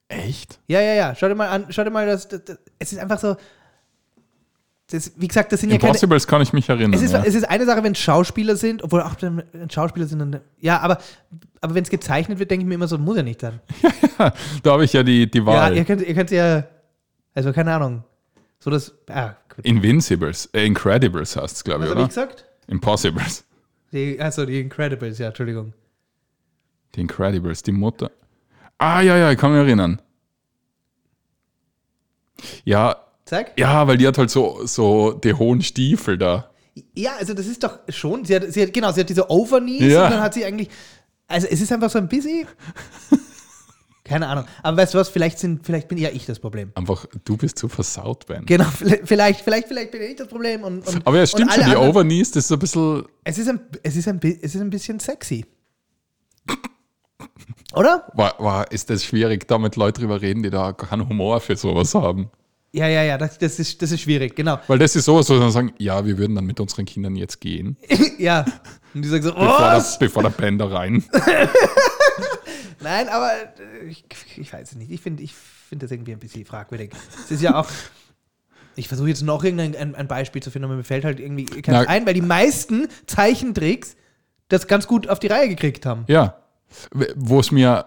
Echt? 0.09 0.59
Ja, 0.67 0.79
ja, 0.81 0.93
ja. 0.93 1.15
Schau 1.15 1.27
dir 1.27 1.35
mal 1.35 1.47
an, 1.49 1.65
schau 1.69 1.83
dir 1.83 1.89
mal, 1.89 2.05
das, 2.05 2.27
das, 2.27 2.43
das 2.45 2.57
es 2.79 2.93
ist 2.93 2.99
einfach 2.99 3.19
so. 3.19 3.35
Das, 4.89 5.11
wie 5.17 5.27
gesagt, 5.27 5.51
das 5.51 5.59
sind 5.59 5.69
ja 5.69 5.77
keine. 5.77 5.89
Impossibles 5.89 6.25
kann 6.27 6.41
ich 6.41 6.53
mich 6.53 6.69
erinnern. 6.69 6.93
Es 6.93 7.01
ist, 7.01 7.11
ja. 7.11 7.21
es 7.25 7.35
ist 7.35 7.43
eine 7.43 7.65
Sache, 7.65 7.83
wenn 7.83 7.91
es 7.91 7.99
Schauspieler 7.99 8.55
sind, 8.55 8.83
obwohl 8.83 9.01
auch 9.01 9.15
wenn 9.19 9.69
Schauspieler 9.69 10.05
sind, 10.05 10.19
dann, 10.19 10.39
ja, 10.59 10.79
aber, 10.79 10.99
aber 11.59 11.75
wenn 11.75 11.83
es 11.83 11.89
gezeichnet 11.89 12.39
wird, 12.39 12.51
denke 12.51 12.63
ich 12.63 12.67
mir 12.69 12.75
immer 12.75 12.87
so, 12.87 12.97
muss 12.97 13.17
ja 13.17 13.23
nicht 13.23 13.41
sein. 13.41 13.59
da 14.63 14.71
habe 14.71 14.85
ich 14.85 14.93
ja 14.93 15.03
die, 15.03 15.29
die 15.29 15.39
Ja, 15.39 15.45
Wahl. 15.45 15.75
ihr 15.75 15.83
könnt, 15.83 16.01
ihr 16.07 16.13
könnt 16.13 16.31
ja, 16.31 16.63
also 17.33 17.51
keine 17.51 17.73
Ahnung, 17.75 18.03
so 18.59 18.69
das, 18.69 18.93
ah. 19.09 19.35
Invincibles, 19.63 20.47
äh, 20.53 20.65
Incredibles 20.65 21.35
heißt 21.35 21.55
es, 21.57 21.63
glaube 21.63 21.81
Was 21.81 21.89
ich, 21.89 21.95
habe 21.95 22.01
ich 22.01 22.17
oder? 22.17 22.27
gesagt? 22.27 22.45
Impossibles. 22.67 23.43
Die, 23.91 24.19
also 24.19 24.45
die 24.45 24.59
Incredibles, 24.59 25.17
ja, 25.19 25.27
Entschuldigung. 25.27 25.73
Die 26.95 27.01
Incredibles, 27.01 27.63
die 27.63 27.71
Mutter. 27.71 28.11
Ah, 28.77 29.01
ja, 29.01 29.17
ja, 29.17 29.31
ich 29.31 29.37
kann 29.37 29.51
mich 29.51 29.59
erinnern. 29.59 30.01
Ja, 32.65 32.95
Sag? 33.25 33.57
ja, 33.59 33.87
weil 33.87 33.97
die 33.97 34.07
hat 34.07 34.17
halt 34.17 34.29
so, 34.29 34.65
so 34.65 35.13
die 35.13 35.33
hohen 35.33 35.61
Stiefel 35.61 36.17
da. 36.17 36.51
Ja, 36.93 37.15
also 37.17 37.33
das 37.33 37.47
ist 37.47 37.63
doch 37.63 37.79
schon, 37.89 38.23
sie 38.25 38.35
hat, 38.35 38.51
sie 38.53 38.61
hat 38.61 38.73
genau, 38.73 38.91
sie 38.91 38.99
hat 39.01 39.09
diese 39.09 39.29
Overknees 39.31 39.91
Ja. 39.91 40.05
und 40.05 40.11
dann 40.11 40.21
hat 40.21 40.33
sie 40.35 40.45
eigentlich, 40.45 40.69
also 41.27 41.47
es 41.49 41.59
ist 41.61 41.71
einfach 41.71 41.89
so 41.89 41.97
ein 41.97 42.07
bisschen, 42.07 42.45
keine 44.07 44.27
Ahnung, 44.27 44.45
aber 44.63 44.77
weißt 44.77 44.93
du 44.93 44.97
was, 44.97 45.09
vielleicht, 45.09 45.39
sind, 45.39 45.65
vielleicht 45.65 45.87
bin 45.87 45.97
ja 45.97 46.09
ich 46.09 46.25
das 46.25 46.39
Problem. 46.39 46.71
Einfach, 46.75 47.05
du 47.25 47.37
bist 47.37 47.59
zu 47.59 47.67
versaut, 47.69 48.25
Ben. 48.25 48.45
Genau, 48.45 48.65
vielleicht, 49.03 49.41
vielleicht, 49.41 49.67
vielleicht 49.67 49.91
bin 49.91 50.01
ich 50.01 50.15
das 50.15 50.27
Problem 50.27 50.63
und, 50.63 50.87
und 50.87 51.05
Aber 51.05 51.17
ja, 51.17 51.25
stimmt 51.27 51.53
schon, 51.53 51.63
die 51.63 51.71
anderen- 51.71 51.89
Overknees, 51.89 52.31
das 52.31 52.43
ist 52.45 52.47
so 52.49 52.55
ein 52.55 52.59
bisschen. 52.59 53.05
Es 53.23 53.37
ist 53.37 53.49
ein, 53.49 53.59
es 53.83 53.95
ist 53.95 54.07
ein, 54.07 54.19
es 54.23 54.55
ist 54.55 54.61
ein 54.61 54.69
bisschen 54.69 54.99
sexy. 54.99 55.45
Oder? 57.73 58.07
War, 58.13 58.35
war, 58.39 58.71
ist 58.71 58.89
das 58.89 59.03
schwierig, 59.03 59.47
da 59.47 59.57
mit 59.57 59.75
Leuten 59.75 60.01
drüber 60.01 60.21
reden, 60.21 60.41
die 60.41 60.49
da 60.49 60.73
keinen 60.73 61.07
Humor 61.09 61.41
für 61.41 61.55
sowas 61.55 61.93
haben? 61.93 62.29
Ja, 62.71 62.87
ja, 62.87 63.03
ja, 63.03 63.17
das, 63.17 63.37
das, 63.37 63.59
ist, 63.59 63.81
das 63.81 63.91
ist 63.91 64.01
schwierig, 64.01 64.35
genau. 64.35 64.59
Weil 64.67 64.77
das 64.79 64.95
ist 64.95 65.05
sowas, 65.05 65.29
wo 65.29 65.33
sie 65.35 65.39
dann 65.39 65.51
sagen, 65.51 65.73
ja, 65.77 66.05
wir 66.05 66.17
würden 66.17 66.35
dann 66.35 66.45
mit 66.45 66.59
unseren 66.59 66.85
Kindern 66.85 67.15
jetzt 67.15 67.39
gehen, 67.41 67.77
ja. 68.17 68.45
Und 68.93 69.01
die 69.03 69.09
sagen 69.09 69.23
so, 69.23 69.31
bevor 69.33 69.57
der, 69.57 69.77
was? 69.77 69.99
bevor 69.99 70.23
der 70.23 70.29
Ben 70.29 70.57
da 70.57 70.67
rein. 70.67 71.03
Nein, 72.81 73.07
aber 73.09 73.31
äh, 73.81 73.85
ich, 73.87 74.05
ich 74.37 74.51
weiß 74.53 74.71
es 74.71 74.75
nicht. 74.77 74.91
Ich 74.91 75.01
finde 75.01 75.23
ich 75.23 75.33
find 75.33 75.83
das 75.83 75.91
irgendwie 75.91 76.13
ein 76.13 76.19
bisschen 76.19 76.45
fragwürdig. 76.45 76.91
Es 77.25 77.31
ist 77.31 77.41
ja 77.41 77.55
auch. 77.59 77.69
Ich 78.75 78.87
versuche 78.87 79.07
jetzt 79.09 79.23
noch 79.23 79.43
irgendein 79.43 79.75
ein, 79.75 79.95
ein 79.95 80.07
Beispiel 80.07 80.41
zu 80.43 80.51
finden, 80.51 80.65
aber 80.65 80.75
mir 80.75 80.83
fällt 80.83 81.03
halt 81.03 81.19
irgendwie 81.19 81.45
keins 81.45 81.85
Na- 81.87 81.89
ein, 81.91 82.05
weil 82.05 82.13
die 82.13 82.21
meisten 82.21 82.87
Zeichentricks 83.07 83.95
das 84.49 84.67
ganz 84.67 84.87
gut 84.87 85.09
auf 85.09 85.19
die 85.19 85.27
Reihe 85.27 85.49
gekriegt 85.49 85.85
haben. 85.85 86.03
Ja. 86.07 86.37
Wo 87.15 87.39
es 87.39 87.51
mir. 87.51 87.85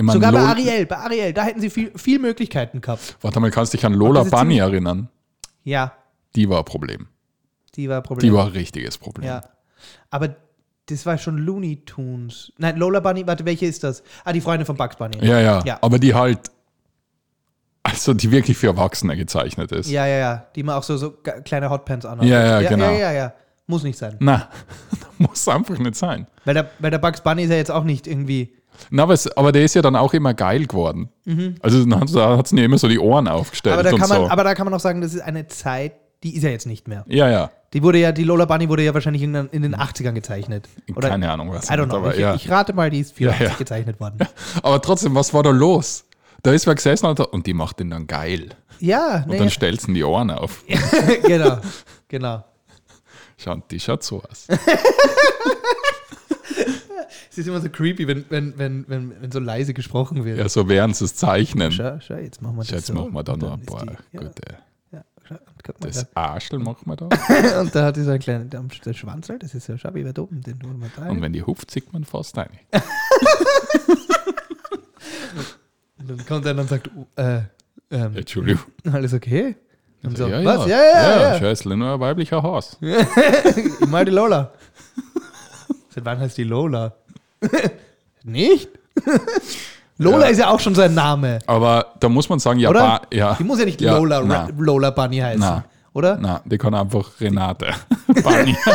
Mein, 0.00 0.14
Sogar 0.14 0.32
bei 0.32 0.40
Ariel, 0.40 0.86
bei 0.86 0.96
Ariel, 0.96 1.32
da 1.34 1.44
hätten 1.44 1.60
sie 1.60 1.68
viel, 1.68 1.92
viel 1.96 2.18
Möglichkeiten 2.18 2.80
gehabt. 2.80 3.16
Warte 3.20 3.38
mal, 3.40 3.50
kannst 3.50 3.74
dich 3.74 3.84
an 3.84 3.92
Lola 3.92 4.24
Bunny 4.24 4.58
erinnern? 4.58 5.08
Ja, 5.64 5.92
Die 6.34 6.48
war 6.48 6.60
ein 6.60 6.64
Problem. 6.64 7.08
die 7.76 7.88
war 7.88 8.00
Problem. 8.02 8.30
Die 8.30 8.34
war 8.34 8.46
ein 8.46 8.52
richtiges 8.52 8.96
Problem. 8.98 9.28
Ja. 9.28 9.42
Aber 10.10 10.34
das 10.92 11.04
war 11.06 11.18
schon 11.18 11.38
Looney 11.38 11.84
Tunes. 11.84 12.52
Nein, 12.58 12.76
Lola 12.76 13.00
Bunny, 13.00 13.26
warte, 13.26 13.44
welche 13.44 13.66
ist 13.66 13.82
das? 13.84 14.02
Ah, 14.24 14.32
die 14.32 14.40
Freundin 14.40 14.66
von 14.66 14.76
Bugs 14.76 14.96
Bunny. 14.96 15.18
Ja, 15.20 15.40
ja, 15.40 15.62
Ja. 15.64 15.78
Aber 15.82 15.98
die 15.98 16.14
halt. 16.14 16.38
Also, 17.84 18.14
die 18.14 18.30
wirklich 18.30 18.56
für 18.56 18.68
Erwachsene 18.68 19.16
gezeichnet 19.16 19.72
ist. 19.72 19.90
Ja, 19.90 20.06
ja, 20.06 20.16
ja. 20.18 20.46
Die 20.54 20.62
man 20.62 20.76
auch 20.76 20.82
so, 20.84 20.96
so 20.96 21.10
kleine 21.10 21.68
Hotpants 21.68 22.06
anhat. 22.06 22.26
Ja, 22.26 22.40
ja, 22.44 22.60
ja 22.60 22.68
genau. 22.70 22.84
Ja, 22.86 22.92
ja, 22.98 23.12
ja. 23.12 23.32
Muss 23.66 23.82
nicht 23.82 23.98
sein. 23.98 24.16
Na, 24.20 24.48
muss 25.18 25.46
einfach 25.48 25.78
nicht 25.78 25.96
sein. 25.96 26.26
Weil 26.44 26.54
der, 26.54 26.70
weil 26.78 26.90
der 26.92 26.98
Bugs 26.98 27.20
Bunny 27.20 27.42
ist 27.42 27.50
ja 27.50 27.56
jetzt 27.56 27.70
auch 27.70 27.84
nicht 27.84 28.06
irgendwie. 28.06 28.54
Na, 28.90 29.02
aber, 29.02 29.14
es, 29.14 29.26
aber 29.36 29.50
der 29.52 29.64
ist 29.64 29.74
ja 29.74 29.82
dann 29.82 29.96
auch 29.96 30.14
immer 30.14 30.32
geil 30.32 30.66
geworden. 30.66 31.08
Also 31.60 31.84
dann 31.84 32.00
hat- 32.00 32.14
da 32.14 32.36
hat 32.38 32.46
es 32.46 32.52
mir 32.52 32.64
immer 32.64 32.78
so 32.78 32.88
die 32.88 32.98
Ohren 32.98 33.26
aufgestellt 33.28 33.74
Mhm. 33.74 33.80
Aber 33.80 33.88
da, 33.88 33.94
und 33.94 34.00
kann 34.00 34.08
man, 34.08 34.18
so. 34.26 34.30
aber 34.30 34.44
da 34.44 34.54
kann 34.54 34.64
man 34.64 34.74
auch 34.74 34.80
sagen, 34.80 35.00
das 35.00 35.14
ist 35.14 35.20
eine 35.20 35.46
Zeit, 35.48 35.92
die 36.22 36.36
ist 36.36 36.42
ja 36.44 36.50
jetzt 36.50 36.66
nicht 36.66 36.86
mehr. 36.88 37.04
ja, 37.08 37.28
ja. 37.28 37.50
Die 37.72 37.82
wurde 37.82 37.98
ja, 37.98 38.12
die 38.12 38.24
Lola 38.24 38.44
Bunny 38.44 38.68
wurde 38.68 38.82
ja 38.84 38.92
wahrscheinlich 38.94 39.22
in, 39.22 39.32
den- 39.32 39.48
in 39.50 39.62
den 39.62 39.74
80ern 39.74 40.12
gezeichnet. 40.12 40.68
Oder, 40.94 41.08
Keine 41.08 41.30
Ahnung, 41.30 41.50
was. 41.52 41.68
I 41.70 41.72
don't 41.72 41.86
know. 41.86 41.96
aber, 41.96 42.14
ich, 42.14 42.20
ja. 42.20 42.34
ich 42.34 42.50
rate 42.50 42.72
mal, 42.74 42.90
die 42.90 43.00
ist 43.00 43.14
84 43.14 43.40
Ja, 43.46 43.52
ja. 43.52 43.58
gezeichnet 43.58 43.98
worden. 44.00 44.18
aber 44.62 44.82
trotzdem, 44.82 45.14
was 45.14 45.32
war 45.32 45.42
da 45.42 45.50
los? 45.50 46.04
Da 46.42 46.52
ist 46.52 46.66
wer 46.66 46.74
gesessen 46.74 47.06
und, 47.06 47.20
und 47.20 47.46
die 47.46 47.54
macht 47.54 47.80
den 47.80 47.90
dann 47.90 48.06
geil. 48.06 48.50
Ja, 48.80 49.24
Und 49.28 49.38
dann 49.38 49.48
stellt 49.48 49.80
sie 49.80 49.92
die 49.94 50.02
Ohren 50.04 50.30
auf. 50.30 50.64
genau. 51.24 51.58
Genau. 52.08 52.44
Schau, 53.38 53.56
die 53.70 53.78
schaut 53.80 54.02
so 54.02 54.22
aus. 54.22 54.46
Es 57.30 57.38
ist 57.38 57.46
immer 57.48 57.60
so 57.60 57.70
creepy, 57.70 58.06
wenn, 58.06 58.24
wenn, 58.28 58.58
wenn, 58.58 58.84
wenn, 58.88 59.22
wenn 59.22 59.32
so 59.32 59.38
leise 59.38 59.72
gesprochen 59.72 60.24
wird. 60.24 60.38
Ja, 60.38 60.48
so 60.50 60.68
während 60.68 60.96
sie 60.96 61.06
es 61.06 61.14
zeichnen. 61.14 61.72
Schau, 61.72 61.98
schau, 62.00 62.14
jetzt 62.16 62.42
machen 62.42 62.56
wir 62.56 62.60
das 62.62 62.70
Jetzt 62.70 62.86
so. 62.88 62.94
machen 62.94 63.12
wir 63.14 63.22
da 63.22 63.36
noch 63.38 63.54
ein 63.54 63.62
paar 63.64 63.86
die- 63.86 63.92
ja, 64.16 64.20
gute. 64.20 64.42
Ja, 65.66 65.74
mal 65.80 65.88
Das 65.88 66.16
Arschel 66.16 66.58
machen 66.58 66.86
wir 66.86 66.96
da. 66.96 67.06
Und 67.60 67.74
da 67.74 67.84
hat 67.86 67.96
dieser 67.96 68.18
kleine 68.18 68.46
der, 68.46 68.62
der 68.62 68.92
Schwanz 68.92 69.28
halt, 69.28 69.42
das 69.42 69.54
ist 69.54 69.68
ja 69.68 69.78
schau, 69.78 69.94
wie 69.94 70.04
weit 70.04 70.18
oben, 70.18 70.42
den 70.42 70.58
tun 70.58 70.80
wir 70.80 70.90
da. 70.96 71.08
Und 71.08 71.20
wenn 71.20 71.32
die 71.32 71.42
hupft, 71.42 71.70
sieht 71.70 71.92
man 71.92 72.04
fast 72.04 72.36
rein. 72.36 72.50
Und 75.98 76.10
dann 76.10 76.26
kommt 76.26 76.46
einer 76.46 76.62
und 76.62 76.68
sagt, 76.68 76.90
äh, 77.16 77.42
ähm, 77.90 78.16
Entschuldigung. 78.16 78.64
alles 78.92 79.14
okay? 79.14 79.56
Und 80.02 80.18
so, 80.18 80.26
ja, 80.26 80.44
was? 80.44 80.66
ja, 80.66 80.82
Ja, 80.82 80.92
ja, 80.92 81.20
ja. 81.34 81.38
Scheiße, 81.38 81.68
nur 81.76 81.94
ein 81.94 82.00
weiblicher 82.00 82.42
Haus. 82.42 82.76
Ich 82.82 83.86
meine 83.86 84.06
die 84.06 84.16
Lola. 84.16 84.52
Seit 85.90 86.04
wann 86.04 86.18
heißt 86.18 86.38
die 86.38 86.44
Lola? 86.44 86.96
Nicht? 88.24 88.70
Lola 90.02 90.24
Ja. 90.24 90.30
ist 90.30 90.38
ja 90.38 90.50
auch 90.50 90.60
schon 90.60 90.74
sein 90.74 90.94
Name, 90.94 91.38
Aber 91.46 91.94
da 92.00 92.08
muss 92.08 92.28
man 92.28 92.38
sagen, 92.38 92.58
ja, 92.60 92.70
oder? 92.70 92.80
ba, 92.80 93.02
ja. 93.12 93.34
Die 93.38 93.44
muss 93.44 93.58
ja 93.58 93.64
nicht 93.64 93.80
Ja, 93.80 93.96
Lola, 93.96 94.22
na. 94.22 94.48
Lola 94.56 94.90
Bunny 94.90 95.18
heißen, 95.18 95.40
Na. 95.40 95.64
oder? 95.92 96.18
Na, 96.20 96.40
die 96.44 96.58
kann 96.58 96.74
einfach 96.74 97.20
Renate. 97.20 97.72
Bunny. 98.06 98.56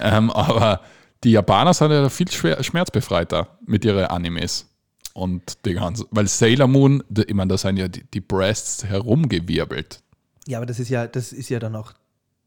ähm, 0.00 0.30
aber 0.30 0.80
die 1.24 1.32
Japaner 1.32 1.74
sind 1.74 1.90
ja 1.90 2.08
viel 2.08 2.30
schwer, 2.30 2.62
schmerzbefreiter 2.62 3.48
mit 3.66 3.84
ihren 3.84 4.04
Animes. 4.06 4.66
Und 5.14 5.64
die 5.64 5.72
ganzen, 5.74 6.04
weil 6.10 6.26
Sailor 6.28 6.66
Moon, 6.68 7.02
ich 7.26 7.32
meine, 7.32 7.48
da 7.48 7.56
sind 7.56 7.78
ja 7.78 7.88
die, 7.88 8.04
die 8.04 8.20
Breasts 8.20 8.84
herumgewirbelt. 8.84 10.02
Ja, 10.46 10.58
aber 10.58 10.66
das 10.66 10.78
ist 10.78 10.90
ja, 10.90 11.06
das 11.06 11.32
ist 11.32 11.48
ja 11.48 11.58
dann 11.58 11.74
auch, 11.74 11.92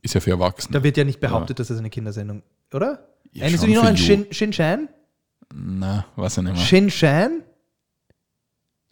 Ist 0.03 0.13
ja 0.13 0.21
für 0.21 0.29
Erwachsene. 0.31 0.77
da 0.77 0.83
wird 0.83 0.95
ja 0.95 1.03
nicht 1.03 1.19
behauptet, 1.19 1.59
dass 1.59 1.69
das 1.69 1.79
eine 1.79 1.89
Kindersendung, 1.89 2.43
oder? 2.71 2.99
Ja, 3.31 3.43
Erinnerst 3.43 3.63
du 3.63 3.67
dich 3.67 3.75
noch 3.75 3.83
an 3.85 3.95
Ju- 3.95 4.05
Shin, 4.05 4.25
Shin-Chan? 4.31 4.87
Na, 5.53 6.05
weiß 6.15 6.37
ich 6.37 6.43
nicht 6.43 6.53
mehr. 6.55 6.61
Shin-Chan? 6.63 7.43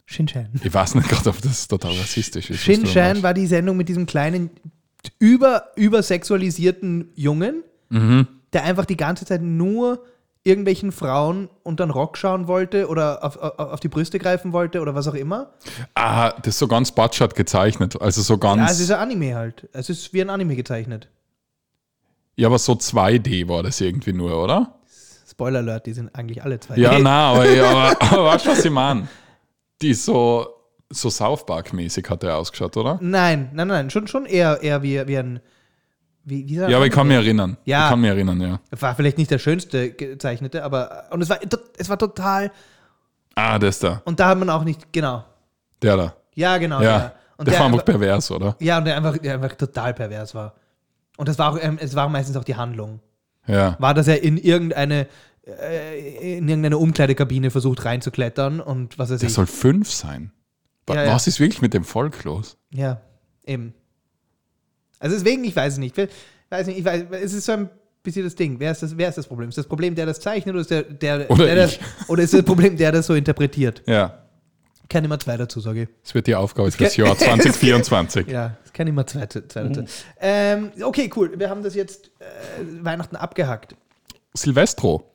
Shin-Chan. 0.06 0.48
Ich 0.62 0.72
weiß 0.72 0.94
nicht 0.94 1.08
gerade, 1.08 1.28
ob 1.30 1.40
das 1.42 1.68
total 1.68 1.92
rassistisch 1.92 2.50
ist. 2.50 2.66
meinst. 2.66 3.22
war 3.22 3.34
die 3.34 3.46
Sendung 3.46 3.76
mit 3.76 3.88
diesem 3.88 4.06
kleinen, 4.06 4.50
über, 5.18 5.68
übersexualisierten 5.76 7.12
Jungen, 7.14 7.62
Mhm. 7.90 8.26
der 8.52 8.64
einfach 8.64 8.84
die 8.86 8.96
ganze 8.96 9.24
Zeit 9.24 9.42
nur 9.42 10.04
irgendwelchen 10.44 10.92
Frauen 10.92 11.48
unter 11.62 11.84
den 11.86 11.90
Rock 11.90 12.16
schauen 12.16 12.48
wollte 12.48 12.88
oder 12.88 13.22
auf, 13.22 13.36
auf, 13.36 13.58
auf 13.58 13.80
die 13.80 13.88
Brüste 13.88 14.18
greifen 14.18 14.52
wollte 14.52 14.80
oder 14.80 14.94
was 14.94 15.06
auch 15.08 15.14
immer. 15.14 15.52
Ah, 15.94 16.30
das 16.32 16.54
ist 16.54 16.58
so 16.58 16.68
ganz 16.68 16.90
Batschat 16.92 17.34
gezeichnet. 17.34 18.00
Also 18.00 18.22
so 18.22 18.38
ganz. 18.38 18.60
Ja, 18.62 18.70
es 18.70 18.80
ist 18.80 18.90
ein 18.90 18.98
Anime 18.98 19.34
halt. 19.34 19.68
Es 19.72 19.90
ist 19.90 20.12
wie 20.14 20.22
ein 20.22 20.30
Anime 20.30 20.56
gezeichnet. 20.56 21.08
Ja, 22.36 22.48
aber 22.48 22.58
so 22.58 22.72
2D 22.74 23.48
war 23.48 23.62
das 23.62 23.80
irgendwie 23.80 24.12
nur, 24.12 24.42
oder? 24.42 24.77
Spoiler 25.28 25.58
Alert, 25.58 25.86
die 25.86 25.92
sind 25.92 26.14
eigentlich 26.14 26.42
alle 26.42 26.58
zwei. 26.58 26.76
Ja, 26.76 26.98
na, 26.98 27.32
aber, 27.32 27.42
aber, 27.42 28.02
aber 28.12 28.24
weißt 28.24 28.46
du, 28.46 28.50
was 28.50 28.64
ich 28.64 28.70
meine? 28.70 29.08
Die 29.82 29.92
so, 29.92 30.46
so 30.90 31.10
South 31.10 31.44
Park-mäßig 31.44 32.08
hat 32.08 32.22
er 32.24 32.36
ausgeschaut, 32.36 32.76
oder? 32.76 32.98
Nein, 33.02 33.50
nein, 33.52 33.68
nein, 33.68 33.90
schon, 33.90 34.06
schon 34.06 34.24
eher, 34.26 34.62
eher 34.62 34.82
wie, 34.82 35.06
wie 35.06 35.18
ein. 35.18 35.40
Wie, 36.24 36.46
wie 36.46 36.54
Ja, 36.56 36.76
aber 36.76 36.86
ich 36.86 36.92
kann 36.92 37.08
mich 37.08 37.16
erinnern. 37.16 37.56
Ja. 37.64 37.84
Ich 37.84 37.90
kann 37.90 38.00
mich 38.00 38.10
erinnern, 38.10 38.40
ja. 38.40 38.60
War 38.78 38.94
vielleicht 38.94 39.18
nicht 39.18 39.30
der 39.30 39.38
schönste 39.38 39.92
gezeichnete, 39.92 40.62
aber. 40.64 41.04
Und 41.10 41.22
es 41.22 41.28
war, 41.30 41.38
es 41.76 41.88
war 41.88 41.98
total. 41.98 42.50
Ah, 43.34 43.58
das 43.58 43.78
da. 43.78 44.02
Und 44.04 44.18
da 44.20 44.28
hat 44.28 44.38
man 44.38 44.50
auch 44.50 44.64
nicht. 44.64 44.92
Genau. 44.92 45.24
Der 45.80 45.96
da. 45.96 46.14
Ja, 46.34 46.58
genau. 46.58 46.80
Ja. 46.82 46.98
der. 46.98 47.12
Und 47.36 47.46
der, 47.46 47.52
der 47.52 47.60
war 47.60 47.66
einfach- 47.66 47.84
pervers, 47.84 48.30
oder? 48.30 48.56
Ja, 48.58 48.78
und 48.78 48.84
der 48.86 48.96
einfach, 48.96 49.16
der 49.18 49.34
einfach 49.34 49.54
total 49.56 49.94
pervers 49.94 50.34
war. 50.34 50.54
Und 51.16 51.28
das 51.28 51.38
war 51.38 51.52
auch, 51.52 51.58
ähm, 51.60 51.78
es 51.80 51.94
war 51.94 52.08
meistens 52.08 52.36
auch 52.36 52.44
die 52.44 52.56
Handlung. 52.56 53.00
Ja. 53.48 53.76
War, 53.80 53.94
dass 53.94 54.06
er 54.06 54.22
in 54.22 54.36
irgendeine, 54.36 55.06
äh, 55.46 56.38
in 56.38 56.48
irgendeine 56.48 56.78
Umkleidekabine 56.78 57.50
versucht 57.50 57.84
reinzuklettern 57.84 58.60
und 58.60 58.98
was 58.98 59.10
weiß 59.10 59.20
Der 59.20 59.28
ich. 59.28 59.34
soll 59.34 59.46
fünf 59.46 59.90
sein. 59.90 60.30
Ja, 60.88 61.04
ja. 61.04 61.14
Was 61.14 61.26
ist 61.26 61.40
wirklich 61.40 61.60
mit 61.60 61.74
dem 61.74 61.84
Volk 61.84 62.24
los? 62.24 62.56
Ja, 62.72 63.00
eben. 63.46 63.74
Also 65.00 65.16
deswegen, 65.16 65.44
ich 65.44 65.54
weiß 65.54 65.74
es 65.74 65.78
nicht. 65.78 65.96
Ich 65.98 66.08
weiß 66.50 66.66
nicht, 66.66 66.78
ich 66.78 66.84
weiß, 66.84 67.04
es 67.22 67.32
ist 67.32 67.44
so 67.44 67.52
ein 67.52 67.68
bisschen 68.02 68.24
das 68.24 68.34
Ding. 68.34 68.58
Wer 68.58 68.72
ist 68.72 68.82
das, 68.82 68.96
wer 68.96 69.08
ist 69.08 69.18
das 69.18 69.26
Problem? 69.26 69.48
Ist 69.48 69.58
das 69.58 69.66
Problem, 69.66 69.94
der 69.94 70.06
das 70.06 70.20
zeichnet 70.20 70.54
oder 70.54 70.62
ist 70.62 70.70
der, 70.70 70.82
der, 70.82 71.30
Oder 71.30 71.44
der 71.46 71.54
das, 71.56 71.78
oder 72.08 72.22
ist 72.22 72.32
das 72.34 72.42
Problem, 72.42 72.76
der 72.76 72.92
das 72.92 73.06
so 73.06 73.14
interpretiert? 73.14 73.82
Ja. 73.86 74.24
Kann 74.88 75.04
immer 75.04 75.18
zwei 75.20 75.36
dazu, 75.36 75.60
sage 75.60 75.82
ich. 75.82 75.88
Das 76.02 76.14
wird 76.14 76.26
die 76.26 76.34
Aufgabe 76.34 76.70
fürs 76.70 76.96
Jahr 76.96 77.16
2024. 77.18 78.26
Ja, 78.28 78.56
es 78.64 78.72
kann 78.72 78.86
immer 78.86 79.06
zwei, 79.06 79.26
zwei 79.26 79.64
dazu. 79.64 79.84
Ähm, 80.18 80.72
okay, 80.82 81.10
cool. 81.14 81.38
Wir 81.38 81.50
haben 81.50 81.62
das 81.62 81.74
jetzt 81.74 82.10
äh, 82.20 82.84
Weihnachten 82.84 83.16
abgehackt. 83.16 83.76
Silvestro. 84.32 85.14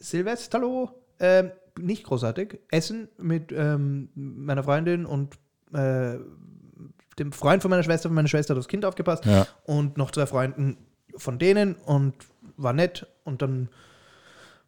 Silvester, 0.00 0.92
ähm, 1.20 1.50
nicht 1.78 2.04
großartig. 2.04 2.58
Essen 2.70 3.08
mit 3.18 3.52
ähm, 3.52 4.08
meiner 4.14 4.64
Freundin 4.64 5.06
und 5.06 5.34
äh, 5.72 6.16
dem 7.18 7.32
Freund 7.32 7.62
von 7.62 7.70
meiner 7.70 7.82
Schwester. 7.82 8.08
Meine 8.08 8.28
Schwester 8.28 8.54
hat 8.54 8.58
aufs 8.58 8.68
Kind 8.68 8.84
aufgepasst. 8.84 9.24
Ja. 9.26 9.46
Und 9.64 9.96
noch 9.96 10.10
zwei 10.10 10.26
Freunden 10.26 10.76
von 11.16 11.38
denen 11.38 11.74
und 11.74 12.14
war 12.56 12.72
nett. 12.72 13.06
Und 13.24 13.42
dann 13.42 13.68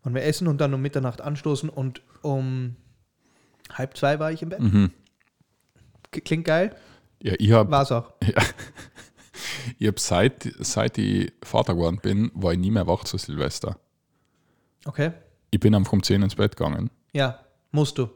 waren 0.03 0.15
wir 0.15 0.25
essen 0.25 0.47
und 0.47 0.61
dann 0.61 0.75
um 0.75 0.83
Mitternacht 0.83 1.21
anstoßen 1.21 1.69
und 1.69 2.03
um 2.23 2.77
halb 3.73 3.97
zwei 3.97 4.19
war 4.19 4.33
ich 4.33 4.43
im 4.43 4.51
Bett. 4.51 4.61
Mhm. 4.61 4.91
Klingt 6.11 6.45
geil. 6.45 6.75
Ja, 7.23 7.35
ich 7.39 7.53
habe 7.53 7.71
War 7.71 7.83
es 7.83 7.93
auch. 7.93 8.13
ich 9.79 9.87
hab 9.87 9.99
seit, 9.99 10.53
seit 10.59 10.99
ich 10.99 11.33
Vater 11.43 11.75
geworden 11.75 12.01
bin, 12.03 12.31
war 12.35 12.53
ich 12.53 12.59
nie 12.59 12.71
mehr 12.71 12.87
wach 12.87 13.05
zu 13.05 13.19
Silvester. 13.19 13.79
Okay. 14.85 15.13
Ich 15.51 15.61
bin 15.61 15.75
einfach 15.75 15.93
um 15.93 16.03
10 16.03 16.23
ins 16.23 16.35
Bett 16.35 16.57
gegangen. 16.57 16.91
Ja, 17.13 17.41
musst 17.71 17.99
du. 17.99 18.09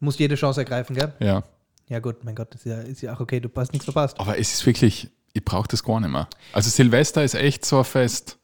Musst 0.00 0.18
jede 0.18 0.34
Chance 0.34 0.60
ergreifen, 0.60 0.96
gell? 0.96 1.12
Ja. 1.20 1.44
Ja, 1.88 2.00
gut, 2.00 2.22
mein 2.24 2.34
Gott, 2.34 2.54
ist 2.54 2.66
ja, 2.66 2.80
ist 2.80 3.00
ja 3.00 3.14
auch 3.14 3.20
okay, 3.20 3.40
du 3.40 3.48
hast 3.56 3.72
nichts 3.72 3.84
verpasst. 3.84 4.20
Aber 4.20 4.38
es 4.38 4.52
ist 4.52 4.66
wirklich, 4.66 5.10
ich 5.32 5.44
brauche 5.44 5.68
das 5.68 5.82
gar 5.82 6.00
nicht 6.00 6.10
mehr. 6.10 6.28
Also 6.52 6.68
Silvester 6.70 7.24
ist 7.24 7.34
echt 7.34 7.64
so 7.64 7.78
ein 7.78 7.84
Fest. 7.84 8.38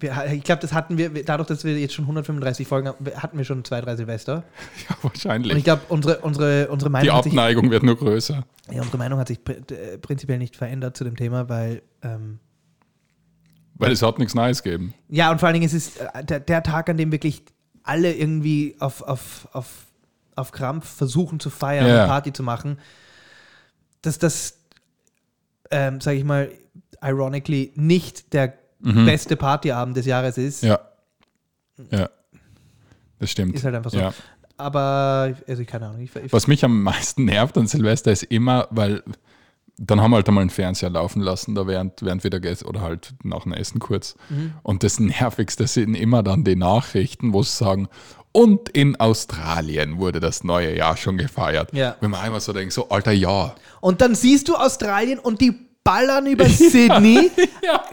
Wir, 0.00 0.26
ich 0.32 0.44
glaube, 0.44 0.62
das 0.62 0.72
hatten 0.72 0.96
wir, 0.96 1.10
dadurch, 1.24 1.48
dass 1.48 1.64
wir 1.64 1.76
jetzt 1.78 1.92
schon 1.94 2.04
135 2.04 2.68
Folgen 2.68 2.86
haben, 2.88 3.04
hatten 3.16 3.36
wir 3.36 3.44
schon 3.44 3.64
zwei, 3.64 3.80
drei 3.80 3.96
Silvester. 3.96 4.44
Ja, 4.88 4.96
wahrscheinlich. 5.02 5.50
Und 5.52 5.58
ich 5.58 5.64
glaube, 5.64 5.82
unsere, 5.88 6.18
unsere, 6.20 6.68
unsere 6.68 6.88
Meinung 6.90 7.04
Die 7.08 7.12
hat 7.12 7.24
sich, 7.24 7.32
Abneigung 7.32 7.70
wird 7.70 7.82
nur 7.82 7.96
größer. 7.96 8.44
ja, 8.70 8.80
unsere 8.80 8.98
Meinung 8.98 9.18
hat 9.18 9.26
sich 9.28 9.38
pr- 9.40 9.72
äh, 9.72 9.98
prinzipiell 9.98 10.38
nicht 10.38 10.54
verändert 10.56 10.96
zu 10.96 11.02
dem 11.04 11.16
Thema, 11.16 11.48
weil 11.48 11.82
ähm, 12.02 12.38
Weil 13.74 13.90
es 13.92 14.02
hat 14.02 14.18
nichts 14.20 14.34
Neues 14.34 14.62
gegeben. 14.62 14.94
Ja, 15.08 15.32
und 15.32 15.40
vor 15.40 15.48
allen 15.48 15.54
Dingen 15.54 15.66
ist 15.66 15.74
es 15.74 15.96
äh, 15.96 16.24
der, 16.24 16.40
der 16.40 16.62
Tag, 16.62 16.88
an 16.88 16.96
dem 16.96 17.10
wirklich 17.10 17.42
alle 17.82 18.14
irgendwie 18.14 18.76
auf, 18.78 19.02
auf, 19.02 19.48
auf, 19.52 19.86
auf 20.36 20.52
Krampf 20.52 20.88
versuchen 20.88 21.40
zu 21.40 21.50
feiern 21.50 21.86
Ja. 21.88 22.02
und 22.04 22.08
Party 22.08 22.32
zu 22.32 22.44
machen, 22.44 22.78
dass 24.02 24.18
das, 24.20 24.58
ähm, 25.72 26.00
sage 26.00 26.18
ich 26.18 26.24
mal, 26.24 26.50
ironically 27.02 27.72
nicht 27.74 28.32
der 28.32 28.54
beste 28.80 29.36
Partyabend 29.36 29.96
des 29.96 30.06
Jahres 30.06 30.38
ist, 30.38 30.62
Mhm. 30.62 30.68
Ja. 30.68 30.78
Ja. 31.90 32.08
Das 33.18 33.30
stimmt. 33.30 33.54
ist 33.54 33.64
halt 33.64 33.74
einfach 33.74 33.90
so. 33.90 33.98
Ja. 33.98 34.12
Aber, 34.56 35.34
also 35.46 35.64
keine 35.64 35.86
Ahnung. 35.86 36.00
Ich, 36.00 36.14
ich, 36.16 36.32
Was 36.32 36.46
mich 36.48 36.64
am 36.64 36.82
meisten 36.82 37.24
nervt 37.24 37.56
an 37.56 37.66
Silvester 37.68 38.10
ist 38.10 38.24
immer, 38.24 38.66
weil 38.70 39.02
dann 39.76 40.00
haben 40.00 40.10
wir 40.10 40.16
halt 40.16 40.28
einmal 40.28 40.42
einen 40.42 40.50
Fernseher 40.50 40.90
laufen 40.90 41.22
lassen, 41.22 41.54
da 41.54 41.68
während, 41.68 42.02
während 42.02 42.24
wir 42.24 42.30
da 42.30 42.38
gegessen 42.38 42.66
oder 42.66 42.80
halt 42.80 43.14
nach 43.22 43.44
dem 43.44 43.52
Essen 43.52 43.78
kurz. 43.78 44.16
Mhm. 44.28 44.54
Und 44.64 44.82
das 44.82 44.98
Nervigste 44.98 45.68
sind 45.68 45.94
immer 45.94 46.24
dann 46.24 46.42
die 46.42 46.56
Nachrichten, 46.56 47.32
wo 47.32 47.44
sie 47.44 47.52
sagen, 47.56 47.88
und 48.32 48.68
in 48.68 48.96
Australien 48.96 49.98
wurde 49.98 50.18
das 50.20 50.42
neue 50.42 50.76
Jahr 50.76 50.96
schon 50.96 51.16
gefeiert. 51.16 51.72
Ja. 51.72 51.96
Wenn 52.00 52.10
man 52.10 52.20
einmal 52.20 52.40
so 52.40 52.52
denkt, 52.52 52.72
so, 52.72 52.88
alter, 52.88 53.12
ja. 53.12 53.54
und 53.80 54.00
dann 54.00 54.16
siehst 54.16 54.48
du 54.48 54.56
Australien 54.56 55.20
und 55.20 55.40
die 55.40 55.67
ballern 55.88 56.26
über 56.26 56.44
Sydney. 56.48 57.30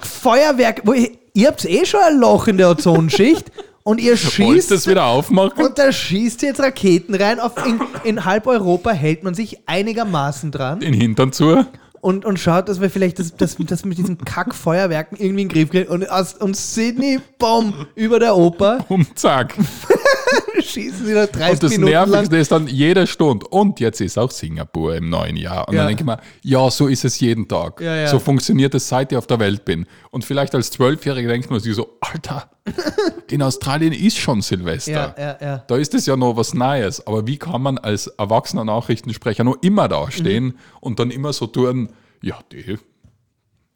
Feuerwerk. 0.01 0.81
Wo 0.83 0.93
ihr, 0.93 1.11
ihr 1.33 1.47
habt 1.47 1.63
eh 1.65 1.85
schon 1.85 2.01
ein 2.01 2.19
Loch 2.19 2.47
in 2.47 2.57
der 2.57 2.69
Ozonschicht 2.71 3.51
und 3.83 4.01
ihr 4.01 4.17
schießt 4.17 4.71
das 4.71 4.85
wieder 4.85 5.05
aufmachen? 5.05 5.63
Und 5.63 5.79
da 5.79 5.91
schießt 5.91 6.41
jetzt 6.41 6.59
Raketen 6.59 7.15
rein. 7.15 7.39
Auf 7.39 7.53
in, 7.65 7.79
in 8.03 8.25
halb 8.25 8.47
Europa 8.47 8.91
hält 8.91 9.23
man 9.23 9.33
sich 9.33 9.59
einigermaßen 9.65 10.51
dran 10.51 10.81
Den 10.81 10.93
Hintern 10.93 11.31
zu? 11.31 11.65
und, 12.01 12.23
und 12.23 12.37
schaut, 12.37 12.69
dass 12.69 12.81
wir 12.81 12.91
vielleicht 12.91 13.17
das, 13.17 13.35
das, 13.35 13.55
das 13.57 13.83
mit 13.83 13.97
diesen 13.97 14.19
Kackfeuerwerken 14.19 15.17
irgendwie 15.17 15.41
in 15.41 15.49
den 15.49 15.53
Griff 15.55 15.71
kriegen. 15.71 15.89
Und, 15.89 16.07
aus, 16.07 16.35
und 16.35 16.55
Sydney, 16.55 17.19
bumm, 17.39 17.87
über 17.95 18.19
der 18.19 18.35
Oper, 18.35 18.85
Um 18.89 19.07
zack. 19.15 19.55
schießen 20.61 21.05
sie 21.05 21.13
da 21.13 21.25
30 21.27 21.51
Und 21.53 21.63
das 21.63 21.71
Minuten 21.71 21.91
lang. 21.93 22.09
Nervigste 22.09 22.37
ist 22.37 22.51
dann 22.51 22.67
jede 22.67 23.07
Stunde. 23.07 23.47
Und 23.47 23.79
jetzt 23.79 24.01
ist 24.01 24.17
auch 24.17 24.31
Singapur 24.31 24.95
im 24.95 25.09
neuen 25.09 25.35
Jahr. 25.37 25.67
Und 25.67 25.75
Ja. 25.75 25.81
dann 25.81 25.87
denke 25.89 26.01
ich 26.03 26.05
mir, 26.05 26.19
ja, 26.41 26.69
so 26.71 26.87
ist 26.87 27.05
es 27.05 27.19
jeden 27.19 27.47
Tag. 27.47 27.81
Ja, 27.81 27.95
ja. 27.95 28.07
So 28.07 28.19
funktioniert 28.19 28.73
es, 28.75 28.87
seit 28.87 29.11
ich 29.11 29.17
auf 29.17 29.27
der 29.27 29.39
Welt 29.39 29.65
bin. 29.65 29.85
Und 30.11 30.25
vielleicht 30.25 30.55
als 30.55 30.71
Zwölfjähriger 30.71 31.29
denkt 31.29 31.49
man 31.49 31.59
sich 31.59 31.75
so, 31.75 31.97
Alter, 32.01 32.49
in 33.29 33.41
Australien 33.41 33.93
ist 33.93 34.17
schon 34.17 34.41
Silvester. 34.41 35.61
Da 35.67 35.75
ist 35.77 35.93
es 35.93 36.05
ja 36.05 36.15
noch 36.17 36.35
was 36.37 36.53
Neues. 36.53 37.05
Aber 37.05 37.27
wie 37.27 37.37
kann 37.37 37.61
man 37.61 37.77
als 37.77 38.07
erwachsener 38.07 38.63
Nachrichtensprecher 38.65 39.43
noch 39.43 39.57
immer 39.61 39.87
da 39.87 40.09
stehen 40.11 40.45
Mhm. 40.45 40.53
und 40.81 40.99
dann 40.99 41.11
immer 41.11 41.31
so 41.33 41.47
tun, 41.47 41.89
ja, 42.21 42.39
die, 42.51 42.77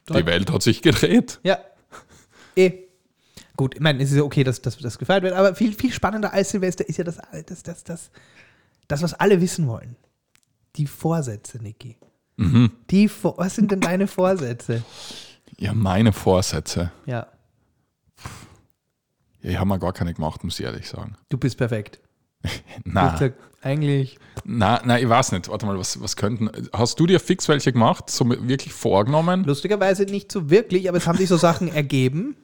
die 0.10 0.26
Welt 0.26 0.52
hat 0.52 0.64
sich 0.64 0.82
gedreht. 0.82 1.40
Ja. 1.44 1.60
Eh. 2.56 2.72
Gut, 3.60 3.76
ich 3.76 3.82
meine, 3.82 4.02
es 4.02 4.10
ist 4.12 4.16
ja 4.16 4.24
okay, 4.24 4.46
dass, 4.46 4.62
dass 4.62 4.78
das 4.78 4.98
gefeiert 4.98 5.22
wird, 5.24 5.34
aber 5.34 5.54
viel, 5.54 5.74
viel 5.74 5.92
spannender 5.92 6.32
als 6.32 6.52
Silvester 6.52 6.88
ist 6.88 6.96
ja 6.98 7.04
das, 7.04 7.18
das, 7.46 7.62
das, 7.62 7.84
das, 7.84 8.10
das 8.88 9.04
was 9.04 9.14
alle 9.16 9.42
wissen 9.42 9.68
wollen. 9.68 9.98
Die 10.78 10.88
Vorsätze, 10.88 11.62
Niki. 11.62 11.98
Mhm. 12.38 12.72
Die, 12.90 13.10
Vor- 13.10 13.38
was 13.38 13.56
sind 13.56 13.70
denn 13.70 13.82
deine 13.82 14.08
Vorsätze? 14.08 14.82
Ja, 15.58 15.74
meine 15.74 16.14
Vorsätze. 16.14 16.94
Ja, 17.06 17.28
Ja, 19.42 19.50
ich 19.52 19.58
habe 19.58 19.68
mir 19.68 19.78
gar 19.80 19.92
keine 19.92 20.14
gemacht, 20.14 20.42
muss 20.46 20.58
ich 20.60 20.66
ehrlich 20.66 20.88
sagen. 20.88 21.16
du 21.28 21.38
bist 21.38 21.58
perfekt. 21.58 22.00
Nein. 22.86 23.14
Ich 23.14 23.20
sag, 23.20 23.34
eigentlich. 23.62 24.18
Na, 24.46 24.82
na, 24.86 24.98
ich 25.00 25.10
weiß 25.10 25.34
nicht. 25.34 25.50
Warte 25.50 25.66
mal, 25.66 25.78
was, 25.78 26.02
was 26.02 26.16
könnten. 26.16 26.50
Hast 26.72 26.98
du 27.02 27.06
dir 27.08 27.20
fix 27.20 27.50
welche 27.50 27.74
gemacht? 27.74 28.10
So 28.10 28.30
wirklich 28.30 28.72
vorgenommen? 28.74 29.44
Lustigerweise 29.44 30.04
nicht 30.04 30.32
so 30.32 30.50
wirklich, 30.50 30.88
aber 30.88 30.98
es 30.98 31.08
haben 31.08 31.18
sich 31.18 31.28
so 31.28 31.36
Sachen 31.36 31.68
ergeben. 31.74 32.38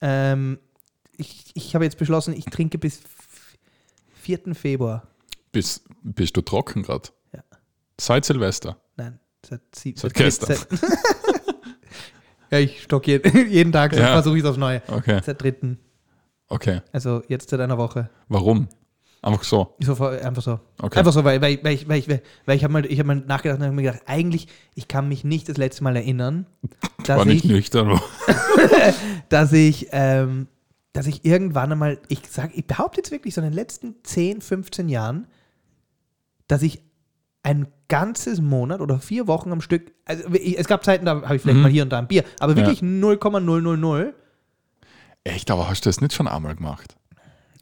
Ähm, 0.00 0.58
ich 1.16 1.50
ich 1.54 1.74
habe 1.74 1.84
jetzt 1.84 1.98
beschlossen, 1.98 2.34
ich 2.34 2.44
trinke 2.46 2.78
bis 2.78 2.98
f- 3.00 3.58
4. 4.22 4.54
Februar. 4.54 5.06
Bist, 5.52 5.82
bist 6.02 6.36
du 6.36 6.42
trocken 6.42 6.82
gerade? 6.82 7.08
Ja. 7.34 7.42
Seit 8.00 8.24
Silvester. 8.24 8.76
Nein, 8.96 9.18
seit, 9.44 9.60
sie, 9.74 9.94
Seit 9.96 10.14
gestern. 10.14 10.56
Seit, 10.56 10.68
ja, 12.50 12.58
ich 12.58 12.82
stock 12.82 13.06
jeden, 13.06 13.48
jeden 13.50 13.72
Tag, 13.72 13.94
Ja. 13.94 14.12
versuche 14.12 14.36
ich 14.38 14.44
es 14.44 14.48
aufs 14.48 14.58
Neue. 14.58 14.82
Okay, 14.88 15.20
Seit 15.24 15.42
3. 15.42 15.76
okay. 16.48 16.80
Also 16.92 17.22
jetzt 17.28 17.50
seit 17.50 17.60
einer 17.60 17.78
Woche. 17.78 18.10
Warum? 18.28 18.68
Einfach 19.20 19.42
so. 19.42 19.74
So, 19.80 19.96
einfach 20.06 20.42
so. 20.42 20.60
Okay. 20.80 21.00
Einfach 21.00 21.12
so, 21.12 21.24
weil, 21.24 21.40
weil, 21.42 21.58
weil 21.64 21.74
ich, 21.74 21.88
weil 21.88 21.98
ich, 21.98 22.08
weil 22.08 22.56
ich 22.56 22.62
habe 22.62 22.72
mal, 22.72 22.86
ich 22.86 23.00
hab 23.00 23.06
mal 23.06 23.16
nachgedacht 23.16 23.58
und 23.58 23.64
habe 23.64 23.74
mir 23.74 23.82
gedacht, 23.82 24.02
eigentlich, 24.06 24.46
ich 24.76 24.86
kann 24.86 25.08
mich 25.08 25.24
nicht 25.24 25.48
das 25.48 25.56
letzte 25.56 25.82
Mal 25.82 25.96
erinnern, 25.96 26.46
dass 27.04 27.18
War 27.18 27.24
nicht 27.24 27.44
ich, 27.44 27.50
nüchtern. 27.50 28.00
dass 29.28 29.52
ich, 29.52 29.88
ähm, 29.92 30.48
dass 30.92 31.06
ich 31.06 31.24
irgendwann 31.24 31.72
einmal, 31.72 31.98
ich 32.08 32.20
sage, 32.28 32.52
ich 32.54 32.66
behaupte 32.66 32.98
jetzt 33.00 33.10
wirklich 33.10 33.34
so 33.34 33.40
in 33.40 33.46
den 33.46 33.54
letzten 33.54 33.94
10, 34.02 34.40
15 34.40 34.88
Jahren, 34.88 35.26
dass 36.48 36.62
ich 36.62 36.82
ein 37.42 37.68
ganzes 37.88 38.40
Monat 38.40 38.80
oder 38.80 38.98
vier 38.98 39.26
Wochen 39.26 39.52
am 39.52 39.60
Stück, 39.60 39.92
also 40.04 40.28
ich, 40.34 40.58
es 40.58 40.66
gab 40.66 40.84
Zeiten, 40.84 41.06
da 41.06 41.22
habe 41.22 41.36
ich 41.36 41.42
vielleicht 41.42 41.56
Mhm. 41.56 41.62
mal 41.62 41.70
hier 41.70 41.82
und 41.82 41.90
da 41.90 41.98
ein 41.98 42.08
Bier, 42.08 42.24
aber 42.40 42.52
Ja. 42.52 42.58
wirklich 42.58 42.82
0,000. 42.82 44.14
Echt, 45.24 45.50
aber 45.50 45.68
hast 45.68 45.84
du 45.84 45.88
das 45.88 46.00
nicht 46.00 46.14
schon 46.14 46.26
einmal 46.28 46.54
gemacht? 46.56 46.96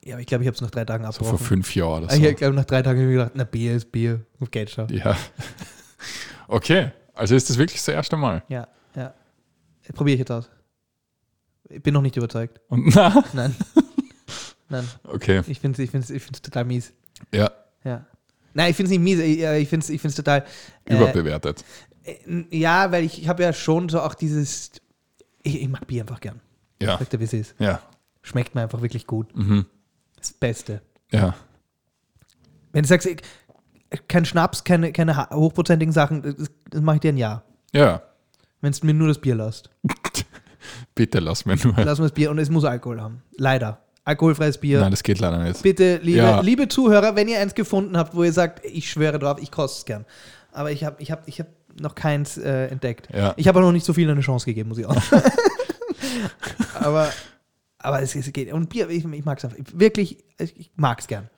Ja, 0.04 0.14
aber 0.14 0.20
ich 0.20 0.26
glaube, 0.26 0.44
ich 0.44 0.48
habe 0.48 0.54
es 0.54 0.60
nach 0.60 0.70
drei 0.70 0.84
Tagen 0.84 1.02
So 1.04 1.08
abgebrochen. 1.10 1.38
vor 1.38 1.46
fünf 1.46 1.74
Jahren 1.74 2.04
oder 2.04 2.12
Ah, 2.12 2.16
so. 2.16 2.22
Ich 2.22 2.36
glaube, 2.36 2.54
nach 2.54 2.64
drei 2.64 2.80
Tagen 2.82 3.00
habe 3.00 3.10
ich 3.10 3.16
gedacht, 3.16 3.32
na, 3.34 3.44
Bier 3.44 3.74
ist 3.74 3.90
Bier, 3.92 4.24
geht 4.50 4.70
schon. 4.70 4.88
Ja. 4.88 5.16
Okay, 6.48 6.92
also 7.14 7.34
ist 7.34 7.50
das 7.50 7.58
wirklich 7.58 7.80
das 7.80 7.88
erste 7.88 8.16
Mal. 8.16 8.44
Ja, 8.48 8.68
ja. 8.94 9.12
Probiere 9.94 10.14
ich 10.14 10.18
jetzt 10.20 10.30
aus. 10.30 10.48
Ich 11.68 11.82
bin 11.82 11.94
noch 11.94 12.02
nicht 12.02 12.16
überzeugt. 12.16 12.60
Und 12.68 12.86
na, 12.94 13.24
Nein. 13.32 13.54
Nein. 14.68 14.88
okay. 15.04 15.42
Ich 15.46 15.60
finde 15.60 15.74
es 15.80 15.84
ich 15.84 15.90
find's, 15.90 16.10
ich 16.10 16.22
find's 16.22 16.42
total 16.42 16.64
mies. 16.64 16.92
Ja, 17.32 17.50
Ja. 17.84 18.04
Nein, 18.54 18.70
ich 18.70 18.76
finde 18.76 18.86
es 18.92 18.98
nicht 18.98 19.02
mies. 19.02 19.18
Ich, 19.20 19.38
äh, 19.40 19.58
ich 19.60 19.68
finde 19.68 19.84
es 19.84 19.90
ich 19.90 20.00
find's 20.00 20.16
total. 20.16 20.44
Äh, 20.86 20.96
überbewertet. 20.96 21.64
äh, 22.04 22.16
ja, 22.56 22.90
weil 22.90 23.04
ich, 23.04 23.20
ich 23.22 23.28
habe 23.28 23.42
ja 23.42 23.52
schon 23.52 23.88
so 23.88 24.00
auch 24.00 24.14
dieses. 24.14 24.72
Ich, 25.42 25.60
ich 25.62 25.68
mag 25.68 25.86
Bier 25.86 26.02
einfach 26.02 26.20
gern. 26.20 26.40
Ja, 26.82 26.98
Sagt 26.98 27.12
der, 27.12 27.20
wie 27.20 27.24
es 27.24 27.32
ist. 27.32 27.54
ja, 27.58 27.80
Schmeckt 28.22 28.54
mir 28.54 28.62
einfach 28.62 28.82
wirklich 28.82 29.06
gut. 29.06 29.34
mhm. 29.36 29.66
Das 30.16 30.32
Beste. 30.32 30.82
ja. 31.12 31.34
Wenn 32.72 32.82
du 32.82 32.88
sagst, 32.88 33.06
ich, 33.06 33.22
kein 34.08 34.24
Schnaps, 34.26 34.62
keine, 34.64 34.92
keine 34.92 35.30
hochprozentigen 35.30 35.92
Sachen, 35.92 36.20
das, 36.22 36.50
das 36.68 36.80
mache 36.82 36.96
ich 36.96 37.00
dir 37.00 37.12
ein 37.12 37.16
Jahr. 37.16 37.42
Ja, 37.72 38.02
Wenn 38.60 38.72
du 38.72 38.84
mir 38.86 38.92
nur 38.94 39.08
das 39.08 39.18
Bier 39.20 39.34
lässt. 39.34 39.70
bitte 40.94 41.18
lass 41.20 41.44
mir 41.46 41.56
nur. 41.56 41.74
Lass 41.76 41.98
mir 41.98 42.06
das 42.06 42.12
Bier 42.12 42.30
und 42.30 42.38
es 42.38 42.50
muss 42.50 42.64
Alkohol 42.64 43.00
haben. 43.00 43.22
Leider. 43.36 43.80
Alkoholfreies 44.04 44.58
Bier. 44.58 44.80
Nein, 44.80 44.92
das 44.92 45.02
geht 45.02 45.18
leider 45.18 45.38
nicht. 45.42 45.62
Bitte, 45.62 45.98
liebe, 46.02 46.18
Ja. 46.18 46.40
liebe 46.40 46.68
Zuhörer, 46.68 47.16
wenn 47.16 47.26
ihr 47.28 47.40
eins 47.40 47.54
gefunden 47.54 47.96
habt, 47.96 48.14
wo 48.14 48.22
ihr 48.22 48.32
sagt, 48.32 48.64
ich 48.64 48.88
schwöre 48.90 49.18
drauf, 49.18 49.38
ich 49.40 49.50
koste 49.50 49.78
es 49.80 49.84
gern. 49.84 50.04
Aber 50.52 50.70
ich 50.70 50.84
habe 50.84 50.96
ich 51.02 51.10
hab, 51.10 51.26
ich 51.26 51.40
hab 51.40 51.48
noch 51.80 51.94
keins 51.94 52.38
äh, 52.38 52.66
entdeckt. 52.68 53.08
Ja. 53.14 53.34
Ich 53.36 53.48
habe 53.48 53.58
auch 53.58 53.62
noch 53.64 53.72
nicht 53.72 53.84
so 53.84 53.92
viel 53.92 54.08
eine 54.10 54.20
Chance 54.20 54.46
gegeben, 54.46 54.68
muss 54.68 54.78
ich 54.78 54.86
auch. 54.86 54.96
aber 56.74 57.10
aber 57.78 58.02
es, 58.02 58.14
es 58.16 58.32
geht. 58.32 58.52
Und 58.52 58.68
Bier, 58.68 58.88
ich, 58.88 59.04
ich 59.04 59.24
mag 59.24 59.38
es 59.38 59.44
einfach. 59.44 59.58
Wirklich, 59.74 60.18
ich 60.38 60.70
mag 60.76 60.98
es 61.00 61.06
gern. 61.06 61.28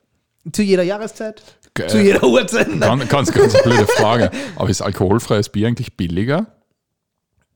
Zu 0.51 0.63
jeder 0.63 0.83
Jahreszeit, 0.83 1.43
Ge- 1.73 1.87
zu 1.87 2.01
jeder 2.01 2.23
Uhrzeit. 2.23 2.69
Nein. 2.73 2.99
Ganz, 3.09 3.09
ganz, 3.09 3.31
ganz 3.33 3.61
blöde 3.61 3.85
Frage. 3.87 4.31
Aber 4.55 4.69
ist 4.69 4.81
alkoholfreies 4.81 5.49
Bier 5.49 5.67
eigentlich 5.67 5.95
billiger? 5.97 6.47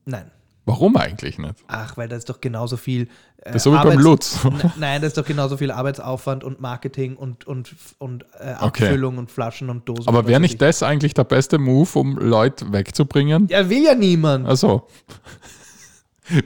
Nein. 0.04 0.30
Warum 0.66 0.96
eigentlich 0.96 1.38
nicht? 1.38 1.56
Ach, 1.66 1.96
weil 1.98 2.08
da 2.08 2.16
ist 2.16 2.28
doch 2.30 2.40
genauso 2.40 2.76
viel. 2.78 3.02
Äh, 3.38 3.52
Das 3.52 3.56
ist 3.56 3.62
so 3.64 3.72
wie 3.72 3.76
beim 3.76 3.86
Arbeits- 3.88 4.02
Lutz. 4.02 4.38
N- 4.44 4.72
Nein, 4.78 5.02
das 5.02 5.08
ist 5.08 5.18
doch 5.18 5.26
genauso 5.26 5.56
viel 5.58 5.70
Arbeitsaufwand 5.70 6.42
und 6.42 6.60
Marketing 6.60 7.16
und, 7.16 7.46
und, 7.46 7.74
und 7.98 8.22
äh, 8.40 8.54
Okay. 8.60 8.84
Abfüllung 8.86 9.18
und 9.18 9.30
Flaschen 9.30 9.68
und 9.68 9.86
Dosen. 9.88 10.08
Aber 10.08 10.26
wäre 10.26 10.40
nicht 10.40 10.54
ich. 10.54 10.58
das 10.58 10.82
eigentlich 10.82 11.12
der 11.12 11.24
beste 11.24 11.58
Move, 11.58 11.98
um 11.98 12.16
Leute 12.18 12.72
wegzubringen? 12.72 13.48
Ja, 13.50 13.68
will 13.68 13.82
ja 13.84 13.94
niemand. 13.94 14.46
Also. 14.48 14.86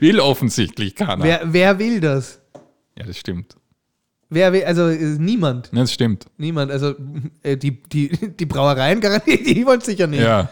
Will 0.01 0.19
offensichtlich 0.19 0.93
keiner. 0.95 1.23
Wer, 1.23 1.41
wer 1.45 1.79
will 1.79 2.01
das? 2.01 2.41
Ja, 2.97 3.05
das 3.05 3.17
stimmt. 3.17 3.55
Wer 4.29 4.51
will, 4.51 4.63
also 4.65 4.87
äh, 4.89 4.97
niemand. 5.17 5.69
Das 5.73 5.93
stimmt. 5.93 6.25
Niemand. 6.37 6.69
Also 6.71 6.95
äh, 7.43 7.55
die, 7.55 7.81
die, 7.83 8.09
die 8.35 8.45
Brauereien 8.45 8.99
garantiert, 8.99 9.39
die 9.47 9.65
wollen 9.65 9.79
sicher 9.81 10.05
nicht. 10.07 10.21
Ja. 10.21 10.49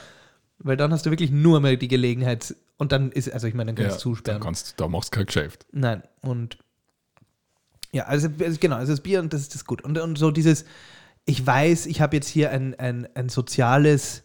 Weil 0.59 0.77
dann 0.77 0.91
hast 0.93 1.05
du 1.05 1.09
wirklich 1.11 1.29
nur 1.29 1.59
mehr 1.59 1.75
die 1.75 1.89
Gelegenheit. 1.89 2.55
Und 2.77 2.91
dann 2.91 3.11
ist, 3.11 3.31
also 3.31 3.47
ich 3.47 3.53
meine, 3.53 3.73
dann 3.73 3.83
ja. 3.83 3.89
kannst 3.89 4.05
du 4.05 4.09
zusperren. 4.11 4.39
Dann 4.39 4.45
kannst, 4.45 4.79
da 4.79 4.87
machst 4.87 5.13
du 5.13 5.17
kein 5.17 5.25
Geschäft. 5.25 5.65
Nein. 5.71 6.03
Und 6.21 6.57
ja, 7.91 8.03
also, 8.05 8.27
also 8.39 8.57
genau, 8.59 8.75
also 8.75 8.93
das 8.93 9.01
Bier 9.01 9.19
und 9.19 9.33
das 9.33 9.41
ist 9.41 9.55
das 9.55 9.65
gut. 9.65 9.83
Und, 9.83 9.97
und 9.97 10.17
so 10.17 10.29
dieses, 10.31 10.65
ich 11.25 11.45
weiß, 11.45 11.85
ich 11.87 12.01
habe 12.01 12.15
jetzt 12.15 12.27
hier 12.27 12.51
ein, 12.51 12.75
ein, 12.79 13.07
ein 13.15 13.29
soziales 13.29 14.23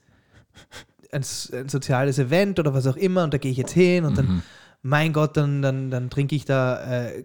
ein, 1.13 1.23
ein 1.53 1.69
soziales 1.69 2.19
Event 2.19 2.59
oder 2.59 2.75
was 2.75 2.87
auch 2.87 2.97
immer 2.97 3.25
und 3.25 3.33
da 3.35 3.39
gehe 3.39 3.51
ich 3.51 3.57
jetzt 3.59 3.73
hin 3.73 4.05
und 4.05 4.13
Mhm. 4.13 4.17
dann, 4.17 4.43
mein 4.85 5.13
Gott, 5.13 5.37
dann, 5.37 5.63
dann, 5.63 5.91
dann 5.91 6.11
trinke 6.11 6.35
ich 6.35 6.45
da 6.45 7.05
äh, 7.05 7.25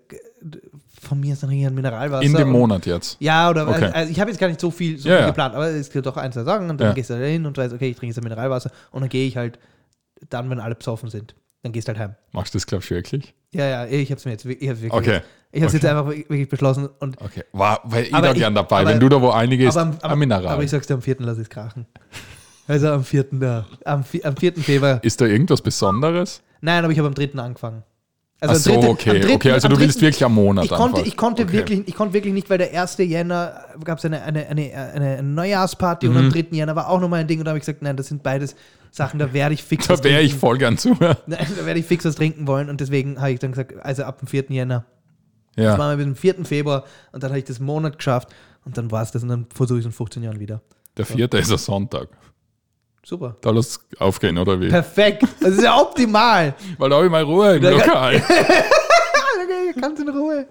von 1.01 1.19
mir 1.19 1.33
ist 1.33 1.41
dann 1.43 1.49
ein 1.49 1.73
Mineralwasser. 1.73 2.23
In 2.23 2.33
dem 2.33 2.47
und- 2.49 2.53
Monat 2.59 2.85
jetzt. 2.85 3.17
Ja, 3.19 3.49
oder 3.49 3.67
Okay. 3.67 3.85
also 3.93 4.11
ich 4.11 4.19
habe 4.19 4.29
jetzt 4.29 4.39
gar 4.39 4.47
nicht 4.47 4.61
so 4.61 4.69
viel, 4.71 4.97
so 4.99 5.09
Ja, 5.09 5.15
viel 5.15 5.21
ja. 5.23 5.27
geplant, 5.27 5.55
aber 5.55 5.67
es 5.69 5.89
gibt 5.89 6.05
doch 6.05 6.17
ein, 6.17 6.31
zwei 6.31 6.43
Sachen 6.43 6.69
und 6.69 6.79
dann 6.79 6.89
Ja. 6.89 6.93
gehst 6.93 7.09
du 7.09 7.15
da 7.15 7.25
hin 7.25 7.45
und 7.45 7.57
weißt, 7.57 7.73
okay, 7.73 7.89
ich 7.89 7.95
trinke 7.97 8.11
jetzt 8.13 8.17
ein 8.17 8.23
Mineralwasser 8.23 8.71
und 8.91 9.01
dann 9.01 9.09
gehe 9.09 9.27
ich 9.27 9.37
halt 9.37 9.57
dann, 10.29 10.49
wenn 10.49 10.59
alle 10.59 10.75
besoffen 10.75 11.09
sind. 11.09 11.35
Dann 11.63 11.71
gehst 11.71 11.87
du 11.87 11.93
halt 11.93 11.99
heim. 11.99 12.15
Machst 12.31 12.53
du 12.53 12.57
das, 12.57 12.67
glaubst 12.67 12.89
du, 12.89 12.95
wirklich? 12.95 13.33
Ja, 13.51 13.65
ja, 13.65 13.85
ich 13.85 14.09
habe 14.11 14.19
es 14.19 14.25
mir 14.25 14.31
jetzt 14.31 14.45
ich 14.45 14.69
hab's 14.69 14.81
wirklich. 14.81 14.93
Okay. 14.93 15.21
Ich 15.51 15.61
habe 15.61 15.67
es 15.67 15.73
Okay. 15.73 15.75
jetzt 15.75 15.85
einfach 15.85 16.07
wirklich 16.07 16.49
beschlossen 16.49 16.87
und 16.99 17.19
Okay. 17.21 17.43
War, 17.53 17.79
weil 17.85 18.03
ich 18.05 18.13
Aber 18.13 18.27
da 18.27 18.33
ich- 18.33 18.39
gern 18.39 18.53
dabei. 18.53 18.81
aber- 18.81 18.89
Wenn 18.91 18.99
du 18.99 19.09
da 19.09 19.21
wo 19.21 19.29
einiges, 19.29 19.75
am- 19.77 19.97
aber, 20.01 20.13
ein 20.13 20.19
Mineral. 20.19 20.47
aber 20.47 20.63
ich 20.63 20.69
sag's 20.69 20.87
dir, 20.87 20.93
am 20.95 21.01
4. 21.01 21.15
lass 21.19 21.37
ich 21.37 21.43
es 21.43 21.49
krachen. 21.49 21.85
Also 22.67 22.89
am 22.91 23.03
4. 23.03 23.25
Da, 23.31 23.65
am, 23.85 24.03
am 24.23 24.35
4. 24.37 24.53
Februar. 24.61 25.01
ist 25.03 25.21
da 25.21 25.25
irgendwas 25.25 25.61
Besonderes? 25.61 26.41
Nein, 26.59 26.83
aber 26.83 26.91
ich 26.91 26.99
habe 26.99 27.07
am 27.07 27.13
3. 27.15 27.39
angefangen. 27.39 27.83
Ach 28.39 28.49
am 28.49 28.55
so, 28.55 28.79
3. 28.81 28.87
okay. 28.89 29.19
3. 29.19 29.33
okay, 29.33 29.51
also 29.51 29.67
du 29.67 29.79
willst 29.79 29.97
3. 29.99 30.01
wirklich 30.07 30.23
am 30.23 30.35
Monat 30.35 30.65
ich 30.65 30.71
konnte, 30.71 31.01
ich, 31.01 31.17
konnte 31.17 31.43
okay. 31.43 31.53
wirklich, 31.53 31.87
ich 31.87 31.95
konnte 31.95 32.13
wirklich 32.13 32.33
nicht, 32.33 32.49
weil 32.51 32.59
der 32.59 32.79
1. 32.79 32.97
Jänner 32.99 33.65
gab 33.83 33.97
es 33.97 34.05
eine, 34.05 34.21
eine, 34.21 34.47
eine, 34.47 34.73
eine 34.93 35.23
Neujahrsparty 35.23 36.07
Mhm. 36.07 36.15
und 36.15 36.23
am 36.25 36.29
3. 36.31 36.45
Jänner 36.51 36.75
war 36.75 36.87
auch 36.89 36.99
nochmal 36.99 37.21
ein 37.21 37.27
Ding 37.27 37.39
und 37.39 37.45
da 37.45 37.49
habe 37.51 37.57
ich 37.57 37.65
gesagt, 37.65 37.81
nein, 37.81 37.97
das 37.97 38.07
sind 38.07 38.21
beides 38.21 38.55
Sachen, 38.91 39.17
da 39.19 39.33
werde 39.33 39.53
ich 39.55 39.63
fix 39.63 39.89
was 39.89 40.01
Da 40.01 40.09
wäre 40.09 40.21
ich 40.21 40.35
voll 40.35 40.57
gern 40.59 40.77
zu. 40.77 40.89
Nein, 40.99 41.15
da 41.27 41.65
werde 41.65 41.79
ich 41.79 41.85
fix 41.85 42.05
was 42.05 42.15
trinken 42.15 42.47
wollen 42.47 42.69
und 42.69 42.79
deswegen 42.79 43.19
habe 43.19 43.31
ich 43.31 43.39
dann 43.39 43.51
gesagt, 43.51 43.73
also 43.83 44.03
ab 44.03 44.19
dem 44.19 44.27
4. 44.27 44.45
Jänner. 44.49 44.85
Das 45.55 45.63
Ja. 45.65 45.77
machen 45.77 45.97
wir 45.97 46.05
bis 46.05 46.05
zum 46.05 46.15
4. 46.15 46.45
Februar 46.45 46.83
und 47.11 47.23
dann 47.23 47.31
habe 47.31 47.39
ich 47.39 47.45
das 47.45 47.59
Monat 47.59 47.97
geschafft 47.97 48.29
und 48.65 48.77
dann 48.77 48.91
war 48.91 49.01
es 49.01 49.11
das 49.11 49.23
und 49.23 49.29
dann 49.29 49.47
versuche 49.53 49.79
ich 49.79 49.83
es 49.85 49.87
in 49.87 49.91
15 49.93 50.21
Jahren 50.23 50.39
wieder. 50.39 50.61
Der 50.95 51.05
vierte 51.05 51.37
ist 51.37 51.51
ein 51.51 51.57
Sonntag. 51.57 52.07
Super. 53.07 53.37
Da 53.39 53.51
lass 53.51 53.79
aufgehen, 53.99 54.37
oder 54.37 54.59
wie? 54.59 54.67
Perfekt. 54.67 55.23
Das 55.39 55.51
ist 55.51 55.61
ja 55.63 55.79
optimal. 55.79 56.53
Weil 56.77 56.89
da 56.89 56.97
habe 56.97 57.05
ich 57.05 57.11
mal 57.11 57.23
Ruhe 57.23 57.55
im 57.55 57.61
Da- 57.63 57.69
Lokal. 57.69 58.21
Okay, 59.49 59.79
ganz 59.79 59.97
in 60.01 60.09
Ruhe. 60.09 60.45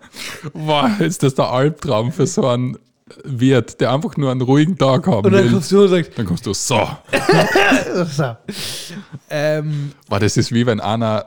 Boah, 0.55 0.91
ist 1.01 1.23
das 1.23 1.35
der 1.35 1.51
Albtraum 1.51 2.13
für 2.13 2.27
so 2.27 2.47
einen 2.49 2.79
Wirt, 3.25 3.79
der 3.81 3.93
einfach 3.93 4.17
nur 4.17 4.31
einen 4.31 4.41
ruhigen 4.41 4.79
Tag 4.79 5.07
haben 5.07 5.27
Und 5.27 5.33
dann 5.33 5.45
will. 5.45 5.51
kommst 5.53 5.71
du 5.71 5.83
und 5.83 5.89
sagst, 5.89 6.13
Dann 6.17 6.25
kommst 6.25 6.47
du 6.47 6.55
so. 6.55 6.89
so. 8.11 8.37
ähm, 9.29 9.93
Boah, 10.09 10.19
das 10.19 10.39
ist 10.39 10.51
wie 10.53 10.65
wenn 10.65 10.81
einer. 10.81 11.27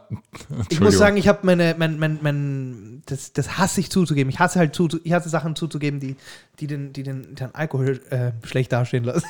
ich 0.70 0.80
muss 0.80 0.98
sagen, 0.98 1.18
ich 1.18 1.28
habe 1.28 1.40
meine, 1.44 1.76
mein, 1.78 2.00
mein, 2.00 2.18
mein, 2.24 3.04
das, 3.06 3.34
das 3.34 3.60
hasse 3.60 3.82
ich 3.82 3.92
zuzugeben. 3.92 4.32
Ich 4.32 4.40
hasse 4.40 4.58
halt 4.58 4.74
zu, 4.74 4.88
ich 5.04 5.14
hasse 5.14 5.30
Sachen 5.30 5.56
zuzugeben, 5.56 6.00
die, 6.00 6.16
die 6.60 6.66
den, 6.66 6.92
die 6.92 7.04
den, 7.04 7.36
den 7.36 7.54
Alkohol 7.54 8.02
äh, 8.10 8.32
schlecht 8.48 8.72
dastehen 8.72 9.04
lassen. 9.04 9.28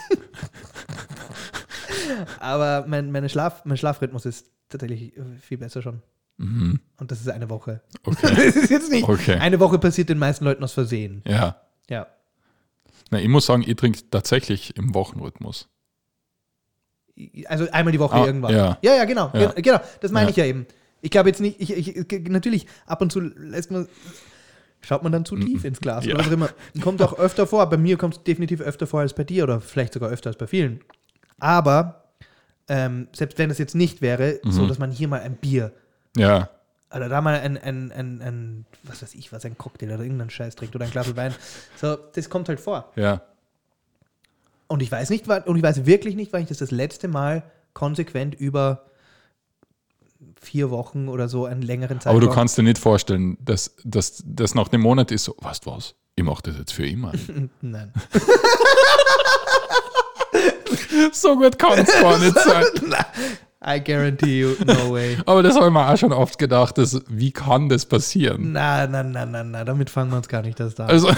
Aber 2.40 2.86
mein, 2.88 3.12
meine 3.12 3.30
Schlaf, 3.30 3.64
mein 3.66 3.78
Schlafrhythmus 3.78 4.26
ist 4.26 4.48
tatsächlich 4.70 5.14
viel 5.42 5.58
besser 5.58 5.82
schon. 5.82 6.02
Mhm. 6.38 6.80
Und 6.98 7.12
das 7.12 7.20
ist 7.22 7.30
eine 7.30 7.50
Woche. 7.50 7.82
Okay. 8.04 8.28
Das 8.36 8.56
ist 8.56 8.70
jetzt 8.70 8.92
nicht. 8.92 9.08
Okay. 9.08 9.36
Eine 9.36 9.60
Woche 9.60 9.78
passiert 9.80 10.10
den 10.10 10.18
meisten 10.20 10.46
Leuten 10.46 10.64
aus 10.64 10.74
Versehen. 10.74 11.22
Ja. 11.26 11.62
Ja. 11.90 12.08
Na, 13.12 13.20
ich 13.20 13.28
muss 13.28 13.46
sagen, 13.48 13.64
ich 13.66 13.76
trinke 13.76 14.00
tatsächlich 14.12 14.78
im 14.78 14.94
Wochenrhythmus. 14.94 15.68
Also 17.48 17.70
einmal 17.72 17.92
die 17.92 18.00
Woche 18.00 18.16
Ah, 18.16 18.26
irgendwann. 18.26 18.54
ja. 18.56 18.78
ja, 18.82 18.96
ja, 18.96 19.06
genau. 19.06 19.30
Ja. 19.34 19.52
Ge- 19.52 19.62
Genau, 19.62 19.80
das 20.00 20.12
meine 20.12 20.28
Ja. 20.28 20.30
ich 20.32 20.36
ja 20.38 20.46
eben. 20.46 20.66
Ich 21.02 21.12
glaube 21.12 21.30
jetzt 21.30 21.42
nicht, 21.42 21.60
ich, 21.60 21.72
ich, 21.98 22.30
natürlich, 22.30 22.66
ab 22.86 23.02
und 23.02 23.12
zu 23.12 23.20
lässt 23.20 23.72
man, 23.72 23.88
schaut 24.82 25.04
man 25.04 25.12
dann 25.12 25.26
zu 25.26 25.36
tief 25.38 25.66
ins 25.66 25.80
Glas 25.82 26.06
Ja. 26.06 26.14
oder 26.16 26.20
was 26.24 26.30
auch 26.30 26.34
immer. 26.34 26.50
Kommt 26.82 27.02
auch 27.02 27.18
öfter 27.20 27.48
vor. 27.48 27.66
Bei 27.70 27.78
mir 27.78 27.98
kommt 27.98 28.18
es 28.18 28.24
definitiv 28.24 28.62
öfter 28.62 28.88
vor 28.88 29.02
als 29.02 29.14
bei 29.14 29.24
dir 29.26 29.44
oder 29.44 29.60
vielleicht 29.60 29.94
sogar 29.94 30.10
öfter 30.10 30.30
als 30.30 30.38
bei 30.38 30.48
vielen. 30.48 30.80
Aber 31.40 31.99
ähm, 32.70 33.08
selbst 33.14 33.38
wenn 33.38 33.50
es 33.52 33.58
jetzt 33.58 33.76
nicht 33.76 34.02
wäre, 34.02 34.40
so 34.44 34.64
Mhm. 34.64 34.68
dass 34.70 34.80
man 34.80 34.92
hier 34.92 35.08
mal 35.08 35.20
ein 35.22 35.36
Bier 35.36 35.72
Ja. 36.16 36.50
oder 36.96 37.10
da 37.10 37.20
mal 37.22 37.40
ein, 37.40 37.58
ein, 37.58 37.92
ein, 37.92 38.22
ein, 38.22 38.66
was 38.84 39.02
weiß 39.02 39.14
ich, 39.16 39.32
was, 39.34 39.44
ein 39.46 39.58
Cocktail 39.58 39.94
oder 39.94 40.04
irgendeinen 40.04 40.30
Scheiß 40.30 40.56
trinkt 40.56 40.76
oder 40.76 40.86
ein 40.86 40.92
Glas 40.92 41.16
Wein. 41.16 41.34
So, 41.76 41.96
das 42.16 42.30
kommt 42.30 42.48
halt 42.50 42.60
vor. 42.60 42.92
Ja. 42.96 43.22
Und 44.68 44.82
ich 44.84 44.92
weiß 44.92 45.10
nicht, 45.10 45.28
und 45.28 45.56
ich 45.58 45.64
weiß 45.64 45.86
wirklich 45.86 46.16
nicht, 46.16 46.32
wann 46.32 46.44
ich 46.44 46.48
das 46.48 46.60
das 46.60 46.72
letzte 46.72 47.08
Mal 47.08 47.44
konsequent 47.74 48.36
über 48.36 48.86
vier 50.40 50.70
Wochen 50.70 51.08
oder 51.10 51.28
so 51.30 51.46
einen 51.46 51.62
längeren 51.62 52.00
Zeitraum. 52.00 52.18
Aber 52.18 52.26
du 52.28 52.32
kannst 52.34 52.58
dir 52.58 52.64
nicht 52.64 52.78
vorstellen, 52.78 53.38
dass 53.44 53.76
das 53.84 54.24
nach 54.56 54.72
einem 54.72 54.82
Monat 54.84 55.12
ist 55.12 55.24
so, 55.26 55.36
weißt 55.40 55.66
du 55.66 55.72
was? 55.72 55.96
Ich 56.16 56.24
mache 56.24 56.44
das 56.44 56.58
jetzt 56.58 56.74
für 56.74 56.86
immer. 56.86 57.14
Nein. 57.62 57.94
so 61.12 61.36
gut 61.38 61.58
kann 61.60 61.80
es 61.80 61.92
gar 62.02 62.18
nicht 62.20 62.38
sein. 62.38 62.66
I 63.62 63.84
guarantee 63.84 64.40
you, 64.40 64.56
no 64.66 64.94
way. 64.94 65.18
Aber 65.26 65.44
das 65.44 65.56
habe 65.56 65.68
ich 65.68 65.74
mir 65.74 65.86
auch 65.86 65.98
schon 65.98 66.14
oft 66.14 66.38
gedacht, 66.40 66.78
dass, 66.78 67.02
wie 67.10 67.32
kann 67.32 67.68
das 67.68 67.86
passieren? 67.86 68.54
Na, 68.54 68.88
na, 68.88 69.04
na, 69.04 69.26
na, 69.26 69.44
na, 69.44 69.66
damit 69.66 69.90
fangen 69.90 70.12
wir 70.12 70.18
uns 70.18 70.30
gar 70.30 70.42
nicht 70.44 70.60
das 70.62 70.76
da. 70.76 70.86
an. 70.86 70.92
Also, 70.92 71.10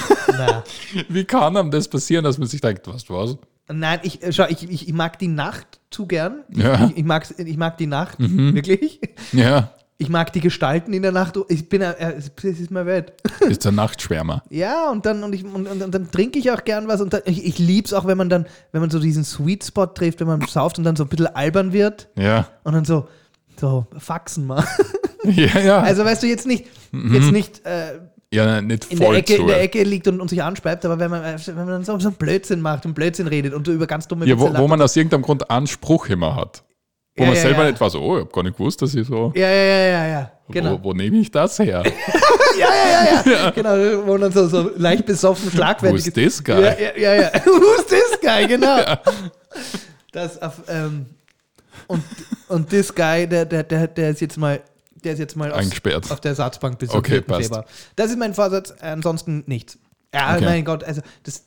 wie 1.09 1.23
kann 1.23 1.55
einem 1.55 1.69
das 1.69 1.87
passieren, 1.87 2.23
dass 2.23 2.39
man 2.39 2.47
sich 2.47 2.59
denkt, 2.59 2.87
du 2.87 2.91
was? 3.09 3.37
Nein, 3.71 3.99
ich, 4.01 4.23
äh, 4.23 4.33
schau, 4.33 4.45
ich, 4.49 4.63
ich, 4.69 4.87
ich 4.87 4.93
mag 4.93 5.19
die 5.19 5.27
Nacht 5.27 5.79
zu 5.91 6.07
gern. 6.07 6.43
Ja. 6.49 6.77
Mhm. 6.77 6.85
Ich, 6.91 6.97
ich, 6.97 7.03
mag's- 7.05 7.35
ich 7.37 7.57
mag 7.57 7.77
die 7.77 7.85
Nacht, 7.87 8.15
wirklich. 8.19 8.99
Ja, 9.33 9.71
Ich 10.01 10.09
mag 10.09 10.33
die 10.33 10.39
Gestalten 10.39 10.93
in 10.93 11.03
der 11.03 11.11
Nacht. 11.11 11.37
Ich 11.47 11.69
bin, 11.69 11.83
äh, 11.83 12.15
es 12.15 12.31
ist 12.43 12.71
mein 12.71 12.87
Welt. 12.87 13.13
ist 13.41 13.65
der 13.65 13.71
Nachtschwärmer. 13.71 14.41
Ja, 14.49 14.89
und 14.89 15.05
dann, 15.05 15.23
und 15.23 15.35
ich, 15.35 15.45
und, 15.45 15.67
und, 15.67 15.83
und 15.83 15.93
dann 15.93 16.09
trinke 16.09 16.39
ich 16.39 16.49
auch 16.49 16.63
gern 16.63 16.87
was. 16.87 17.01
Und 17.01 17.13
dann, 17.13 17.21
ich, 17.25 17.45
ich 17.45 17.59
liebe 17.59 17.85
es 17.85 17.93
auch, 17.93 18.07
wenn 18.07 18.17
man 18.17 18.27
dann, 18.27 18.47
wenn 18.71 18.81
man 18.81 18.89
so 18.89 18.97
diesen 18.97 19.23
Sweet 19.23 19.63
Spot 19.63 19.85
trifft, 19.85 20.19
wenn 20.19 20.25
man 20.25 20.41
sauft 20.41 20.79
und 20.79 20.85
dann 20.85 20.95
so 20.95 21.03
ein 21.03 21.07
bisschen 21.07 21.27
albern 21.27 21.71
wird 21.71 22.09
Ja, 22.15 22.47
und 22.63 22.73
dann 22.73 22.83
so, 22.83 23.09
so, 23.59 23.85
faxen 23.95 24.47
mal. 24.47 24.65
ja, 25.23 25.59
ja. 25.59 25.81
Also 25.81 26.03
weißt 26.03 26.23
du, 26.23 26.27
jetzt 26.27 26.47
nicht, 26.47 26.65
jetzt 26.91 27.31
nicht 27.31 27.63
äh, 27.67 27.99
ja, 28.33 28.59
nicht 28.59 28.91
in, 28.91 28.97
der 28.97 29.11
Ecke, 29.11 29.35
zu. 29.35 29.41
in 29.41 29.47
der 29.47 29.61
Ecke 29.61 29.83
liegt 29.83 30.07
und, 30.07 30.19
und 30.19 30.29
sich 30.29 30.41
anspeibt, 30.41 30.83
aber 30.83 30.97
wenn 30.97 31.11
man, 31.11 31.23
äh, 31.23 31.37
wenn 31.45 31.55
man 31.55 31.67
dann 31.67 31.83
so, 31.83 31.99
so 31.99 32.07
einen 32.07 32.17
Blödsinn 32.17 32.61
macht 32.61 32.87
und 32.87 32.95
Blödsinn 32.95 33.27
redet 33.27 33.53
und 33.53 33.67
du 33.67 33.71
über 33.71 33.85
ganz 33.85 34.07
dumme 34.07 34.25
Ja, 34.25 34.39
wo, 34.39 34.51
wo 34.57 34.67
man 34.67 34.81
aus 34.81 34.95
irgendeinem 34.95 35.21
Grund 35.21 35.51
Anspruch 35.51 36.07
immer 36.07 36.35
hat. 36.35 36.63
Wo 37.15 37.23
Ja, 37.23 37.27
man 37.29 37.35
ja, 37.35 37.41
selber 37.41 37.65
nicht 37.65 37.79
weiß, 37.81 37.95
oh, 37.95 38.17
ich 38.17 38.21
habe 38.23 38.31
gar 38.31 38.43
nicht 38.43 38.57
gewusst, 38.57 38.81
dass 38.81 38.95
ich 38.95 39.05
so. 39.05 39.33
Ja, 39.35 39.49
ja, 39.49 39.63
ja, 39.63 39.87
ja, 39.87 40.07
ja. 40.07 40.31
Genau. 40.49 40.79
Wo, 40.79 40.83
wo 40.85 40.93
nehme 40.93 41.17
ich 41.17 41.31
das 41.31 41.59
her? 41.59 41.83
Ja, 42.59 42.67
ja, 42.67 43.05
ja, 43.23 43.31
ja. 43.45 43.51
Genau, 43.55 44.05
wo 44.05 44.11
man 44.11 44.21
dann 44.21 44.31
so, 44.33 44.45
so 44.45 44.71
leicht 44.75 45.05
besoffen, 45.05 45.49
schlagfertig 45.49 46.05
Who's 46.05 46.13
this 46.13 46.43
guy? 46.43 46.61
Ja, 46.61 46.75
ja, 46.97 47.13
ja. 47.15 47.31
Who's 47.45 47.85
this 47.87 48.19
guy, 48.21 48.45
genau. 48.45 48.77
Das 50.11 50.41
auf, 50.41 50.61
ähm, 50.67 51.05
und, 51.87 52.03
und 52.49 52.69
this 52.69 52.93
guy, 52.93 53.25
der, 53.25 53.45
der, 53.45 53.63
der, 53.63 53.87
der 53.87 54.09
ist 54.09 54.19
jetzt 54.19 54.37
mal, 54.37 54.61
der 55.03 55.13
ist 55.13 55.19
jetzt 55.19 55.35
mal 55.37 55.49
auf, 55.51 55.57
Eingesperrt. 55.59 56.11
auf 56.11 56.19
der 56.19 56.31
Ersatzbank 56.31 56.77
bis 56.77 56.89
Okay, 56.89 57.13
4. 57.13 57.21
passt. 57.21 57.53
Das 57.95 58.11
ist 58.11 58.19
mein 58.19 58.33
Vorsatz, 58.33 58.73
ansonsten 58.81 59.43
nichts. 59.47 59.77
Ja, 60.13 60.35
Okay. 60.35 60.43
mein 60.45 60.65
Gott, 60.65 60.83
also 60.83 61.01
das, 61.23 61.45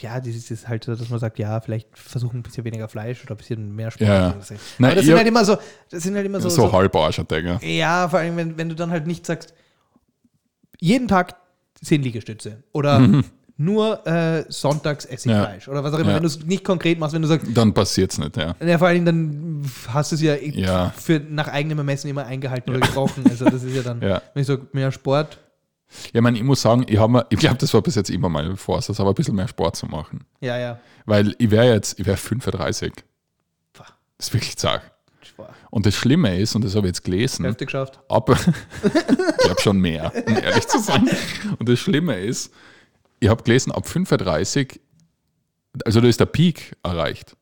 ja, 0.00 0.18
das 0.18 0.28
ist 0.50 0.66
halt 0.66 0.82
so, 0.82 0.94
dass 0.96 1.08
man 1.10 1.20
sagt, 1.20 1.38
ja, 1.38 1.60
vielleicht 1.60 1.96
versuchen 1.96 2.40
ein 2.40 2.42
bisschen 2.42 2.64
weniger 2.64 2.88
Fleisch 2.88 3.22
oder 3.24 3.34
ein 3.34 3.36
bisschen 3.36 3.76
mehr 3.76 3.90
Sport. 3.92 4.08
Ja. 4.08 4.34
Na, 4.78 4.88
Aber 4.88 4.96
das 4.96 5.04
sind 5.06 5.16
halt 5.16 5.28
immer 5.28 5.44
so, 5.44 5.56
das 5.90 6.02
sind 6.02 6.16
halt 6.16 6.26
immer 6.26 6.40
so, 6.40 6.48
So, 6.48 6.62
so 6.66 6.72
halb 6.72 6.94
Arscherdegger. 6.96 7.60
ja, 7.64 8.08
vor 8.08 8.18
allem, 8.18 8.36
wenn, 8.36 8.58
wenn 8.58 8.68
du 8.68 8.74
dann 8.74 8.90
halt 8.90 9.06
nicht 9.06 9.24
sagst, 9.26 9.54
jeden 10.80 11.06
Tag 11.08 11.36
zehn 11.82 12.02
Liegestütze 12.02 12.62
oder 12.72 12.98
Mhm. 12.98 13.24
nur 13.56 14.04
äh, 14.06 14.44
sonntags 14.48 15.04
esse 15.04 15.28
ich 15.28 15.34
Ja. 15.34 15.44
Fleisch 15.44 15.68
oder 15.68 15.84
was 15.84 15.92
auch 15.94 15.98
immer. 15.98 16.08
Ja. 16.10 16.16
Wenn 16.16 16.22
du 16.22 16.28
es 16.28 16.44
nicht 16.44 16.64
konkret 16.64 16.98
machst, 16.98 17.14
wenn 17.14 17.22
du 17.22 17.28
sagst, 17.28 17.46
Dann 17.54 17.72
passiert's 17.74 18.18
nicht, 18.18 18.36
ja. 18.36 18.56
ja, 18.64 18.78
vor 18.78 18.88
allem 18.88 19.04
dann 19.04 19.64
hast 19.88 20.10
du 20.12 20.16
es 20.16 20.22
ja, 20.22 20.34
Ja. 20.34 20.92
Für, 20.96 21.20
nach 21.20 21.48
eigenem 21.48 21.78
Ermessen 21.78 22.08
immer 22.10 22.24
eingehalten 22.26 22.70
oder 22.70 22.80
gebrochen. 22.80 23.24
Also 23.28 23.44
das 23.44 23.62
ist 23.62 23.74
ja 23.76 23.82
dann, 23.82 24.00
wenn 24.00 24.20
ich 24.34 24.46
sage, 24.46 24.66
mehr 24.72 24.90
Sport. 24.90 25.38
Ja, 25.90 26.10
ich, 26.14 26.20
meine, 26.20 26.38
ich 26.38 26.44
muss 26.44 26.62
sagen, 26.62 26.84
ich, 26.88 26.98
mir- 26.98 27.26
ich 27.30 27.38
glaube, 27.38 27.56
das 27.58 27.74
war 27.74 27.82
bis 27.82 27.94
jetzt 27.96 28.10
immer 28.10 28.28
mein 28.28 28.56
Vorsatz, 28.56 29.00
aber 29.00 29.10
ein 29.10 29.14
bisschen 29.14 29.34
mehr 29.34 29.48
Sport 29.48 29.76
zu 29.76 29.86
machen. 29.86 30.24
Ja, 30.40 30.56
ja. 30.58 30.78
Weil 31.06 31.34
ich 31.38 31.50
wäre 31.50 31.72
jetzt, 31.72 31.98
ich 31.98 32.06
wäre 32.06 32.16
35. 32.16 32.92
Pah, 33.72 33.86
Das 34.16 34.28
ist 34.28 34.34
wirklich 34.34 34.56
zart. 34.56 34.82
Sport. 35.22 35.50
Und 35.70 35.86
das 35.86 35.94
Schlimme 35.94 36.38
ist, 36.38 36.54
und 36.54 36.64
das 36.64 36.74
habe 36.76 36.86
ich 36.86 36.90
jetzt 36.90 37.04
gelesen, 37.04 37.44
Hälfte 37.44 37.66
geschafft. 37.66 37.98
ab, 38.08 38.30
ich 38.84 39.36
glaube 39.44 39.60
schon 39.60 39.78
mehr, 39.78 40.12
um 40.26 40.36
ehrlich 40.36 40.66
zu 40.68 40.78
sein. 40.78 41.08
Und 41.58 41.68
das 41.68 41.78
Schlimme 41.78 42.18
ist, 42.20 42.52
ich 43.18 43.28
habe 43.28 43.42
gelesen, 43.42 43.70
ab 43.72 43.86
35, 43.88 44.80
also 45.84 46.00
da 46.00 46.08
ist 46.08 46.20
der 46.20 46.26
Peak 46.26 46.76
erreicht. 46.82 47.36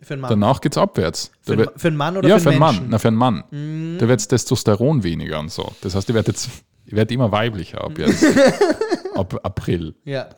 Für 0.00 0.14
einen 0.14 0.20
Mann. 0.22 0.30
Danach 0.30 0.60
geht 0.60 0.72
es 0.72 0.78
abwärts. 0.78 1.32
für, 1.42 1.52
einen, 1.52 1.58
wird- 1.60 1.80
für 1.80 1.88
einen 1.88 1.96
Mann 1.96 2.16
oder 2.16 2.28
ja, 2.28 2.36
für 2.38 2.44
für 2.44 2.50
einen 2.50 2.62
einen 2.62 2.76
Mann. 2.78 2.86
Na, 2.90 2.98
für 2.98 3.08
einen 3.08 3.16
Mann. 3.16 3.44
Mhm. 3.50 3.96
Da 3.98 4.06
wird 4.08 4.20
das 4.20 4.28
Testosteron 4.28 5.02
weniger 5.02 5.40
und 5.40 5.50
so. 5.50 5.72
Das 5.80 5.94
heißt, 5.96 6.08
ich 6.08 6.14
werde 6.14 6.30
jetzt, 6.30 6.48
ich 6.88 6.94
werde 6.94 7.12
immer 7.12 7.30
weiblicher 7.30 7.84
ab 7.84 7.98
jetzt. 7.98 8.24
ab 9.14 9.38
April. 9.42 9.94
Ja. 10.06 10.30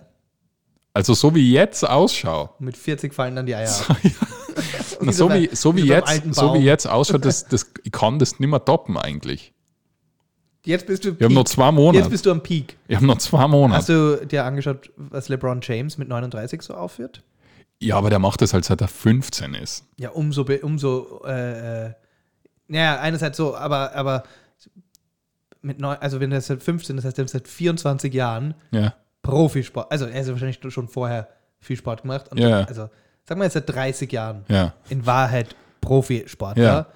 Also 0.92 1.14
so 1.14 1.32
wie 1.32 1.52
jetzt 1.52 1.88
ausschaue, 1.88 2.50
Mit 2.58 2.76
40 2.76 3.14
fallen 3.14 3.36
dann 3.36 3.46
die 3.46 3.54
Eier 3.54 3.70
ab. 3.70 3.96
na, 5.00 5.12
so, 5.12 5.32
wie, 5.32 5.48
so, 5.52 5.76
wie 5.76 5.86
jetzt, 5.86 6.34
so 6.34 6.52
wie 6.54 6.58
jetzt 6.58 6.86
ausschaut, 6.86 7.24
das, 7.24 7.44
das, 7.48 7.70
ich 7.84 7.92
kann 7.92 8.18
das 8.18 8.40
nicht 8.40 8.48
mehr 8.48 8.64
toppen 8.64 8.96
eigentlich. 8.96 9.52
Jetzt 10.64 10.88
bist 10.88 11.04
du 11.04 11.18
Wir 11.18 11.26
haben 11.26 11.34
noch 11.34 11.44
zwei 11.44 11.66
Jetzt 11.68 11.74
Monate. 11.76 12.10
bist 12.10 12.26
du 12.26 12.32
am 12.32 12.42
Peak. 12.42 12.76
Ich 12.88 12.96
habe 12.96 13.06
noch 13.06 13.18
zwei 13.18 13.46
Monate. 13.46 13.78
Hast 13.78 13.88
du 13.88 14.26
dir 14.26 14.44
angeschaut, 14.44 14.90
was 14.96 15.28
LeBron 15.28 15.60
James 15.62 15.98
mit 15.98 16.08
39 16.08 16.62
so 16.62 16.74
aufführt? 16.74 17.22
Ja, 17.78 17.96
aber 17.96 18.10
der 18.10 18.18
macht 18.18 18.42
das 18.42 18.52
halt 18.52 18.64
seit 18.64 18.80
er 18.80 18.88
15 18.88 19.54
ist. 19.54 19.84
Ja, 19.98 20.10
umso, 20.10 20.44
umso, 20.62 21.22
äh, 21.24 21.86
äh, 21.86 21.92
naja, 22.66 23.00
einerseits 23.00 23.36
so, 23.36 23.56
aber, 23.56 23.94
aber 23.94 24.24
mit 25.62 25.78
neun, 25.80 25.96
also 26.00 26.20
wenn 26.20 26.32
er 26.32 26.40
seit 26.40 26.62
15, 26.62 26.96
das 26.96 27.04
heißt, 27.04 27.18
er 27.18 27.24
hat 27.24 27.30
seit 27.30 27.48
24 27.48 28.12
Jahren 28.14 28.54
Ja. 28.70 28.94
Profisport, 29.22 29.90
also 29.92 30.06
er 30.06 30.20
hat 30.20 30.28
wahrscheinlich 30.28 30.58
schon 30.72 30.88
vorher 30.88 31.28
viel 31.60 31.76
Sport 31.76 32.02
gemacht. 32.02 32.30
Und 32.32 32.38
Ja. 32.38 32.64
Also, 32.64 32.88
sagen 33.28 33.40
wir 33.40 33.44
jetzt 33.44 33.52
seit 33.54 33.68
30 33.68 34.10
Jahren 34.12 34.44
Ja. 34.48 34.72
in 34.88 35.04
Wahrheit 35.06 35.54
Profisportler 35.80 36.62
Ja. 36.64 36.86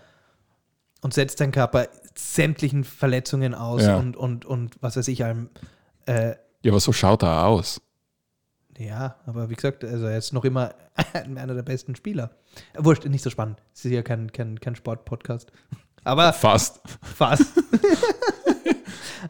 und 1.03 1.13
setzt 1.15 1.39
seinen 1.39 1.53
Körper 1.53 1.87
sämtlichen 2.15 2.85
Verletzungen 2.85 3.55
aus 3.55 3.83
und, 3.87 4.17
und, 4.17 4.45
und 4.47 4.77
was 4.81 4.97
weiß 4.97 5.09
ich 5.09 5.25
allem. 5.25 5.51
Äh, 6.07 6.37
Ja, 6.63 6.73
aber 6.73 6.81
so 6.81 6.93
schaut 6.93 7.23
er 7.23 7.47
aus. 7.47 7.81
ja, 8.79 9.17
aber 9.27 9.51
wie 9.51 9.55
gesagt, 9.55 9.85
also 9.85 10.07
er 10.07 10.17
ist 10.19 10.33
noch 10.33 10.45
immer 10.45 10.75
einer 11.13 11.55
der 11.55 11.63
besten 11.63 11.95
Spieler. 11.97 12.31
Wurscht, 12.79 13.05
nicht 13.07 13.23
so 13.23 13.31
spannend. 13.31 13.61
Es 13.75 13.85
ist 13.85 13.91
ja 13.93 14.03
kein, 14.03 14.33
kein, 14.33 14.59
kein 14.61 14.77
Sport-Podcast. 14.77 15.51
Aber 16.05 16.33
Fast. 16.33 16.81
fast. 17.03 17.47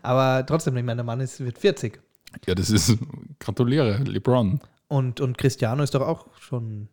aber 0.03 0.45
trotzdem, 0.47 0.76
ich 0.76 0.84
meine, 0.84 0.97
der 0.97 1.05
Mann 1.05 1.20
ist, 1.20 1.40
wird 1.40 1.59
40. 1.59 2.01
Ja, 2.47 2.55
das 2.55 2.70
ist. 2.70 2.97
Gratuliere, 3.38 3.99
LeBron. 4.05 4.61
Und, 4.88 5.20
und 5.20 5.38
Cristiano 5.38 5.82
ist 5.82 5.95
doch 5.95 6.03
auch 6.07 6.26
schon. 6.40 6.88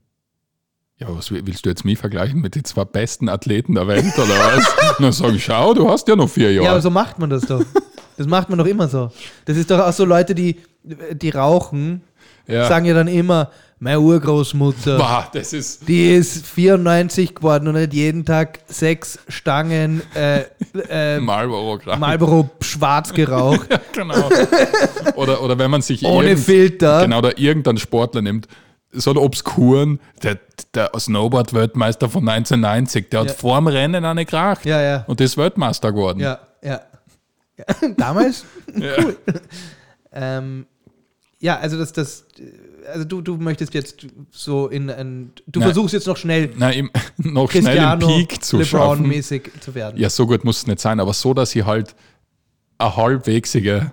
Ja, 0.97 1.07
was 1.09 1.31
will- 1.31 1.41
willst 1.45 1.65
du 1.65 1.69
jetzt 1.69 1.83
mich 1.83 1.97
vergleichen 1.97 2.41
mit 2.41 2.53
den 2.55 2.63
zwei 2.63 2.85
besten 2.85 3.27
Athleten 3.27 3.73
der 3.73 3.87
Welt 3.87 4.13
oder 4.17 4.27
was? 4.27 4.75
Na, 4.99 5.11
sag 5.11 5.33
ich, 5.33 5.43
schau, 5.43 5.73
du 5.73 5.89
hast 5.89 6.07
ja 6.07 6.15
noch 6.15 6.29
vier 6.29 6.51
Ja, 6.51 6.61
Jahre. 6.61 6.73
aber 6.75 6.81
so 6.81 6.89
macht 6.91 7.17
man 7.17 7.29
das 7.31 7.43
doch. 7.43 7.63
Das 8.17 8.27
macht 8.27 8.49
man 8.49 8.59
doch 8.59 8.67
immer 8.67 8.87
so. 8.87 9.11
Das 9.45 9.57
ist 9.57 9.71
doch 9.71 9.79
auch 9.79 9.93
so 9.93 10.05
Leute, 10.05 10.35
die, 10.35 10.57
die 10.83 11.29
rauchen, 11.29 12.03
Ja. 12.45 12.67
sagen 12.67 12.85
ja 12.85 12.93
dann 12.93 13.07
immer, 13.07 13.49
meine 13.81 13.99
Urgroßmutter, 13.99 14.97
Bah, 14.99 15.27
das 15.33 15.53
ist. 15.53 15.87
die 15.87 16.13
ist 16.13 16.45
94 16.45 17.33
geworden 17.33 17.67
und 17.67 17.75
hat 17.77 17.93
jeden 17.93 18.23
Tag 18.25 18.59
sechs 18.67 19.17
Stangen 19.27 20.03
äh, 20.15 20.43
äh, 20.87 21.19
Marlboro 21.19 21.79
gerade. 21.79 21.99
Marlboro 21.99 22.49
schwarz 22.61 23.11
geraucht, 23.11 23.67
Genau. 23.93 24.29
Oder, 25.15 25.41
oder 25.41 25.57
wenn 25.57 25.71
man 25.71 25.81
sich 25.81 26.05
ohne 26.05 26.37
Filter. 26.37 27.01
Genau, 27.01 27.17
oder 27.17 27.37
irgendeinen 27.39 27.79
Sportler 27.79 28.21
nimmt, 28.21 28.47
so 28.91 29.09
einen 29.09 29.17
Obskuren, 29.19 29.99
der, 30.21 30.37
der 30.75 30.91
Snowboard-Weltmeister 30.97 32.07
von 32.09 32.27
1990, 32.29 33.09
der 33.09 33.23
Ja. 33.23 33.29
hat 33.29 33.35
vorm 33.35 33.65
Rennen 33.67 34.05
eine 34.05 34.25
Kracht 34.27 34.63
Ja, 34.65 34.79
ja. 34.81 35.03
und 35.07 35.19
ist 35.21 35.37
Weltmeister 35.37 35.91
geworden. 35.91 36.19
Ja, 36.19 36.39
ja. 36.61 36.81
ja. 37.57 37.65
Damals? 37.97 38.45
Ja. 38.75 38.93
Ähm, 40.13 40.65
ja, 41.39 41.57
also 41.59 41.77
das, 41.77 41.93
das, 41.93 42.25
also 42.87 43.03
du, 43.05 43.21
du 43.21 43.37
möchtest 43.37 43.73
jetzt 43.73 44.07
so 44.31 44.67
in 44.67 44.89
ein, 44.89 45.31
du 45.47 45.59
Nein. 45.59 45.69
versuchst 45.69 45.93
jetzt 45.93 46.07
noch 46.07 46.17
schnell 46.17 46.51
Na, 46.57 46.71
im, 46.71 46.89
noch 47.17 47.51
schnell 47.51 47.77
den 47.97 47.99
Peak 47.99 48.43
zu 48.43 48.63
schaffen. 48.63 49.05
LeBron-mäßig 49.05 49.49
zu 49.61 49.75
werden. 49.75 49.99
Ja, 49.99 50.09
so 50.09 50.25
gut 50.27 50.43
muss 50.43 50.57
es 50.59 50.67
nicht 50.67 50.79
sein, 50.79 50.99
aber 50.99 51.13
so, 51.13 51.33
dass 51.33 51.55
ich 51.55 51.65
halt 51.65 51.95
eine 52.77 52.95
halbwegsige 52.95 53.91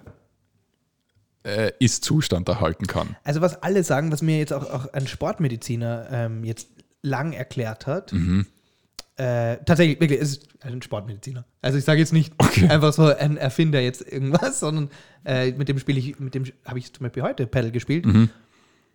äh, 1.45 1.73
Ist-Zustand 1.79 2.49
erhalten 2.49 2.87
kann. 2.87 3.17
Also 3.25 3.41
was 3.41 3.63
alle 3.63 3.85
sagen, 3.85 4.11
was 4.13 4.23
mir 4.23 4.39
jetzt 4.39 4.53
auch, 4.53 4.69
auch 4.71 4.93
ein 4.93 5.07
Sportmediziner 5.07 6.09
ähm, 6.11 6.45
jetzt 6.45 6.69
lang 7.03 7.33
erklärt 7.33 7.87
hat, 7.87 8.13
Mhm. 8.13 8.47
äh, 9.17 9.57
tatsächlich, 9.65 10.01
wirklich, 10.01 10.21
es 10.21 10.31
ist 10.39 10.49
ein 10.61 10.83
Sportmediziner. 10.83 11.45
Also 11.63 11.79
ich 11.79 11.85
sage 11.85 12.01
jetzt 12.01 12.13
nicht 12.13 12.33
Okay. 12.39 12.69
einfach 12.69 12.93
so 12.93 13.05
ein 13.05 13.37
Erfinder 13.37 13.81
jetzt 13.81 14.01
irgendwas, 14.03 14.61
sondern 14.61 14.91
äh, 15.25 15.53
mit 15.53 15.69
dem 15.69 15.79
spiele 15.79 15.99
ich, 15.99 16.19
mit 16.19 16.35
dem 16.35 16.45
habe 16.65 16.79
ich 16.79 16.93
zum 16.93 17.05
Beispiel 17.05 17.23
heute 17.23 17.47
Paddle 17.47 17.71
gespielt. 17.71 18.07
Mhm. 18.07 18.31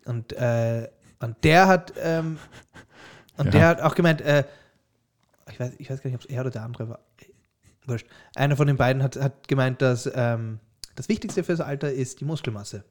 Und, 0.06 0.34
äh, 0.34 0.90
und 1.20 1.44
der 1.44 1.68
hat 1.68 1.94
ähm, 2.02 2.38
und 3.38 3.46
Ja. 3.48 3.52
der 3.52 3.68
hat 3.68 3.82
auch 3.82 3.96
gemeint, 3.96 4.22
äh, 4.22 4.44
ich, 5.50 5.60
weiß, 5.60 5.74
ich 5.78 5.90
weiß 5.90 6.02
gar 6.02 6.10
nicht, 6.10 6.16
ob 6.16 6.22
es 6.30 6.30
er 6.34 6.42
oder 6.42 6.52
der 6.52 6.64
andere 6.64 6.90
war. 6.90 7.00
Wurscht. 7.86 8.08
Einer 8.36 8.56
von 8.56 8.68
den 8.68 8.78
beiden 8.78 9.04
hat, 9.04 9.18
hat 9.18 9.48
gemeint, 9.48 9.82
dass 9.82 10.10
ähm, 10.14 10.60
das 10.96 11.10
Wichtigste 11.10 11.44
fürs 11.44 11.60
Alter 11.60 11.92
ist 11.92 12.20
die 12.22 12.26
Muskelmasse. 12.26 12.84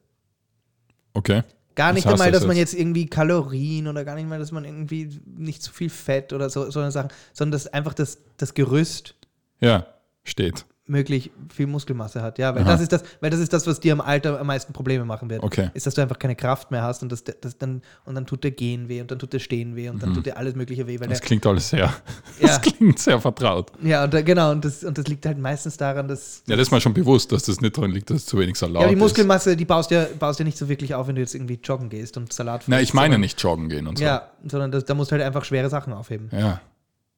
Okay. 1.15 1.43
Gar 1.75 1.95
nicht 1.95 2.05
heißt 2.05 2.13
einmal, 2.15 2.31
das 2.31 2.41
dass 2.41 2.47
man 2.49 2.57
jetzt? 2.57 2.73
jetzt 2.73 2.81
irgendwie 2.81 3.07
Kalorien 3.07 3.89
oder 3.89 4.05
gar 4.05 4.15
nicht 4.17 4.29
mal, 4.29 4.39
dass 4.39 4.53
man 4.53 4.65
irgendwie 4.67 5.21
nicht 5.25 5.63
zu 5.63 5.73
viel 5.73 5.89
Fett 5.89 6.35
oder 6.35 6.51
so, 6.51 6.71
so 6.71 6.81
eine 6.81 6.91
Sachen, 6.91 7.11
sondern 7.33 7.53
dass 7.53 7.67
einfach 7.69 7.95
das, 7.95 8.19
das 8.37 8.53
Gerüst 8.53 9.15
Ja, 9.61 9.87
steht. 10.25 10.67
Möglich 10.87 11.31
viel 11.55 11.69
Muskelmasse 11.69 12.23
hat. 12.23 12.39
Ja, 12.39 12.55
weil 12.55 12.63
Aha. 12.63 12.73
das 12.73 12.81
ist 12.81 12.93
das, 12.93 13.05
weil 13.21 13.31
das 13.31 13.39
ist 13.39 13.53
das, 13.53 13.67
was 13.69 13.79
dir 13.79 13.93
im 13.93 14.01
Alter 14.01 14.41
am 14.41 14.47
meisten 14.49 14.73
Probleme 14.73 15.05
machen 15.05 15.31
wird. 15.31 15.43
Okay. 15.43 15.71
Ist, 15.75 15.87
dass 15.87 15.95
du 15.95 16.03
einfach 16.03 16.19
keine 16.19 16.35
Kraft 16.35 16.71
mehr 16.73 16.83
hast 16.83 17.03
und 17.05 17.13
das, 17.13 17.23
das 17.23 17.57
dann 17.57 17.83
und 18.05 18.17
dann 18.17 18.27
tut 18.27 18.43
der 18.43 18.51
Gehen 18.51 18.89
weh 18.89 19.01
und 19.01 19.11
dann 19.11 19.19
tut 19.21 19.33
der 19.33 19.39
Stehen 19.39 19.77
weh 19.77 19.89
und 19.89 20.03
dann 20.03 20.13
tut 20.13 20.27
dir 20.27 20.37
alles 20.37 20.57
Mögliche 20.57 20.87
weh, 20.89 20.99
weil 20.99 21.09
Das 21.09 21.21
der, 21.21 21.27
klingt 21.27 21.47
alles 21.47 21.71
sehr, 21.71 21.79
Ja. 22.41 22.49
das 22.49 22.61
klingt 22.61 22.99
sehr 22.99 23.21
vertraut. 23.21 23.71
ja 23.83 24.03
und 24.05 24.13
da, 24.13 24.23
genau 24.23 24.51
und 24.51 24.65
das 24.65 24.83
und 24.83 24.99
das 24.99 25.07
liegt 25.07 25.25
halt 25.25 25.39
meistens 25.39 25.77
daran, 25.77 26.09
dass 26.09 26.43
Ja, 26.49 26.57
das 26.57 26.67
ist 26.69 26.73
mir 26.73 26.81
schon 26.81 26.95
bewusst, 26.95 27.31
dass 27.31 27.45
das 27.45 27.61
nicht 27.61 27.77
drin 27.77 27.93
liegt, 27.93 28.11
dass 28.11 28.19
es 28.19 28.27
zu 28.27 28.37
wenig 28.39 28.57
Salat 28.57 28.83
ja, 28.83 28.89
die 28.89 28.95
ist. 28.95 29.01
Muskelmasse, 29.01 29.57
die 29.57 29.65
baust 29.65 29.93
ja 29.93 30.07
baust 30.19 30.41
ja 30.41 30.45
nicht 30.45 30.59
so 30.59 30.69
wirklich 30.69 30.95
auf, 30.97 31.07
wenn 31.07 31.15
du 31.15 31.21
jetzt 31.21 31.35
irgendwie 31.35 31.61
joggen 31.63 31.91
gehst 31.91 32.17
und 32.17 32.33
Salat 32.33 32.65
frisst, 32.65 32.81
ich 32.83 32.93
meine 32.93 33.07
sondern- 33.15 33.21
nicht 33.21 33.41
joggen 33.41 33.69
gehen 33.69 33.87
und 33.87 33.99
so. 33.99 34.05
Ja, 34.05 34.31
sondern 34.45 34.73
das, 34.73 34.85
da 34.85 34.95
musst 34.95 35.13
du 35.13 35.15
halt 35.15 35.25
einfach 35.25 35.45
schwere 35.45 35.69
Sachen 35.71 35.93
aufheben. 35.93 36.29
Ja. 36.33 36.61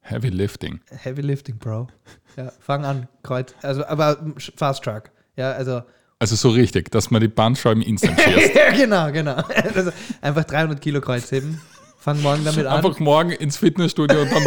Heavy 0.07 0.29
Lifting. 0.29 0.81
Heavy 0.91 1.23
Lifting, 1.23 1.57
Bro. 1.59 1.89
Ja, 2.37 2.53
fang 2.61 2.85
an, 2.85 3.09
Kreuz. 3.23 3.55
Also, 3.63 3.87
aber 3.87 4.19
Fast 4.57 4.85
Track. 4.85 5.11
Ja, 5.37 5.53
also. 5.53 5.83
Also 6.19 6.37
so 6.37 6.51
richtig, 6.51 6.91
dass 6.91 7.11
man 7.11 7.21
die 7.23 7.29
Bandscheiben 7.29 7.83
instant 7.83 8.21
schießt. 8.21 8.55
ja, 8.55 8.71
genau, 8.73 9.11
genau. 9.11 9.37
Also 9.75 9.91
einfach 10.21 10.45
300 10.45 10.81
Kilo 10.81 11.01
Kreuz 11.01 11.31
heben. 11.33 11.61
Fang 11.99 12.21
morgen 12.21 12.45
damit 12.45 12.67
an. 12.67 12.77
Einfach 12.85 12.99
morgen 12.99 13.31
ins 13.31 13.57
Fitnessstudio 13.57 14.21
und 14.21 14.31
dann, 14.31 14.45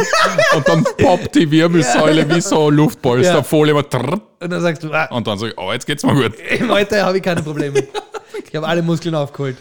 und 0.56 0.68
dann 0.68 0.84
poppt 0.96 1.34
die 1.34 1.50
Wirbelsäule 1.50 2.32
wie 2.32 2.40
so 2.40 2.70
Luftpolsterfolie 2.70 3.74
trrrt, 3.88 4.22
Und 4.40 4.50
dann 4.52 4.62
sagst 4.62 4.84
du, 4.84 4.92
ah, 4.92 5.06
und 5.06 5.26
dann 5.26 5.38
sag 5.38 5.48
ich, 5.48 5.58
oh, 5.58 5.72
jetzt 5.72 5.84
geht's 5.84 6.04
mir 6.04 6.14
gut. 6.14 6.34
heute 6.68 7.04
habe 7.04 7.16
ich 7.16 7.22
keine 7.24 7.42
Probleme. 7.42 7.82
Ich 8.48 8.54
habe 8.54 8.64
alle 8.66 8.80
Muskeln 8.82 9.16
aufgeholt. 9.16 9.56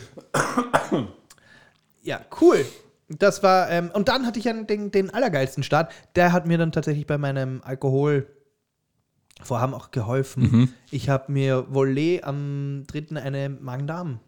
Ja, 2.03 2.21
cool. 2.39 2.63
Das 3.09 3.41
war, 3.41 3.69
ähm, 3.69 3.89
und 3.93 4.09
dann 4.09 4.25
hatte 4.25 4.37
ich 4.39 4.45
ja 4.45 4.53
den, 4.53 4.91
den 4.91 5.13
allergeilsten 5.13 5.63
Start. 5.63 5.93
Der 6.15 6.33
hat 6.33 6.45
mir 6.45 6.57
dann 6.57 6.71
tatsächlich 6.73 7.07
bei 7.07 7.17
meinem 7.17 7.61
Alkoholvorhaben 7.63 9.73
auch 9.73 9.91
geholfen. 9.91 10.43
Mhm. 10.43 10.69
Ich 10.91 11.07
habe 11.09 11.31
mir 11.31 11.73
Volley 11.73 12.21
am 12.23 12.83
3. 12.87 13.15
eine 13.21 13.49
Magen-Darm, 13.49 14.19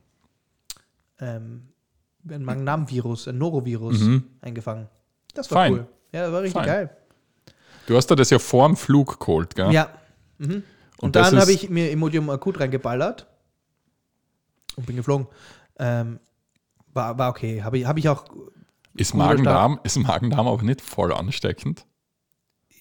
ähm, 1.19 1.67
ein 2.29 2.43
Magen-Darm-Virus, 2.45 3.27
ein 3.27 3.37
Norovirus 3.37 4.01
eingefangen. 4.41 4.87
Das 5.33 5.51
war 5.51 5.57
Mhm. 5.57 5.61
Fein. 5.61 5.73
cool. 5.73 5.87
Ja, 6.13 6.21
das 6.23 6.31
war 6.31 6.41
richtig 6.41 6.53
Fein. 6.59 6.65
geil. 6.65 6.89
Du 7.85 7.97
hast 7.97 8.09
dir 8.09 8.15
das 8.15 8.29
ja 8.29 8.39
vor 8.39 8.67
dem 8.67 8.77
Flug 8.77 9.19
geholt, 9.19 9.55
gell? 9.55 9.71
Ja. 9.73 9.89
Mhm. 10.37 10.51
Und, 10.53 10.63
Und 10.99 11.15
dann 11.15 11.37
habe 11.39 11.51
ich 11.51 11.69
mir 11.69 11.91
Imodium 11.91 12.29
akut 12.29 12.59
reingeballert 12.59 13.27
und 14.75 14.85
bin 14.85 14.95
geflogen. 14.95 15.27
Ähm, 15.79 16.19
war, 16.93 17.17
war 17.17 17.29
okay. 17.29 17.63
Habe 17.63 17.77
ich, 17.79 17.85
hab 17.85 17.97
ich 17.97 18.07
auch. 18.09 18.25
Ist 18.99 19.13
Magen-Darm 19.13 19.79
Magen-Darm 19.97 20.47
aber 20.47 20.63
nicht 20.63 20.81
voll 20.81 21.13
ansteckend? 21.13 21.85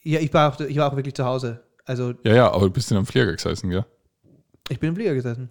Ja, 0.03 0.21
ich 0.21 0.33
war 0.33 0.53
auch, 0.55 0.61
ich 0.61 0.77
war 0.77 0.91
auch 0.93 0.97
wirklich 0.97 1.15
zu 1.15 1.25
Hause. 1.25 1.65
Also 1.85 2.15
Ja, 2.25 2.35
ja, 2.35 2.51
aber 2.53 2.67
du 2.67 2.71
bist 2.71 2.91
in 2.91 2.97
einem 2.97 3.07
Flieger 3.07 3.33
gesessen, 3.33 3.71
gell? 3.71 3.85
ich 4.69 4.79
bin 4.81 4.91
im 4.91 4.95
Flieger 4.97 5.15
gesessen. 5.15 5.51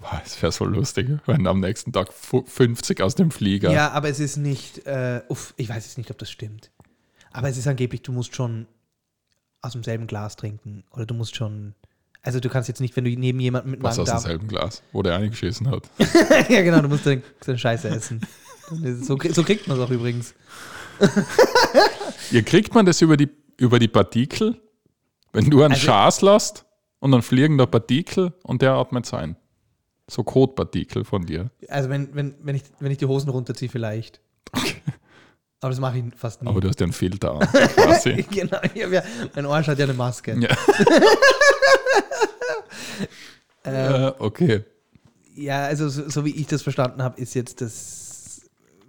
Wow, 0.00 0.20
das 0.22 0.40
wäre 0.40 0.50
so 0.52 0.64
lustig, 0.64 1.08
wenn 1.26 1.46
am 1.46 1.60
nächsten 1.60 1.92
Tag 1.92 2.12
fu- 2.12 2.44
50 2.46 3.00
aus 3.02 3.14
dem 3.16 3.30
Flieger. 3.30 3.70
Ja, 3.70 3.90
aber 3.90 4.08
es 4.08 4.18
ist 4.18 4.36
nicht. 4.38 4.86
Äh, 4.86 5.22
uff, 5.28 5.52
ich 5.56 5.68
weiß 5.68 5.84
jetzt 5.84 5.98
nicht, 5.98 6.10
ob 6.10 6.16
das 6.18 6.30
stimmt. 6.30 6.70
Aber 7.32 7.48
es 7.48 7.58
ist 7.58 7.66
angeblich, 7.66 8.02
du 8.02 8.12
musst 8.12 8.34
schon 8.34 8.66
aus 9.60 9.72
demselben 9.72 10.06
Glas 10.06 10.36
trinken. 10.36 10.84
Oder 10.90 11.04
du 11.06 11.14
musst 11.14 11.36
schon. 11.36 11.74
Also 12.22 12.40
du 12.40 12.48
kannst 12.48 12.68
jetzt 12.68 12.80
nicht, 12.80 12.96
wenn 12.96 13.04
du 13.04 13.10
neben 13.10 13.40
jemandem 13.40 13.72
mit 13.72 13.82
Was 13.82 13.98
aus 13.98 14.08
demselben 14.08 14.48
Glas, 14.48 14.82
wo 14.92 15.02
der 15.02 15.16
eingeschissen 15.16 15.70
hat. 15.70 15.88
ja, 16.48 16.62
genau, 16.62 16.80
du 16.80 16.88
musst 16.88 17.04
dann 17.06 17.22
eine 17.46 17.58
Scheiße 17.58 17.88
essen. 17.88 18.20
So, 19.02 19.18
so 19.32 19.42
kriegt 19.42 19.66
man 19.68 19.78
es 19.78 19.84
auch 19.84 19.90
übrigens. 19.90 20.34
Ihr 22.30 22.42
kriegt 22.42 22.74
man 22.74 22.86
das 22.86 23.00
über 23.02 23.16
die, 23.16 23.28
über 23.56 23.78
die 23.78 23.88
Partikel? 23.88 24.60
Wenn 25.32 25.48
du 25.50 25.62
einen 25.62 25.72
Also- 25.74 25.86
Schaß 25.86 26.22
lässt 26.22 26.64
und 26.98 27.12
dann 27.12 27.22
fliegen 27.22 27.58
da 27.58 27.66
Partikel 27.66 28.32
und 28.42 28.62
der 28.62 28.72
atmet 28.72 29.06
sein. 29.06 29.36
So 30.08 30.24
Kotpartikel 30.24 31.04
von 31.04 31.24
dir. 31.24 31.50
Also 31.68 31.88
wenn, 31.88 32.14
wenn, 32.14 32.34
wenn, 32.42 32.56
ich, 32.56 32.62
wenn 32.80 32.90
ich 32.90 32.98
die 32.98 33.06
Hosen 33.06 33.30
runterziehe, 33.30 33.68
vielleicht. 33.70 34.20
Aber 35.60 35.70
das 35.70 35.78
mache 35.78 35.98
ich 35.98 36.04
fast 36.16 36.42
nie. 36.42 36.48
Aber 36.48 36.60
du 36.60 36.68
hast 36.68 36.80
ja 36.80 36.84
einen 36.84 36.92
Filter 36.92 37.32
an, 37.32 37.40
quasi. 37.76 38.24
genau, 38.30 38.58
ja, 38.74 39.02
mein 39.34 39.46
Arsch 39.46 39.68
hat 39.68 39.78
ja 39.78 39.84
eine 39.84 39.94
Maske. 39.94 40.36
ja. 40.40 40.48
Ähm, 43.64 43.94
äh, 44.04 44.12
okay. 44.18 44.64
ja, 45.34 45.64
also 45.64 45.88
so, 45.90 46.08
so 46.08 46.24
wie 46.24 46.30
ich 46.34 46.46
das 46.46 46.62
verstanden 46.62 47.02
habe, 47.02 47.20
ist 47.20 47.34
jetzt 47.34 47.60
das, 47.60 47.99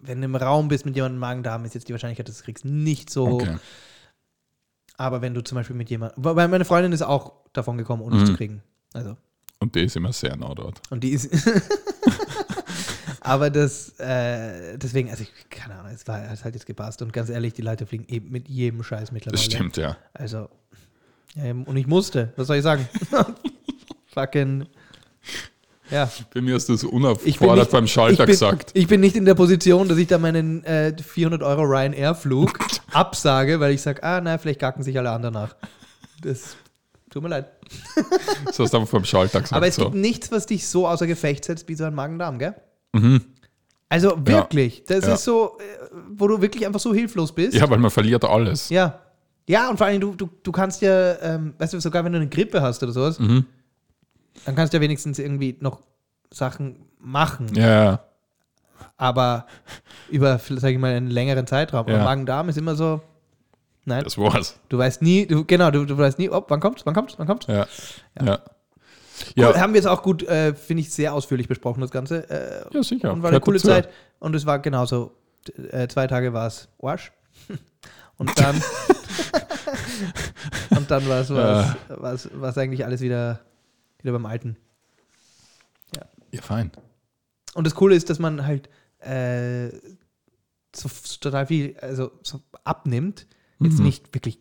wenn 0.01 0.19
du 0.21 0.25
im 0.25 0.35
Raum 0.35 0.67
bist 0.67 0.85
mit 0.85 0.95
jemandem 0.95 1.19
Magen-Darm, 1.19 1.65
ist 1.65 1.75
jetzt 1.75 1.87
die 1.87 1.93
Wahrscheinlichkeit, 1.93 2.27
dass 2.27 2.35
du 2.35 2.39
es 2.39 2.45
kriegst, 2.45 2.65
nicht 2.65 3.09
so 3.09 3.27
hoch. 3.27 3.41
okay. 3.41 3.57
Aber 4.97 5.21
wenn 5.21 5.33
du 5.33 5.41
zum 5.41 5.55
Beispiel 5.55 5.75
mit 5.75 5.89
jemandem, 5.89 6.23
weil 6.23 6.47
meine 6.47 6.65
Freundin 6.65 6.91
ist 6.91 7.01
auch 7.01 7.33
davon 7.53 7.77
gekommen, 7.77 8.01
ohne 8.03 8.17
es 8.17 8.21
Mhm. 8.23 8.25
zu 8.27 8.35
kriegen. 8.35 8.63
Also, 8.93 9.17
Und 9.59 9.73
die 9.75 9.81
ist 9.81 9.95
immer 9.95 10.13
sehr 10.13 10.35
nah 10.35 10.53
dort. 10.53 10.81
und 10.91 11.03
die 11.03 11.09
ist, 11.11 11.29
Aber 13.23 13.49
das, 13.51 13.89
äh, 13.99 14.77
deswegen, 14.79 15.09
also 15.11 15.21
ich, 15.23 15.31
keine 15.49 15.75
Ahnung, 15.75 15.91
es 15.93 16.07
war 16.07 16.27
hat 16.27 16.43
halt 16.43 16.55
jetzt 16.55 16.65
gepasst. 16.65 17.01
Und 17.03 17.13
ganz 17.13 17.29
ehrlich, 17.29 17.53
die 17.53 17.61
Leute 17.61 17.85
fliegen 17.85 18.05
eben 18.07 18.31
mit 18.31 18.49
jedem 18.49 18.81
Scheiß 18.83 19.11
mittlerweile. 19.11 19.37
Das 19.37 19.45
stimmt, 19.45 19.77
ja. 19.77 19.95
Also, 20.13 20.49
ja, 21.35 21.51
und 21.51 21.77
ich 21.77 21.85
musste, 21.85 22.33
was 22.35 22.47
soll 22.47 22.57
ich 22.57 22.63
sagen? 22.63 22.87
Fucking, 24.07 24.65
ja. 25.91 26.09
Bei 26.33 26.41
mir 26.41 26.55
Ich 26.55 26.65
bin 26.65 26.89
unaufgefordert 26.89 27.57
nicht- 27.57 27.71
beim 27.71 27.87
Schalter 27.87 28.11
ich 28.13 28.17
bin, 28.19 28.25
gesagt. 28.27 28.71
Ich 28.73 28.87
bin 28.87 28.99
nicht 29.01 29.15
in 29.15 29.25
der 29.25 29.35
Position, 29.35 29.87
dass 29.87 29.97
ich 29.97 30.07
da 30.07 30.17
meinen 30.17 30.63
äh, 30.63 30.95
400 30.97 31.43
Euro 31.43 31.61
Ryanair-Flug 31.63 32.57
absage, 32.91 33.59
weil 33.59 33.73
ich 33.73 33.81
sage, 33.81 34.01
ah, 34.03 34.19
na, 34.21 34.37
vielleicht 34.37 34.59
gacken 34.59 34.83
sich 34.83 34.97
alle 34.97 35.11
anderen 35.11 35.33
nach. 35.35 35.55
Das 36.21 36.55
tut 37.09 37.21
mir 37.23 37.29
leid. 37.29 37.47
Das 38.45 38.59
hast 38.59 38.73
du 38.73 38.77
einfach 38.77 38.91
beim 38.91 39.05
Schalter 39.05 39.41
gesagt. 39.41 39.53
Aber 39.53 39.67
es 39.67 39.75
so. 39.75 39.83
gibt 39.85 39.95
nichts, 39.95 40.31
was 40.31 40.45
dich 40.45 40.67
so 40.67 40.87
außer 40.87 41.07
Gefecht 41.07 41.45
setzt 41.45 41.67
wie 41.67 41.75
so 41.75 41.83
ein 41.83 41.93
Magen-Darm, 41.95 42.39
gell? 42.39 42.55
Mhm. 42.93 43.21
Also 43.89 44.15
wirklich, 44.25 44.83
das 44.87 45.05
Ja. 45.05 45.13
ist 45.15 45.23
so, 45.25 45.57
äh, 45.59 45.95
wo 46.11 46.27
du 46.27 46.41
wirklich 46.41 46.65
einfach 46.65 46.79
so 46.79 46.93
hilflos 46.93 47.33
bist. 47.33 47.53
Ja, 47.55 47.69
weil 47.69 47.77
man 47.79 47.91
verliert 47.91 48.23
alles. 48.23 48.69
Ja. 48.69 48.99
Ja, 49.49 49.69
und 49.69 49.77
vor 49.77 49.87
allem, 49.87 49.99
du, 49.99 50.13
du, 50.15 50.29
du 50.43 50.51
kannst 50.51 50.81
ja, 50.81 51.19
ähm, 51.21 51.53
weißt 51.57 51.73
du, 51.73 51.81
sogar 51.81 52.05
wenn 52.05 52.13
du 52.13 52.19
eine 52.19 52.29
Grippe 52.29 52.61
hast 52.61 52.81
oder 52.83 52.93
sowas, 52.93 53.19
Mhm. 53.19 53.45
Dann 54.45 54.55
kannst 54.55 54.73
du 54.73 54.77
ja 54.77 54.81
wenigstens 54.81 55.19
irgendwie 55.19 55.57
noch 55.59 55.81
Sachen 56.31 56.85
machen. 56.99 57.53
Ja. 57.55 58.01
Aber 58.97 59.45
über, 60.09 60.39
sag 60.39 60.71
ich 60.71 60.77
mal, 60.77 60.93
einen 60.93 61.09
längeren 61.09 61.47
Zeitraum. 61.47 61.87
Ja. 61.87 61.95
Und 61.95 62.03
Magen-Darm 62.03 62.49
ist 62.49 62.57
immer 62.57 62.75
so, 62.75 63.01
nein, 63.85 64.03
das 64.03 64.17
war's. 64.17 64.59
du 64.69 64.77
weißt 64.77 65.01
nie, 65.01 65.25
du, 65.25 65.45
genau, 65.45 65.71
du, 65.71 65.85
du 65.85 65.97
weißt 65.97 66.19
nie, 66.19 66.29
oh, 66.29 66.43
wann 66.47 66.59
kommt's, 66.59 66.85
wann 66.85 66.93
kommt's, 66.93 67.15
wann 67.17 67.27
kommt's. 67.27 67.47
Ja. 67.47 67.67
Ja. 68.19 68.25
Ja. 68.25 68.39
Ja, 69.35 69.59
haben 69.59 69.73
wir 69.73 69.79
jetzt 69.79 69.87
auch 69.87 70.01
gut, 70.01 70.23
äh, 70.23 70.53
finde 70.55 70.81
ich, 70.81 70.91
sehr 70.91 71.13
ausführlich 71.13 71.47
besprochen, 71.47 71.81
das 71.81 71.91
Ganze. 71.91 72.27
Äh, 72.29 72.65
ja, 72.73 72.83
sicher. 72.83 73.13
und 73.13 73.21
war 73.21 73.29
eine 73.29 73.39
coole. 73.39 73.59
Zeit. 73.59 73.89
Und 74.19 74.35
es 74.35 74.45
war 74.45 74.59
genauso. 74.59 75.11
Äh, 75.71 75.87
zwei 75.87 76.07
Tage 76.07 76.33
war 76.33 76.47
es 76.47 76.67
Arsch. 76.81 77.11
Und 78.17 78.37
dann. 78.39 78.55
und 80.77 80.91
dann 80.91 81.09
war 81.09 81.21
es 81.21 81.29
Ja. 81.29 81.75
war's, 81.89 82.29
war's 82.33 82.57
eigentlich 82.57 82.85
alles 82.85 83.01
wieder, 83.01 83.39
wieder 84.03 84.13
beim 84.13 84.25
Alten. 84.25 84.57
Ja, 85.95 86.41
fein. 86.41 86.71
Und 87.53 87.65
das 87.67 87.75
Coole 87.75 87.95
ist, 87.95 88.09
dass 88.09 88.19
man 88.19 88.45
halt 88.45 88.69
äh, 88.99 89.69
so, 90.73 90.87
so 90.87 91.17
total 91.19 91.47
viel 91.47 91.75
also 91.81 92.11
so 92.23 92.39
abnimmt. 92.63 93.27
Jetzt 93.59 93.79
Mhm. 93.79 93.85
nicht 93.85 94.13
wirklich 94.13 94.39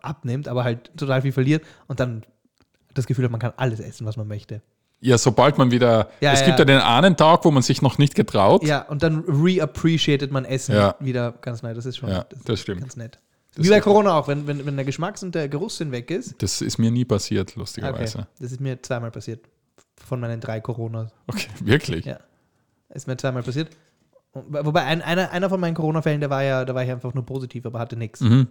abnimmt, 0.00 0.48
aber 0.48 0.64
halt 0.64 0.90
total 0.96 1.22
viel 1.22 1.32
verliert 1.32 1.64
und 1.86 2.00
dann 2.00 2.24
das 2.94 3.06
Gefühl 3.06 3.24
hat, 3.24 3.30
man 3.30 3.40
kann 3.40 3.52
alles 3.56 3.78
essen, 3.80 4.06
was 4.06 4.16
man 4.16 4.26
möchte. 4.26 4.62
Ja, 5.00 5.18
sobald 5.18 5.58
man 5.58 5.70
wieder. 5.70 6.10
Ja, 6.20 6.32
es 6.32 6.40
ja. 6.40 6.46
gibt 6.46 6.58
ja 6.60 6.64
den 6.64 6.78
einen 6.78 7.16
Tag, 7.16 7.44
wo 7.44 7.50
man 7.50 7.62
sich 7.62 7.82
noch 7.82 7.98
nicht 7.98 8.14
getraut. 8.14 8.64
Ja, 8.64 8.82
und 8.82 9.02
dann 9.02 9.20
reappreciated 9.26 10.30
man 10.30 10.44
Essen 10.44 10.74
Ja. 10.74 10.94
wieder 11.00 11.32
ganz 11.32 11.62
nett. 11.62 11.76
Das 11.76 11.86
ist 11.86 11.96
schon 11.98 12.08
Ja, 12.08 12.24
das 12.24 12.42
das 12.44 12.60
stimmt. 12.60 12.80
ganz 12.82 12.96
nett. 12.96 13.18
Das 13.54 13.66
Wie 13.66 13.70
bei 13.70 13.80
Corona 13.80 14.18
auch, 14.18 14.28
wenn, 14.28 14.46
wenn, 14.46 14.64
wenn 14.64 14.76
der 14.76 14.84
Geschmacks- 14.84 15.22
und 15.22 15.34
der 15.34 15.48
Geruchssinn 15.48 15.92
weg 15.92 16.10
ist. 16.10 16.40
Das 16.42 16.62
ist 16.62 16.78
mir 16.78 16.90
nie 16.90 17.04
passiert, 17.04 17.50
Okay, 17.50 17.58
lustigerweise. 17.60 18.26
das 18.40 18.52
ist 18.52 18.60
mir 18.60 18.80
zweimal 18.80 19.10
passiert. 19.10 19.44
Von 20.06 20.20
meinen 20.20 20.40
drei 20.40 20.60
Coronas. 20.60 21.10
Okay, 21.26 21.48
wirklich? 21.60 22.06
Ja. 22.06 22.18
Ist 22.88 23.06
mir 23.06 23.16
zweimal 23.16 23.42
passiert. 23.42 23.68
Wobei 24.32 24.84
ein, 24.84 25.02
einer, 25.02 25.30
einer 25.30 25.50
von 25.50 25.60
meinen 25.60 25.74
Corona-Fällen, 25.74 26.20
der 26.20 26.30
war 26.30 26.42
ja, 26.42 26.64
da 26.64 26.74
war 26.74 26.82
ich 26.82 26.90
einfach 26.90 27.12
nur 27.12 27.26
positiv, 27.26 27.66
aber 27.66 27.78
hatte 27.78 27.96
nichts. 27.96 28.20
Mhm. 28.20 28.48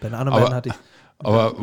Bei 0.00 0.08
den 0.08 0.14
anderen 0.14 0.28
Aber- 0.34 0.40
beiden 0.42 0.54
hatte 0.56 0.68
ich. 0.70 0.74
Aber 1.18 1.54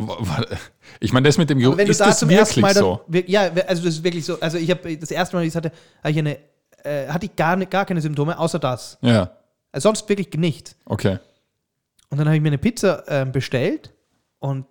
ich 1.00 1.12
meine, 1.12 1.28
das 1.28 1.36
mit 1.38 1.48
dem 1.50 1.58
Geruch, 1.58 1.76
ist 1.78 2.00
da 2.00 2.06
das 2.06 2.26
wirklich 2.26 2.64
dann, 2.64 2.74
so? 2.74 3.00
ja, 3.26 3.42
also 3.66 3.84
das 3.84 3.94
ist 3.96 4.02
wirklich 4.02 4.24
so. 4.24 4.40
Also 4.40 4.56
ich 4.56 4.70
habe 4.70 4.96
das 4.96 5.10
erste 5.10 5.36
Mal, 5.36 5.44
ich 5.44 5.54
hatte, 5.54 5.70
hatte 6.02 6.10
ich 6.10 6.18
eine, 6.18 6.38
äh, 6.84 7.06
hatte 7.08 7.26
ich 7.26 7.36
gar, 7.36 7.56
gar 7.66 7.84
keine 7.84 8.00
Symptome, 8.00 8.38
außer 8.38 8.58
das. 8.58 8.96
Ja, 9.02 9.30
Also 9.70 9.88
sonst 9.90 10.08
wirklich 10.08 10.28
nicht. 10.38 10.74
okay. 10.86 11.18
Und 12.12 12.18
dann 12.18 12.26
habe 12.26 12.36
ich 12.36 12.42
mir 12.42 12.48
eine 12.50 12.58
Pizza 12.58 13.04
ähm, 13.08 13.32
bestellt 13.32 13.94
und, 14.38 14.66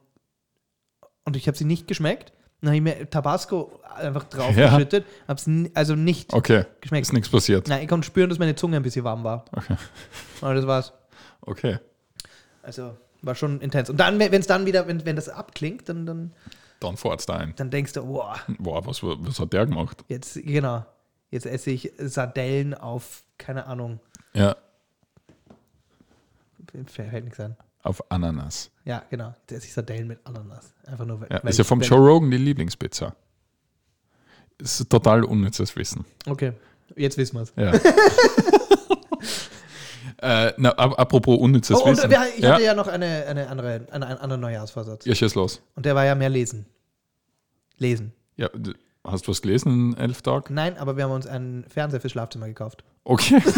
und 1.25 1.35
ich 1.35 1.47
habe 1.47 1.57
sie 1.57 1.65
nicht 1.65 1.87
geschmeckt. 1.87 2.33
Dann 2.61 2.69
habe 2.69 2.75
ich 2.77 2.83
mir 2.83 3.09
Tabasco 3.09 3.81
einfach 3.95 4.25
drauf 4.25 4.55
Ja. 4.55 4.69
geschüttet. 4.75 5.05
Habe 5.27 5.39
es 5.41 5.71
also 5.75 5.95
nicht 5.95 6.31
Okay, 6.33 6.65
geschmeckt. 6.81 7.07
ist 7.07 7.13
nichts 7.13 7.29
passiert. 7.29 7.67
Nein, 7.67 7.81
ich 7.81 7.87
konnte 7.87 8.05
spüren, 8.05 8.29
dass 8.29 8.37
meine 8.37 8.53
Zunge 8.55 8.77
ein 8.77 8.83
bisschen 8.83 9.03
warm 9.03 9.23
war. 9.23 9.45
Okay. 9.53 9.75
Aber 10.41 10.53
das 10.53 10.67
war's. 10.67 10.93
Okay. 11.41 11.79
Also 12.61 12.95
war 13.23 13.33
schon 13.33 13.59
intens. 13.59 13.89
Und 13.89 13.97
dann, 13.97 14.19
wenn 14.19 14.33
es 14.33 14.45
dann 14.45 14.67
wieder, 14.67 14.87
wenn, 14.87 15.03
wenn 15.05 15.15
das 15.15 15.27
abklingt, 15.27 15.89
dann, 15.89 16.05
dann, 16.05 16.33
Dann 16.79 16.95
fahrt's 16.97 17.25
da 17.25 17.37
ein. 17.37 17.53
dann 17.55 17.71
denkst 17.71 17.93
du, 17.93 18.03
boah, 18.05 18.35
Boah, 18.59 18.85
was, 18.85 19.01
was 19.01 19.39
hat 19.39 19.51
der 19.53 19.65
gemacht? 19.65 20.03
jetzt, 20.09 20.35
genau, 20.43 20.85
jetzt 21.31 21.47
esse 21.47 21.71
ich 21.71 21.91
Sardellen 21.97 22.75
auf, 22.75 23.23
keine 23.39 23.65
Ahnung, 23.65 23.99
Ja, 24.33 24.55
fällt 26.87 27.25
nichts 27.25 27.39
an. 27.39 27.55
auf 27.83 28.01
Ananas. 28.11 28.71
Ja, 28.85 29.03
genau. 29.09 29.33
Jetzt 29.41 29.51
esse 29.51 29.67
ich 29.67 29.73
Sardellen 29.73 30.07
mit 30.07 30.19
Ananas. 30.25 30.73
Einfach 30.85 31.05
nur, 31.05 31.25
Ja, 31.29 31.37
ist 31.39 31.57
ja 31.57 31.63
vom 31.63 31.81
Joe 31.81 31.99
Rogan 31.99 32.31
die 32.31 32.37
Lieblingspizza. 32.37 33.15
Ist 34.57 34.89
total 34.89 35.23
unnützes 35.23 35.75
Wissen. 35.75 36.05
Okay, 36.27 36.53
jetzt 36.95 37.17
wissen 37.17 37.35
wir 37.37 37.41
es. 37.43 37.53
Ja. 37.55 37.71
äh, 40.21 40.53
na, 40.57 40.69
ap- 40.77 40.99
apropos 40.99 41.37
unnützes 41.39 41.77
Oh, 41.77 41.85
Wissen. 41.87 42.09
wir, 42.09 42.21
ich 42.35 42.43
ja? 42.43 42.53
hatte 42.53 42.63
ja 42.63 42.73
noch 42.73 42.87
eine, 42.87 43.25
eine 43.27 43.47
andere, 43.49 43.85
einen, 43.91 44.03
anderen 44.03 44.41
Neujahrsvorsatz. 44.41 45.05
ja, 45.05 45.15
schieß 45.15 45.35
los. 45.35 45.61
Und 45.75 45.85
der 45.85 45.95
war 45.95 46.05
ja 46.05 46.15
mehr 46.15 46.29
lesen. 46.29 46.65
Lesen. 47.77 48.13
Ja, 48.37 48.49
hast 49.03 49.27
du 49.27 49.31
was 49.31 49.41
gelesen 49.41 49.93
in 49.93 49.97
elf 49.97 50.21
Tagen? 50.21 50.53
Nein, 50.53 50.77
aber 50.77 50.97
wir 50.97 51.03
haben 51.05 51.11
uns 51.11 51.27
einen 51.27 51.65
Fernseher 51.67 52.01
fürs 52.01 52.11
Schlafzimmer 52.13 52.47
gekauft. 52.47 52.83
Okay. 53.03 53.41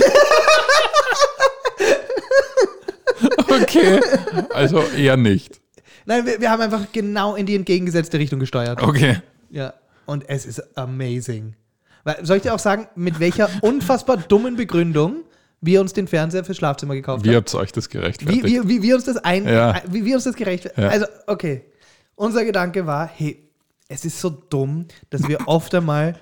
okay. 3.62 4.00
Also 4.54 4.82
eher 4.98 5.18
nicht. 5.18 5.62
Nein, 6.06 6.26
wir, 6.26 6.40
wir 6.42 6.50
haben 6.50 6.62
einfach 6.62 6.88
genau 6.92 7.36
in 7.36 7.46
die 7.46 7.56
entgegengesetzte 7.56 8.20
Richtung 8.20 8.40
gesteuert. 8.40 8.82
Okay. 8.82 9.20
Ja. 9.50 9.74
Und 10.06 10.28
es 10.30 10.46
ist 10.46 10.78
amazing. 10.78 11.56
Weil, 12.04 12.26
soll 12.26 12.38
ich 12.38 12.44
dir 12.44 12.54
auch 12.54 12.60
sagen, 12.60 12.88
mit 12.96 13.20
welcher 13.20 13.50
unfassbar 13.62 14.18
dummen 14.18 14.56
Begründung 14.58 15.24
wir 15.62 15.80
uns 15.80 15.94
den 15.94 16.08
Fernseher 16.10 16.44
fürs 16.44 16.58
Schlafzimmer 16.58 16.94
gekauft 16.94 17.24
Wie 17.24 17.30
haben? 17.30 17.36
habt 17.38 17.54
ihr 17.54 17.60
euch 17.60 17.72
das 17.72 17.88
Wie, 17.88 17.92
gerechtfertigt? 17.98 18.44
wie, 18.46 18.68
wie 18.68 18.82
wir 18.82 18.96
uns 18.96 19.06
das 19.06 19.16
ein, 19.18 19.48
Ja. 19.48 19.82
wie 19.88 20.04
wir 20.04 20.16
uns 20.16 20.26
das 20.26 20.36
gerecht 20.36 20.70
Ja. 20.76 20.90
Also, 20.90 21.06
okay. 21.28 21.64
Unser 22.16 22.44
Gedanke 22.44 22.86
war, 22.86 23.08
hey, 23.08 23.50
es 23.88 24.04
ist 24.04 24.20
so 24.20 24.30
dumm, 24.30 24.88
dass 25.10 25.28
wir 25.28 25.48
oft 25.48 25.74
einmal, 25.74 26.16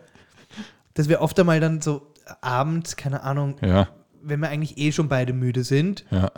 dass 0.93 1.09
wir 1.09 1.21
oft 1.21 1.39
einmal 1.39 1.59
dann 1.59 1.81
so 1.81 2.13
abends, 2.41 2.95
keine 2.95 3.23
Ahnung, 3.23 3.55
ja, 3.61 3.87
wenn 4.21 4.39
wir 4.41 4.49
eigentlich 4.49 4.77
eh 4.77 4.91
schon 4.91 5.09
beide 5.09 5.33
müde 5.33 5.63
sind, 5.63 6.05
ja. 6.11 6.31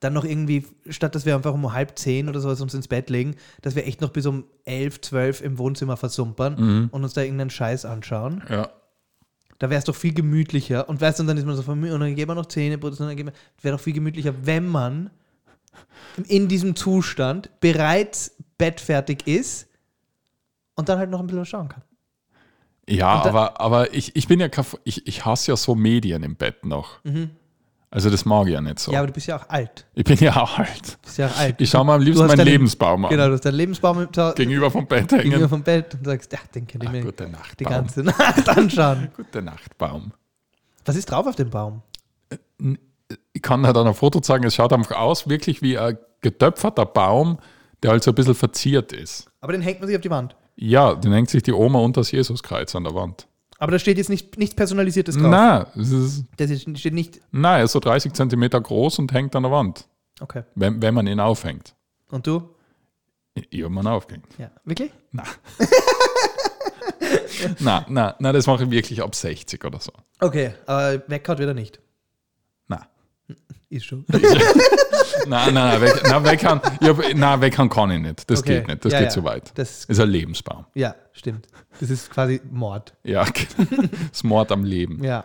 Dann 0.00 0.12
noch 0.14 0.24
irgendwie, 0.24 0.66
statt 0.88 1.14
dass 1.14 1.26
wir 1.26 1.34
einfach 1.34 1.52
um 1.54 1.72
halb 1.72 1.98
zehn 1.98 2.28
oder 2.28 2.40
sowas 2.40 2.60
uns 2.60 2.74
ins 2.74 2.88
Bett 2.88 3.10
legen, 3.10 3.36
dass 3.62 3.74
wir 3.76 3.86
echt 3.86 4.00
noch 4.00 4.10
bis 4.10 4.26
um 4.26 4.44
elf, 4.64 5.00
zwölf 5.02 5.40
im 5.42 5.58
Wohnzimmer 5.58 5.96
versumpern 5.96 6.56
Mhm. 6.58 6.88
und 6.90 7.04
uns 7.04 7.12
da 7.12 7.20
irgendeinen 7.22 7.50
Scheiß 7.50 7.84
anschauen. 7.84 8.42
Ja. 8.48 8.70
Da 9.58 9.68
wäre 9.68 9.78
es 9.78 9.84
doch 9.84 9.94
viel 9.94 10.14
gemütlicher. 10.14 10.88
Und 10.88 11.02
weißt 11.02 11.18
du, 11.20 11.24
dann 11.24 11.36
ist 11.36 11.44
man 11.46 11.54
so 11.54 11.62
von 11.62 11.78
mir 11.78 11.92
und 11.94 12.00
dann 12.00 12.14
gehen 12.14 12.26
wir 12.28 12.34
noch 12.34 12.46
Zähne 12.46 12.78
putzen 12.78 13.06
und 13.06 13.18
dann. 13.18 13.30
Wäre 13.60 13.76
doch 13.76 13.82
viel 13.82 13.92
gemütlicher, 13.92 14.34
wenn 14.46 14.66
man 14.66 15.10
in 16.28 16.48
diesem 16.48 16.74
Zustand 16.74 17.50
bereits 17.60 18.34
bettfertig 18.56 19.26
ist 19.26 19.68
und 20.76 20.88
dann 20.88 20.98
halt 20.98 21.10
noch 21.10 21.20
ein 21.20 21.26
bisschen 21.26 21.44
schauen 21.44 21.68
kann. 21.68 21.82
Ja, 22.88 23.22
aber, 23.22 23.60
aber 23.60 23.94
ich, 23.94 24.16
ich 24.16 24.26
bin 24.26 24.40
ja, 24.40 24.48
ich, 24.84 25.06
ich 25.06 25.24
hasse 25.26 25.52
ja 25.52 25.56
so 25.56 25.74
Medien 25.74 26.22
im 26.22 26.36
Bett 26.36 26.64
noch. 26.64 27.00
Also 27.92 28.08
das 28.08 28.24
mag 28.24 28.46
ich 28.46 28.52
ja 28.52 28.60
nicht 28.60 28.78
so. 28.78 28.92
Ja, 28.92 28.98
aber 29.00 29.08
du 29.08 29.12
bist 29.12 29.26
ja 29.26 29.36
auch 29.36 29.48
alt. 29.48 29.84
ich 29.94 30.04
bin 30.04 30.16
ja 30.18 30.36
auch 30.40 30.58
alt. 30.58 30.92
Du 30.92 30.98
bist 31.02 31.18
ja 31.18 31.26
auch 31.26 31.36
alt. 31.36 31.60
Ich 31.60 31.68
schaue 31.70 31.84
mal 31.84 31.96
am 31.96 32.02
liebsten 32.02 32.24
meinen 32.26 32.36
deinen- 32.38 32.46
Lebensbaum 32.46 33.04
an. 33.04 33.10
Genau, 33.10 33.26
du 33.26 33.32
hast 33.32 33.44
deinen 33.44 33.54
Lebensbaum 33.56 34.02
im 34.02 34.08
Gegenüber 34.36 34.70
vom 34.70 34.86
Bett 34.86 35.08
gegenüber 35.08 35.36
hängen. 35.38 35.48
vom 35.48 35.62
Bett 35.64 35.94
und 35.94 36.04
sagst, 36.04 36.32
ja, 36.32 36.38
den 36.54 36.66
kann 36.68 36.80
ich 36.82 36.88
Ach, 36.88 36.92
mir 36.92 37.02
gute 37.02 37.24
die 37.26 37.32
Nacht, 37.32 37.56
Baum. 37.58 37.68
ganze 37.68 38.00
Nacht 38.04 38.48
anschauen. 38.48 39.08
Gute 39.16 39.42
Nacht, 39.42 39.76
Baum. 39.76 40.12
Was 40.84 40.94
ist 40.94 41.06
drauf 41.10 41.26
auf 41.26 41.34
dem 41.34 41.50
Baum? 41.50 41.82
Ich 43.32 43.42
kann 43.42 43.62
da 43.64 43.72
dann 43.72 43.88
ein 43.88 43.94
Foto 43.94 44.20
zeigen, 44.20 44.44
es 44.44 44.54
schaut 44.54 44.72
einfach 44.72 44.96
aus, 44.96 45.28
wirklich 45.28 45.60
wie 45.62 45.76
ein 45.76 45.98
getöpferter 46.20 46.86
Baum, 46.86 47.38
der 47.82 47.90
halt 47.90 48.04
so 48.04 48.12
ein 48.12 48.14
bisschen 48.14 48.34
verziert 48.36 48.92
ist. 48.92 49.28
Aber 49.40 49.52
den 49.52 49.62
hängt 49.62 49.80
man 49.80 49.88
sich 49.88 49.96
auf 49.96 50.02
die 50.02 50.10
Wand. 50.10 50.36
Ja, 50.54 50.94
den 50.94 51.12
hängt 51.12 51.30
sich 51.30 51.42
die 51.42 51.52
Oma 51.52 51.80
unter 51.80 52.02
das 52.02 52.12
Jesuskreuz 52.12 52.74
an 52.76 52.84
der 52.84 52.94
Wand. 52.94 53.26
Aber 53.60 53.72
da 53.72 53.78
steht 53.78 53.98
jetzt 53.98 54.08
nicht, 54.08 54.38
nichts 54.38 54.54
Personalisiertes 54.56 55.16
drauf. 55.16 55.30
Nein, 55.30 55.66
es 55.76 55.90
ist, 55.90 56.24
Das 56.38 56.50
ist, 56.50 56.78
steht 56.78 56.94
nicht. 56.94 57.20
nein, 57.30 57.58
er 57.60 57.64
ist 57.64 57.72
so 57.72 57.78
30 57.80 58.12
Zentimeter 58.14 58.60
groß 58.60 58.98
und 58.98 59.12
hängt 59.12 59.36
an 59.36 59.42
der 59.42 59.52
Wand, 59.52 59.86
Okay. 60.18 60.42
wenn, 60.54 60.80
wenn 60.82 60.94
man 60.94 61.06
ihn 61.06 61.20
aufhängt. 61.20 61.74
Und 62.10 62.26
du? 62.26 62.48
Ich, 63.34 63.62
habe 63.62 63.72
ihn 63.74 63.86
aufgehängt. 63.86 64.26
Ja. 64.38 64.50
Wirklich? 64.64 64.90
Nein. 65.12 65.26
nein, 67.60 67.84
nein, 67.88 68.14
nein, 68.18 68.34
das 68.34 68.46
mache 68.46 68.64
ich 68.64 68.70
wirklich 68.70 69.02
ab 69.02 69.14
60 69.14 69.64
oder 69.64 69.78
so. 69.80 69.92
Okay, 70.20 70.54
aber 70.66 71.02
weghaut 71.08 71.38
wieder 71.38 71.54
nicht. 71.54 71.80
Nein. 72.66 72.84
Ist 73.70 73.86
schon. 73.86 74.04
Nein, 75.26 75.52
nein, 75.52 75.54
nein, 75.54 75.80
weg, 75.80 76.02
nein, 76.04 76.24
weghören, 76.24 76.60
ich 76.80 76.88
hab, 76.88 77.14
nein, 77.14 77.40
weghören 77.40 77.68
kann 77.68 77.90
ich 77.90 78.00
nicht. 78.00 78.30
Das 78.30 78.40
Okay. 78.40 78.58
geht 78.58 78.68
nicht, 78.68 78.84
das 78.84 78.92
Ja, 78.92 78.98
geht 79.00 79.08
ja. 79.08 79.12
zu 79.14 79.24
weit. 79.24 79.50
Das, 79.56 79.86
Das 79.86 79.96
ist 79.96 80.00
ein 80.00 80.08
Lebensbaum. 80.08 80.66
ja, 80.74 80.94
stimmt. 81.12 81.46
Das 81.78 81.90
ist 81.90 82.10
quasi 82.10 82.40
Mord. 82.50 82.94
Ja, 83.04 83.24
das 84.10 84.22
Mord 84.24 84.50
am 84.52 84.64
Leben. 84.64 85.02
Ja. 85.04 85.24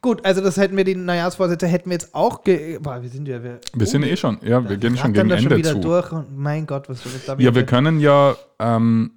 Gut, 0.00 0.24
also 0.24 0.40
das 0.40 0.56
hätten 0.56 0.76
wir, 0.76 0.84
die 0.84 0.94
Neujahrsvorsätze 0.94 1.66
hätten 1.66 1.90
wir 1.90 1.94
jetzt 1.94 2.14
auch. 2.14 2.42
Ge 2.44 2.78
Boah, 2.78 3.02
wir 3.02 3.08
sind 3.08 3.26
ja. 3.28 3.42
Wir, 3.42 3.60
Wir 3.72 3.86
sind 3.86 4.02
eh 4.04 4.16
schon, 4.16 4.38
ja, 4.42 4.66
wir 4.68 4.76
gehen 4.76 4.96
schon 4.96 5.12
gegen 5.12 5.28
da 5.28 5.36
schon 5.38 5.46
Ende 5.52 5.56
wieder 5.58 5.72
zu. 5.72 5.80
durch 5.80 6.12
und 6.12 6.36
mein 6.36 6.66
Gott, 6.66 6.88
was 6.88 7.04
was 7.04 7.24
da 7.26 7.36
Ja, 7.38 7.54
wir 7.54 7.64
können 7.66 8.00
ja, 8.00 8.36
ähm, 8.58 9.12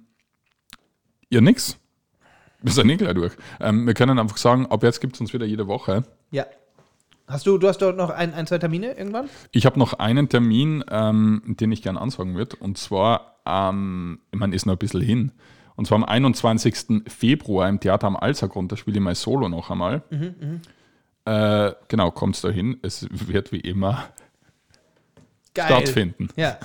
ja 1.30 1.40
nix. 1.40 1.76
Wir 2.62 2.72
sind 2.72 2.88
eh 2.90 2.96
gleich 2.96 3.14
durch. 3.14 3.32
Ähm, 3.60 3.86
wir 3.86 3.94
können 3.94 4.18
einfach 4.18 4.36
sagen, 4.38 4.66
ab 4.66 4.82
jetzt 4.82 5.00
gibt 5.00 5.14
es 5.14 5.20
uns 5.20 5.32
wieder 5.32 5.46
jede 5.46 5.66
Woche. 5.66 6.04
Ja. 6.30 6.46
Hast 7.28 7.46
du, 7.46 7.58
du 7.58 7.68
hast 7.68 7.78
dort 7.78 7.96
noch 7.96 8.10
ein, 8.10 8.32
ein, 8.34 8.46
zwei 8.46 8.58
Termine 8.58 8.92
irgendwann? 8.92 9.28
Ich 9.52 9.66
habe 9.66 9.78
noch 9.78 9.92
einen 9.94 10.28
Termin, 10.28 10.82
ähm, 10.90 11.42
den 11.46 11.70
ich 11.72 11.82
gerne 11.82 12.00
ansagen 12.00 12.34
würde. 12.36 12.56
Und 12.56 12.78
zwar, 12.78 13.36
ähm, 13.46 14.20
meine, 14.32 14.54
ist 14.56 14.64
noch 14.66 14.74
ein 14.74 14.78
bisschen 14.78 15.02
hin. 15.02 15.32
Und 15.76 15.86
zwar 15.86 15.96
am 15.96 16.04
21. 16.04 17.02
Februar 17.06 17.68
im 17.68 17.80
Theater 17.80 18.06
am 18.06 18.16
Alsergrund. 18.16 18.72
Da 18.72 18.76
spiele 18.76 18.96
ich 18.96 19.02
mein 19.02 19.14
Solo 19.14 19.48
noch 19.48 19.70
einmal. 19.70 20.02
Mhm, 20.10 20.60
Äh, 21.26 21.72
genau, 21.88 22.10
kommt 22.10 22.42
da 22.42 22.48
hin. 22.48 22.78
Es 22.80 23.06
wird 23.10 23.52
wie 23.52 23.60
immer 23.60 24.04
Geil. 25.54 25.66
stattfinden. 25.66 26.28
Ja. 26.36 26.58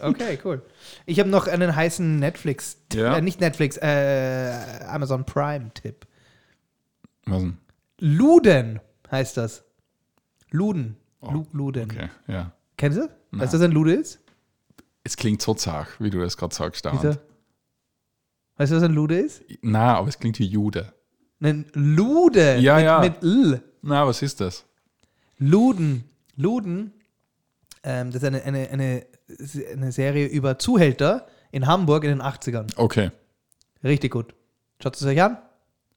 Okay, 0.00 0.36
cool. 0.44 0.62
Ich 1.06 1.20
habe 1.20 1.30
noch 1.30 1.46
einen 1.46 1.76
heißen 1.76 2.18
Netflix, 2.18 2.78
Ja. 2.92 3.16
äh, 3.16 3.22
nicht 3.22 3.40
Netflix, 3.40 3.76
äh, 3.76 4.52
Amazon 4.88 5.24
Prime-Tipp. 5.24 6.06
Was 7.26 7.40
denn? 7.42 7.58
Luden 8.00 8.80
heißt 9.12 9.36
das. 9.36 9.64
Luden. 10.52 10.96
Lu 11.20 11.44
Luden. 11.52 11.88
Oh, 11.90 11.94
Okay, 11.94 12.08
ja. 12.28 12.52
Kennst 12.76 12.98
du? 12.98 13.08
Weißt 13.32 13.52
du, 13.54 13.58
was 13.58 13.64
ein 13.64 13.72
Lude 13.72 13.94
ist? 13.94 14.20
Es 15.04 15.16
klingt 15.16 15.42
so 15.42 15.54
zart, 15.54 15.88
wie 16.00 16.10
du 16.10 16.20
das 16.20 16.36
gerade 16.36 16.54
sagst. 16.54 16.84
Dauernd. 16.84 17.18
Weißt 18.56 18.70
du, 18.72 18.76
was 18.76 18.82
ein 18.82 18.92
Lude 18.92 19.18
ist? 19.18 19.42
Na, 19.62 19.96
aber 19.96 20.08
es 20.08 20.18
klingt 20.18 20.38
wie 20.38 20.46
Jude. 20.46 20.92
Ein 21.40 21.66
Lude 21.74 22.58
Ja, 22.58 22.76
mit, 22.76 22.84
ja. 22.84 23.00
mit 23.00 23.22
L. 23.22 23.62
Na, 23.82 24.06
was 24.06 24.22
ist 24.22 24.40
das? 24.40 24.64
Luden. 25.38 26.04
Luden, 26.36 26.92
ähm, 27.82 28.10
das 28.12 28.22
ist 28.22 28.26
eine, 28.28 28.42
eine, 28.44 28.68
eine, 28.70 29.06
eine 29.72 29.92
Serie 29.92 30.26
über 30.26 30.58
Zuhälter 30.58 31.26
in 31.50 31.66
Hamburg 31.66 32.04
in 32.04 32.10
den 32.10 32.22
80ern. 32.22 32.72
Okay. 32.76 33.10
Richtig 33.82 34.12
gut. 34.12 34.34
Schaut 34.82 34.96
es 34.96 35.04
euch 35.04 35.20
an? 35.22 35.38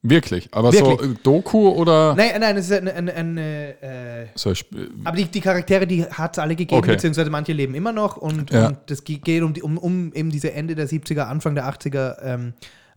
Wirklich? 0.08 0.48
Aber 0.52 0.72
so 0.72 0.86
Wirklich. 0.86 1.12
äh, 1.12 1.16
Doku 1.24 1.70
oder 1.70 2.14
Nein, 2.16 2.40
nein, 2.40 2.58
es 2.58 2.70
ist 2.70 2.74
eine, 2.80 2.94
eine, 2.94 3.14
eine 3.14 3.82
äh, 3.82 4.28
so 4.36 4.52
Sp- 4.54 4.70
aber 5.04 5.18
die, 5.18 5.26
die 5.26 5.42
Charaktere, 5.42 5.88
die 5.88 6.06
hat 6.06 6.38
es 6.38 6.40
alle 6.40 6.56
gegeben, 6.56 6.78
Okay. 6.80 6.92
beziehungsweise 6.92 7.30
manche 7.32 7.54
leben 7.54 7.74
immer 7.74 7.92
noch 7.92 8.18
und, 8.18 8.52
Ja. 8.52 8.68
und 8.68 8.78
das 8.86 9.04
ge- 9.04 9.18
geht 9.18 9.42
um, 9.42 9.54
um, 9.62 9.78
um 9.78 10.14
eben 10.14 10.30
diese 10.30 10.54
Ende 10.54 10.76
der 10.76 10.88
70er, 10.88 11.22
Anfang 11.24 11.56
der 11.56 11.66
80er 11.68 12.18
ähm, 12.24 12.54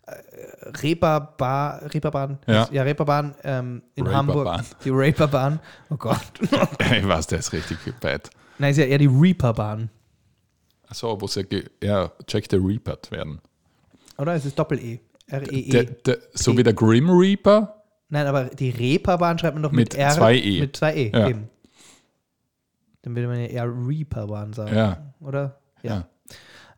äh, 0.07 0.13
Reeperbahn, 0.83 1.87
Reeperbahn, 1.89 2.39
Ja. 2.47 2.69
ja 2.71 2.83
Reeperbahn 2.83 3.35
ähm, 3.45 3.83
in 3.95 4.07
Reeperbahn. 4.07 4.27
Hamburg. 4.59 4.61
Die 4.85 4.91
Reeperbahn, 4.91 5.61
oh 5.91 5.97
Gott. 5.97 6.19
Ich 6.97 7.09
weiß, 7.09 7.27
der 7.29 7.39
ist 7.39 7.53
richtig 7.53 7.79
bad. 8.01 8.29
Nein, 8.59 8.73
ist 8.73 8.79
ja 8.79 8.85
eher 8.85 8.99
die 8.99 9.07
Reeperbahn, 9.07 9.89
Achso, 10.89 11.21
wo 11.21 11.27
sie 11.27 11.47
ja, 11.83 12.11
Jack 12.29 12.45
the 12.51 12.57
Reaper 12.57 12.97
werden. 13.11 13.41
oder? 14.17 14.35
Es 14.35 14.45
ist 14.45 14.59
Doppel-E. 14.59 15.01
R-E-E. 15.29 15.69
Der, 15.71 15.85
der, 15.85 16.19
so 16.33 16.57
wie 16.57 16.63
der 16.63 16.73
Grim 16.75 17.11
Reaper. 17.11 17.83
Nein, 18.09 18.27
aber 18.27 18.45
die 18.47 18.71
Reeperbahn 18.71 19.39
schreibt 19.39 19.55
man 19.55 19.63
doch 19.63 19.71
mit, 19.73 19.93
Mit 19.93 20.01
R. 20.01 20.11
zwei 20.11 20.35
E. 20.37 20.61
Mit 20.61 20.77
zwei 20.77 20.95
E, 20.97 21.11
Ja. 21.15 21.29
eben. 21.29 21.49
Dann 23.03 23.15
würde 23.15 23.29
man 23.29 23.39
ja 23.41 23.47
eher 23.47 23.67
Reeperbahn 23.67 24.53
sagen, 24.55 24.75
Ja. 24.75 25.13
oder? 25.21 25.59
Ja. 25.83 26.09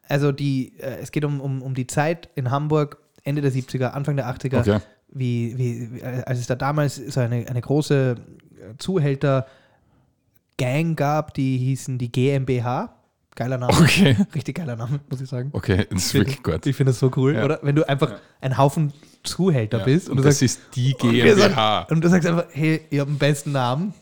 Also 0.08 0.32
die, 0.32 0.76
äh, 0.80 0.98
es 1.00 1.12
geht 1.12 1.24
um, 1.24 1.40
um, 1.40 1.62
um 1.62 1.74
die 1.74 1.86
Zeit 1.86 2.28
in 2.34 2.50
Hamburg, 2.50 2.98
Ende 3.22 3.40
der 3.42 3.52
70er, 3.52 3.92
Anfang 3.94 4.16
der 4.16 4.26
80er, 4.28 4.58
Okay. 4.60 4.80
wie, 5.12 5.56
wie, 5.56 5.94
wie- 5.94 6.02
als 6.02 6.40
es 6.40 6.46
da 6.48 6.56
damals 6.56 6.96
so 6.96 7.20
eine, 7.20 7.46
eine 7.48 7.60
große 7.60 8.16
äh, 8.16 8.76
Zuhälter-Gang 8.78 10.96
gab, 10.96 11.34
die 11.34 11.56
hießen 11.58 11.96
die 11.98 12.10
GmbH. 12.10 12.96
Geiler 13.40 13.56
Name. 13.56 13.72
Okay. 13.72 14.16
Richtig 14.34 14.56
geiler 14.58 14.76
Name, 14.76 15.00
muss 15.08 15.18
ich 15.22 15.28
sagen. 15.28 15.48
Okay, 15.54 15.86
das 15.90 16.04
ist 16.04 16.14
wirklich 16.14 16.42
gut. 16.42 16.66
Ich 16.66 16.76
finde 16.76 16.92
das 16.92 16.98
so 16.98 17.10
cool, 17.16 17.34
Ja. 17.34 17.44
oder? 17.44 17.58
Wenn 17.62 17.74
du 17.74 17.88
einfach 17.88 18.12
ein 18.42 18.58
Haufen 18.58 18.92
Zuhälter 19.22 19.78
Ja. 19.78 19.84
bist 19.84 20.08
und, 20.08 20.12
Und 20.12 20.16
du 20.18 20.22
das 20.24 20.38
sagst, 20.40 20.58
ist 20.58 20.60
die 20.74 20.92
GmbH. 20.92 21.86
und 21.90 22.04
du 22.04 22.08
sagst 22.10 22.28
einfach, 22.28 22.44
hey, 22.52 22.82
ihr 22.90 23.00
habt 23.00 23.10
den 23.10 23.16
besten 23.18 23.52
Namen. 23.52 23.94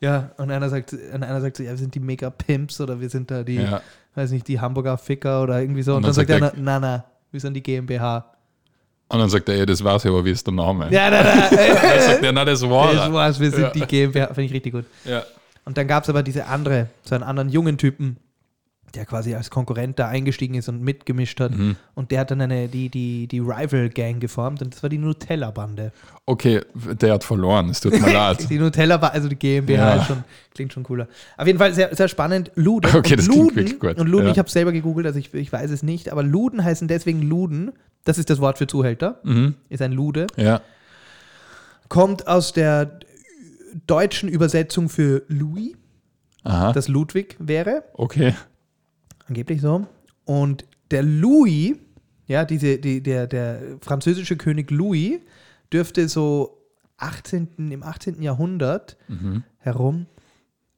Ja, 0.00 0.30
und 0.38 0.50
einer 0.52 0.68
sagt, 0.70 0.92
und 0.92 1.22
einer 1.24 1.40
sagt 1.40 1.56
so, 1.56 1.62
ja, 1.64 1.70
wir 1.70 1.76
sind 1.78 1.94
die 1.96 2.00
Mega-Pimps 2.00 2.80
oder 2.80 3.00
wir 3.00 3.10
sind 3.10 3.28
da 3.30 3.42
die, 3.42 3.56
Ja. 3.56 3.80
weiß 4.14 4.30
nicht, 4.30 4.46
die 4.46 4.60
Hamburger 4.60 4.96
Ficker 4.98 5.42
oder 5.42 5.60
irgendwie 5.60 5.82
so. 5.82 5.96
Und, 5.96 6.04
Und 6.04 6.16
dann, 6.16 6.26
dann 6.26 6.40
sagt 6.40 6.54
einer, 6.56 6.62
na, 6.64 6.78
na, 6.80 7.04
wir 7.32 7.40
sind 7.40 7.54
die 7.54 7.62
GmbH. 7.62 8.24
Und 9.08 9.18
dann 9.18 9.28
sagt 9.30 9.48
er, 9.48 9.56
ja, 9.56 9.66
das 9.66 9.82
war's 9.82 10.04
ja, 10.04 10.10
aber 10.12 10.24
wie 10.24 10.30
ist 10.30 10.46
der 10.46 10.54
Name? 10.54 10.86
Ja, 10.92 11.10
na, 11.10 11.22
na, 11.24 11.48
Dann 11.50 12.00
sagt 12.00 12.22
er, 12.22 12.32
na, 12.32 12.44
das 12.44 12.62
war 12.62 12.94
das 12.94 13.12
war's, 13.12 13.40
wir 13.40 13.50
sind 13.50 13.62
Ja. 13.62 13.70
die 13.70 13.80
GmbH. 13.80 14.26
Finde 14.28 14.42
ich 14.44 14.52
richtig 14.52 14.72
gut. 14.74 14.84
Ja. 15.04 15.24
Und 15.64 15.76
dann 15.76 15.88
gab 15.88 16.04
es 16.04 16.08
aber 16.08 16.22
diese 16.22 16.46
andere, 16.46 16.86
so 17.02 17.16
einen 17.16 17.24
anderen 17.24 17.48
jungen 17.50 17.76
Typen, 17.76 18.16
der 18.94 19.06
quasi 19.06 19.34
als 19.34 19.50
Konkurrent 19.50 19.98
da 19.98 20.08
eingestiegen 20.08 20.54
ist 20.54 20.68
und 20.68 20.82
mitgemischt 20.82 21.38
hat. 21.40 21.52
Mhm. 21.56 21.76
Und 21.94 22.10
der 22.10 22.20
hat 22.20 22.30
dann 22.30 22.40
eine, 22.40 22.68
die, 22.68 22.88
die, 22.88 23.26
die 23.26 23.38
Rival-Gang 23.38 24.20
geformt 24.20 24.62
und 24.62 24.74
das 24.74 24.82
war 24.82 24.90
die 24.90 24.98
Nutella-Bande. 24.98 25.92
Okay, 26.26 26.60
der 26.74 27.14
hat 27.14 27.24
verloren, 27.24 27.68
es 27.70 27.80
tut 27.80 27.92
mir 27.92 27.98
leid. 28.12 28.48
Die 28.50 28.58
Nutella 28.58 29.00
war, 29.00 29.12
also 29.12 29.28
die 29.28 29.36
GmbH 29.36 29.96
Ja. 29.96 30.04
schon, 30.04 30.24
klingt 30.54 30.72
schon 30.72 30.82
cooler. 30.82 31.08
Auf 31.36 31.46
jeden 31.46 31.58
Fall 31.58 31.72
sehr, 31.74 31.94
sehr 31.94 32.08
spannend. 32.08 32.50
Luden. 32.54 32.90
Okay, 32.94 33.16
das 33.16 33.26
klingt 33.28 33.42
Luden, 33.42 33.56
wirklich 33.56 33.78
gut. 33.80 33.98
Und 33.98 34.08
Luden, 34.08 34.26
Ja. 34.26 34.32
ich 34.32 34.38
habe 34.38 34.50
selber 34.50 34.72
gegoogelt, 34.72 35.06
also 35.06 35.18
ich, 35.18 35.32
ich 35.34 35.52
weiß 35.52 35.70
es 35.70 35.82
nicht, 35.82 36.10
aber 36.10 36.22
Luden 36.22 36.62
heißen 36.64 36.88
deswegen 36.88 37.22
Luden. 37.22 37.72
Das 38.04 38.16
ist 38.18 38.30
das 38.30 38.40
Wort 38.40 38.58
für 38.58 38.66
Zuhälter. 38.66 39.20
Mhm. 39.24 39.54
Ist 39.68 39.82
ein 39.82 39.92
Lude. 39.92 40.26
Ja. 40.36 40.60
Kommt 41.88 42.26
aus 42.26 42.52
der 42.52 43.00
deutschen 43.86 44.28
Übersetzung 44.28 44.88
für 44.88 45.22
Louis, 45.28 45.74
Aha. 46.44 46.72
das 46.72 46.88
Ludwig 46.88 47.36
wäre. 47.38 47.84
Okay. 47.94 48.34
Angeblich 49.30 49.60
so. 49.60 49.86
Und 50.24 50.64
der 50.90 51.04
Louis, 51.04 51.76
ja, 52.26 52.44
diese, 52.44 52.78
die, 52.78 53.00
der, 53.02 53.28
der 53.28 53.60
französische 53.80 54.36
König 54.36 54.70
Louis, 54.72 55.20
dürfte 55.72 56.08
so 56.08 56.58
18., 56.98 57.70
im 57.70 57.82
18. 57.84 58.20
Jahrhundert 58.22 58.96
Mhm. 59.08 59.44
herum 59.58 60.06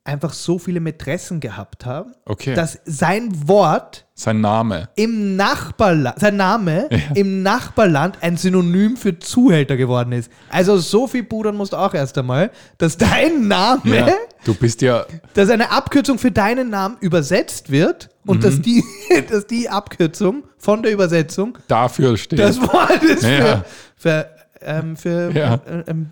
einfach 0.04 0.32
so 0.32 0.58
viele 0.58 0.80
Mätressen 0.80 1.38
gehabt 1.40 1.86
haben, 1.86 2.12
Okay. 2.26 2.54
dass 2.54 2.78
sein 2.84 3.48
Wort 3.48 4.04
Sein 4.14 4.40
Name. 4.40 4.88
im 4.96 5.36
Nachbarland, 5.36 6.18
sein 6.18 6.36
Name 6.36 6.88
im 7.14 7.42
Nachbarland 7.44 8.18
ein 8.20 8.36
Synonym 8.36 8.96
für 8.96 9.18
Zuhälter 9.20 9.76
geworden 9.76 10.10
ist. 10.12 10.30
Also 10.50 10.76
so 10.76 11.06
viel 11.06 11.22
pudern 11.22 11.56
musst 11.56 11.72
du 11.72 11.76
auch 11.76 11.94
erst 11.94 12.18
einmal, 12.18 12.50
dass 12.78 12.96
dein 12.98 13.46
Name, 13.48 13.96
Ja. 13.96 14.08
Du 14.44 14.54
bist 14.54 14.82
ja, 14.82 15.06
dass 15.34 15.48
eine 15.50 15.70
Abkürzung 15.70 16.18
für 16.18 16.32
deinen 16.32 16.68
Namen 16.68 16.96
übersetzt 17.00 17.70
wird 17.70 18.10
und 18.26 18.38
Mhm. 18.38 18.40
dass, 18.42 18.60
die, 18.60 18.82
dass 19.30 19.46
die 19.46 19.68
Abkürzung 19.68 20.44
von 20.58 20.82
der 20.82 20.92
Übersetzung 20.92 21.58
dafür 21.68 22.16
steht. 22.16 22.38
das 22.38 22.60
Wort 22.60 23.02
ist 23.04 23.22
Ja. 23.24 23.64
für, 23.64 23.64
für, 23.96 24.30
ähm, 24.60 24.96
für 24.96 25.30
Ja. 25.32 25.54
äh, 25.66 25.84
ähm, 25.88 26.10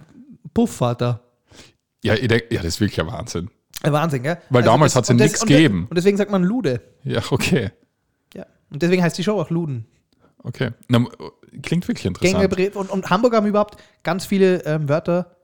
Puffvater. 0.54 1.20
ja, 2.02 2.14
denk, 2.16 2.44
ja, 2.50 2.58
das 2.58 2.66
ist 2.74 2.80
wirklich 2.80 3.00
ein 3.00 3.06
Wahnsinn. 3.06 3.50
Äh, 3.82 3.92
Wahnsinn, 3.92 4.22
gell? 4.22 4.38
Weil 4.50 4.62
damals 4.62 4.92
das- 4.92 4.98
hat's 4.98 5.08
ja 5.08 5.14
nichts 5.14 5.40
gegeben. 5.40 5.86
Und 5.88 5.96
deswegen 5.96 6.16
sagt 6.16 6.30
man 6.30 6.42
Lude. 6.42 6.80
Ja, 7.04 7.22
okay. 7.30 7.70
Ja. 8.34 8.44
Und 8.70 8.82
deswegen 8.82 9.02
heißt 9.02 9.16
die 9.16 9.24
Show 9.24 9.40
auch 9.40 9.50
Luden. 9.50 9.86
Okay. 10.42 10.70
Na, 10.88 11.04
klingt 11.62 11.86
wirklich 11.88 12.06
interessant. 12.06 12.34
Gängebrief. 12.40 12.76
Und, 12.76 12.90
und 12.90 13.08
Hamburger 13.10 13.38
haben 13.38 13.46
überhaupt 13.46 13.76
ganz 14.02 14.24
viele 14.26 14.64
ähm, 14.64 14.88
Wörter, 14.88 15.36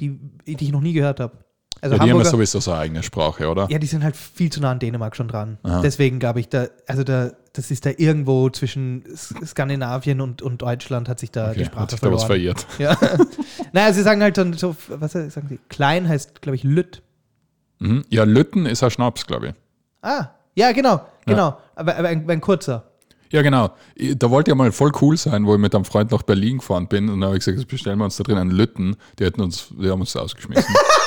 die, 0.00 0.18
die 0.46 0.64
ich 0.64 0.72
noch 0.72 0.80
nie 0.80 0.92
gehört 0.92 1.20
habe. 1.20 1.38
Also 1.82 1.96
Ja, 1.96 2.04
die 2.04 2.10
haben 2.12 2.18
ja 2.18 2.24
sowieso 2.24 2.60
so 2.60 2.70
eine 2.70 2.80
eigene 2.80 3.02
Sprache, 3.02 3.48
oder? 3.50 3.66
ja, 3.68 3.78
die 3.78 3.86
sind 3.88 4.02
halt 4.04 4.16
viel 4.16 4.50
zu 4.50 4.60
nah 4.60 4.70
an 4.70 4.78
Dänemark 4.78 5.16
schon 5.16 5.26
dran. 5.28 5.58
Aha. 5.64 5.80
Deswegen 5.82 6.18
glaube 6.20 6.38
ich, 6.40 6.48
da, 6.48 6.68
also 6.86 7.02
da, 7.02 7.32
das 7.52 7.70
ist 7.72 7.84
da 7.84 7.90
irgendwo 7.96 8.48
zwischen 8.50 9.04
Skandinavien 9.44 10.20
und, 10.20 10.42
und 10.42 10.62
Deutschland 10.62 11.08
hat 11.08 11.18
sich 11.18 11.32
da 11.32 11.52
die 11.52 11.60
Okay, 11.60 11.64
Sprache 11.66 11.82
hat 11.82 11.90
sich 11.90 12.00
da 12.00 12.12
was 12.12 12.22
verloren. 12.24 12.56
verirrt. 12.56 12.66
Ja. 12.78 12.96
naja, 13.72 13.92
sie 13.92 14.02
sagen 14.02 14.22
halt 14.22 14.38
dann 14.38 14.52
so, 14.52 14.76
was 14.88 15.12
sagen 15.12 15.46
sie? 15.48 15.58
Klein 15.68 16.08
heißt, 16.08 16.40
glaube 16.40 16.56
ich, 16.56 16.62
Lütt. 16.62 17.02
Mhm. 17.80 18.04
Ja, 18.10 18.24
Lütten 18.24 18.64
ist 18.66 18.82
ein 18.84 18.90
Schnaps, 18.92 19.26
glaube 19.26 19.48
ich. 19.48 19.54
Ah, 20.02 20.28
ja, 20.54 20.70
genau, 20.72 21.00
genau. 21.26 21.58
Aber, 21.74 21.96
aber 21.96 22.08
ein, 22.08 22.30
ein 22.30 22.40
kurzer. 22.40 22.84
Ja, 23.32 23.42
genau. 23.42 23.70
Da 24.16 24.30
wollte 24.30 24.50
ich 24.50 24.56
mal 24.56 24.70
voll 24.72 24.92
cool 25.00 25.16
sein, 25.16 25.46
wo 25.46 25.54
ich 25.54 25.60
mit 25.60 25.74
einem 25.74 25.84
Freund 25.86 26.12
nach 26.12 26.22
Berlin 26.22 26.58
gefahren 26.58 26.86
bin 26.86 27.08
und 27.08 27.20
dann 27.20 27.28
habe 27.30 27.38
ich 27.38 27.44
gesagt, 27.44 27.58
jetzt 27.58 27.68
bestellen 27.68 27.98
wir 27.98 28.04
uns 28.04 28.16
da 28.18 28.22
drin 28.24 28.36
einen 28.38 28.50
Lütten. 28.50 28.94
Die 29.18 29.24
hätten 29.24 29.40
uns, 29.40 29.68
die 29.70 29.90
haben 29.90 30.00
uns 30.00 30.14
ausgeschmissen. 30.14 30.74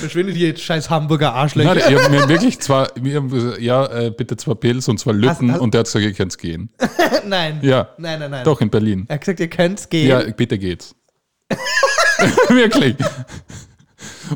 Verschwindet 0.00 0.36
hier 0.36 0.48
jetzt 0.48 0.62
scheiß 0.62 0.90
Hamburger 0.90 1.34
Arschlöcher. 1.34 1.74
Nein, 1.74 1.82
ich 1.88 2.02
habe 2.02 2.10
mir 2.10 2.28
wirklich 2.28 2.58
zwei, 2.60 2.88
wir 3.00 3.16
haben 3.16 3.30
gesagt, 3.30 3.60
ja, 3.60 3.86
äh, 3.86 4.10
bitte 4.10 4.36
zwei 4.36 4.54
Pilz 4.54 4.88
und 4.88 4.98
zwei 4.98 5.12
Lütten 5.12 5.52
hast- 5.52 5.60
und 5.60 5.74
der 5.74 5.80
hat 5.80 5.86
gesagt, 5.86 6.04
ihr 6.04 6.12
könnt 6.12 6.36
gehen. 6.38 6.70
nein. 7.26 7.58
Ja, 7.62 7.90
Nein, 7.98 8.18
nein, 8.20 8.30
nein. 8.30 8.44
doch 8.44 8.60
in 8.60 8.70
Berlin. 8.70 9.04
Er 9.08 9.14
hat 9.14 9.20
gesagt, 9.20 9.40
ihr 9.40 9.48
könnt's 9.48 9.88
gehen. 9.88 10.08
Ja, 10.08 10.22
bitte 10.36 10.58
geht's. 10.58 10.94
wirklich. 12.48 12.96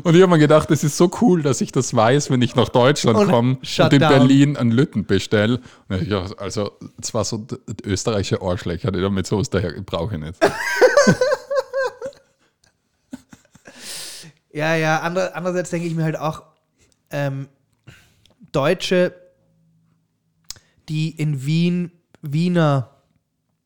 Und 0.03 0.13
ich 0.15 0.21
habe 0.21 0.31
mir 0.31 0.39
gedacht, 0.39 0.69
das 0.69 0.83
ist 0.83 0.97
so 0.97 1.09
cool, 1.21 1.41
dass 1.41 1.61
ich 1.61 1.71
das 1.71 1.95
weiß, 1.95 2.29
wenn 2.29 2.41
ich 2.41 2.55
nach 2.55 2.69
Deutschland 2.69 3.29
komme 3.29 3.57
und 3.61 3.93
in 3.93 3.99
down. 3.99 4.09
Berlin 4.09 4.57
einen 4.57 4.71
Lütten 4.71 5.05
bestelle. 5.05 5.59
Also, 6.37 6.71
zwar 7.01 7.23
so 7.23 7.45
österreichische 7.85 8.41
Arschlöcher, 8.41 8.91
die 8.91 9.01
damit 9.01 9.25
sowas 9.25 9.49
daher 9.49 9.73
brauche 9.85 10.15
ich 10.15 10.21
nicht. 10.21 10.35
Ja, 14.55 14.73
ja, 14.75 15.01
andere, 15.01 15.35
andererseits 15.35 15.69
denke 15.69 15.85
ich 15.85 15.93
mir 15.95 16.05
halt 16.05 16.17
auch, 16.17 16.43
ähm, 17.09 17.49
Deutsche, 18.53 19.13
die 20.87 21.09
in 21.09 21.45
Wien, 21.45 21.91
Wiener, 22.21 22.89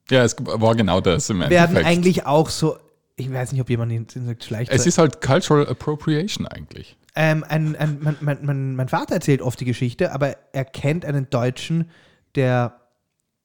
Ja, 0.10 0.24
es 0.24 0.36
war 0.40 0.74
genau 0.76 1.00
das 1.00 1.30
im 1.30 1.42
werden 1.42 1.54
Endeffekt. 1.54 1.86
eigentlich 1.86 2.26
auch 2.26 2.50
so, 2.50 2.78
ich 3.18 3.32
weiß 3.32 3.52
nicht, 3.52 3.62
ob 3.62 3.70
jemand 3.70 3.92
ihn 3.92 4.08
ihn 4.16 4.26
sagt, 4.26 4.44
schleicht. 4.44 4.72
Es 4.72 4.88
ist 4.88 4.98
halt 4.98 5.22
Cultural 5.22 5.68
Appropriation 5.68 6.48
eigentlich. 6.48 6.98
ähm, 7.16 7.46
ein, 7.48 7.76
ein, 7.76 8.00
mein, 8.02 8.18
mein, 8.22 8.38
mein, 8.42 8.76
mein 8.76 8.88
Vater 8.90 9.14
erzählt 9.14 9.42
oft 9.44 9.60
die 9.60 9.66
Geschichte, 9.66 10.12
aber 10.12 10.38
er 10.54 10.66
kennt 10.66 11.06
einen 11.06 11.30
Deutschen, 11.30 11.92
der 12.34 12.80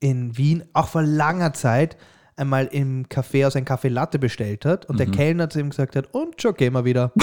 in 0.01 0.37
Wien 0.39 0.65
auch 0.73 0.89
vor 0.89 1.03
langer 1.03 1.53
Zeit 1.53 1.97
einmal 2.37 2.67
im 2.67 3.07
Café 3.09 3.47
aus 3.47 3.57
ein 3.57 3.65
Kaffee 3.65 3.89
Latte 3.89 4.19
bestellt 4.19 4.65
hat 4.65 4.87
und 4.87 4.99
der 4.99 5.07
Kellner 5.07 5.49
zu 5.51 5.61
ihm 5.61 5.71
gesagt 5.71 5.97
hat, 5.97 6.13
und 6.13 6.41
schon 6.41 6.55
gehen 6.55 6.73
wir 6.75 6.85
wieder. 6.85 7.13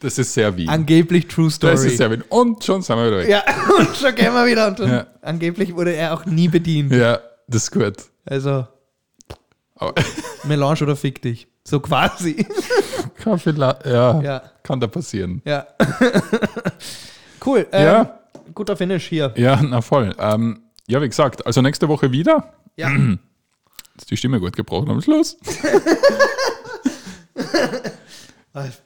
Das 0.00 0.18
ist 0.18 0.34
sehr 0.34 0.56
Wien. 0.56 0.68
Angeblich 0.68 1.28
True 1.28 1.48
Story. 1.50 1.72
das 1.72 1.84
ist 1.84 1.98
sehr 1.98 2.10
Wien. 2.10 2.24
Und 2.28 2.64
schon 2.64 2.82
sind 2.82 2.96
wir 2.96 3.06
wieder 3.06 3.18
weg. 3.18 3.28
Ja, 3.28 3.42
und 3.78 3.96
schon 3.96 4.14
gehen 4.16 4.32
wir 4.32 4.44
wieder. 4.46 4.66
Und 4.68 4.78
Ja. 4.80 5.06
angeblich 5.22 5.74
wurde 5.76 5.92
er 5.94 6.12
auch 6.14 6.24
nie 6.26 6.48
bedient. 6.48 6.92
Ja, 6.92 7.20
das 7.46 7.64
ist 7.64 7.70
gut. 7.70 7.94
Also, 8.24 8.66
Aber 9.76 9.94
Melange 10.44 10.82
oder 10.82 10.96
fick 10.96 11.22
dich. 11.22 11.46
So 11.64 11.78
quasi. 11.78 12.44
Kaffee, 13.22 13.52
ja, 13.84 14.20
ja, 14.22 14.42
kann 14.64 14.80
da 14.80 14.86
passieren. 14.88 15.40
ja. 15.44 15.66
cool. 17.46 17.66
Ähm, 17.70 17.84
Ja. 17.84 18.18
Guter 18.54 18.76
Finish 18.76 19.06
hier. 19.06 19.32
Ja, 19.36 19.60
na 19.62 19.80
voll. 19.80 20.12
Ähm, 20.18 20.62
ja, 20.88 21.00
wie 21.00 21.08
gesagt, 21.08 21.46
also 21.46 21.62
nächste 21.62 21.86
Woche 21.88 22.10
wieder. 22.10 22.52
Ja. 22.76 22.90
Die 24.08 24.16
Stimme 24.16 24.40
gut 24.40 24.56
gebrochen 24.56 24.90
am 24.90 25.00
Schluss? 25.02 25.36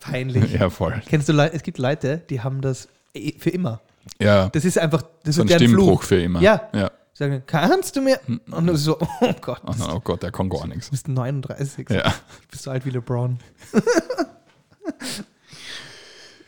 Peinlich. 0.01 0.53
Ja, 0.53 0.69
voll. 0.71 1.01
Kennst 1.07 1.29
du 1.29 1.33
Leute, 1.33 1.55
es 1.55 1.63
gibt 1.63 1.79
Leute, 1.79 2.19
die 2.29 2.41
haben 2.43 2.61
das 2.61 2.89
eh 3.15 3.33
für 3.39 3.51
immer. 3.51 3.81
Ja, 4.21 4.49
Das 4.51 4.65
ist 4.65 4.79
einfach, 4.79 5.03
das 5.25 5.37
so 5.37 5.43
ist 5.45 5.51
ein 5.53 5.59
Stimmbruch 5.59 5.85
Fluch. 5.87 6.03
für 6.03 6.21
immer. 6.23 6.41
Ja. 6.41 6.69
ja. 6.75 6.91
Sagen, 7.15 7.43
kannst 7.47 7.97
du 7.97 8.03
mir? 8.03 8.19
Und 8.51 8.67
du 8.67 8.77
so, 8.77 8.99
oh 9.21 9.33
Gott, 9.41 9.61
Oh, 9.65 9.73
nein, 9.79 9.89
oh 9.93 10.01
Gott, 10.01 10.23
der 10.23 10.33
kann 10.33 10.49
gar 10.51 10.67
nichts. 10.67 10.87
du 10.87 10.91
bist 10.91 11.09
39. 11.09 11.89
Ja. 11.91 12.03
Du 12.11 12.11
bist 12.51 12.65
so 12.65 12.71
alt 12.73 12.85
wie 12.85 12.91
LeBron. 12.91 13.39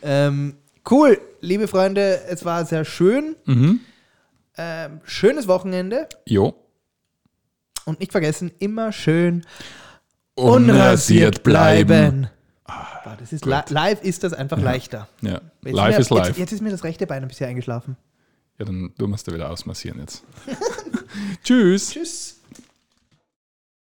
ähm, 0.02 0.56
cool, 0.90 1.18
liebe 1.40 1.68
Freunde, 1.68 2.20
es 2.28 2.44
war 2.44 2.64
sehr 2.66 2.84
schön. 2.84 3.36
Mhm. 3.46 3.80
Ähm, 4.58 5.00
schönes 5.04 5.46
Wochenende. 5.48 6.08
Jo. 6.26 6.54
Und 7.86 8.00
nicht 8.00 8.12
vergessen, 8.12 8.50
immer 8.58 8.92
schön 8.92 9.46
Unrasiert 10.34 11.42
bleiben. 11.42 12.28
Boah, 12.66 13.16
das 13.18 13.32
ist 13.32 13.46
li 13.46 13.56
live 13.68 14.02
ist 14.02 14.22
das 14.24 14.34
einfach 14.34 14.60
leichter. 14.60 15.08
Ja. 15.22 15.40
Jetzt 15.64 15.74
Live 15.74 15.98
ist 15.98 16.10
live. 16.10 16.26
Jetzt, 16.26 16.38
jetzt 16.38 16.52
ist 16.52 16.60
mir 16.60 16.70
das 16.70 16.84
rechte 16.84 17.06
Bein 17.06 17.22
ein 17.22 17.28
bisschen 17.28 17.48
eingeschlafen. 17.48 17.96
Ja, 18.58 18.64
dann 18.64 18.92
du 18.98 19.06
musst 19.06 19.26
du 19.28 19.32
wieder 19.32 19.50
ausmassieren 19.50 20.00
jetzt. 20.00 20.24
Tschüss. 21.44 21.90
Tschüss. 21.90 22.35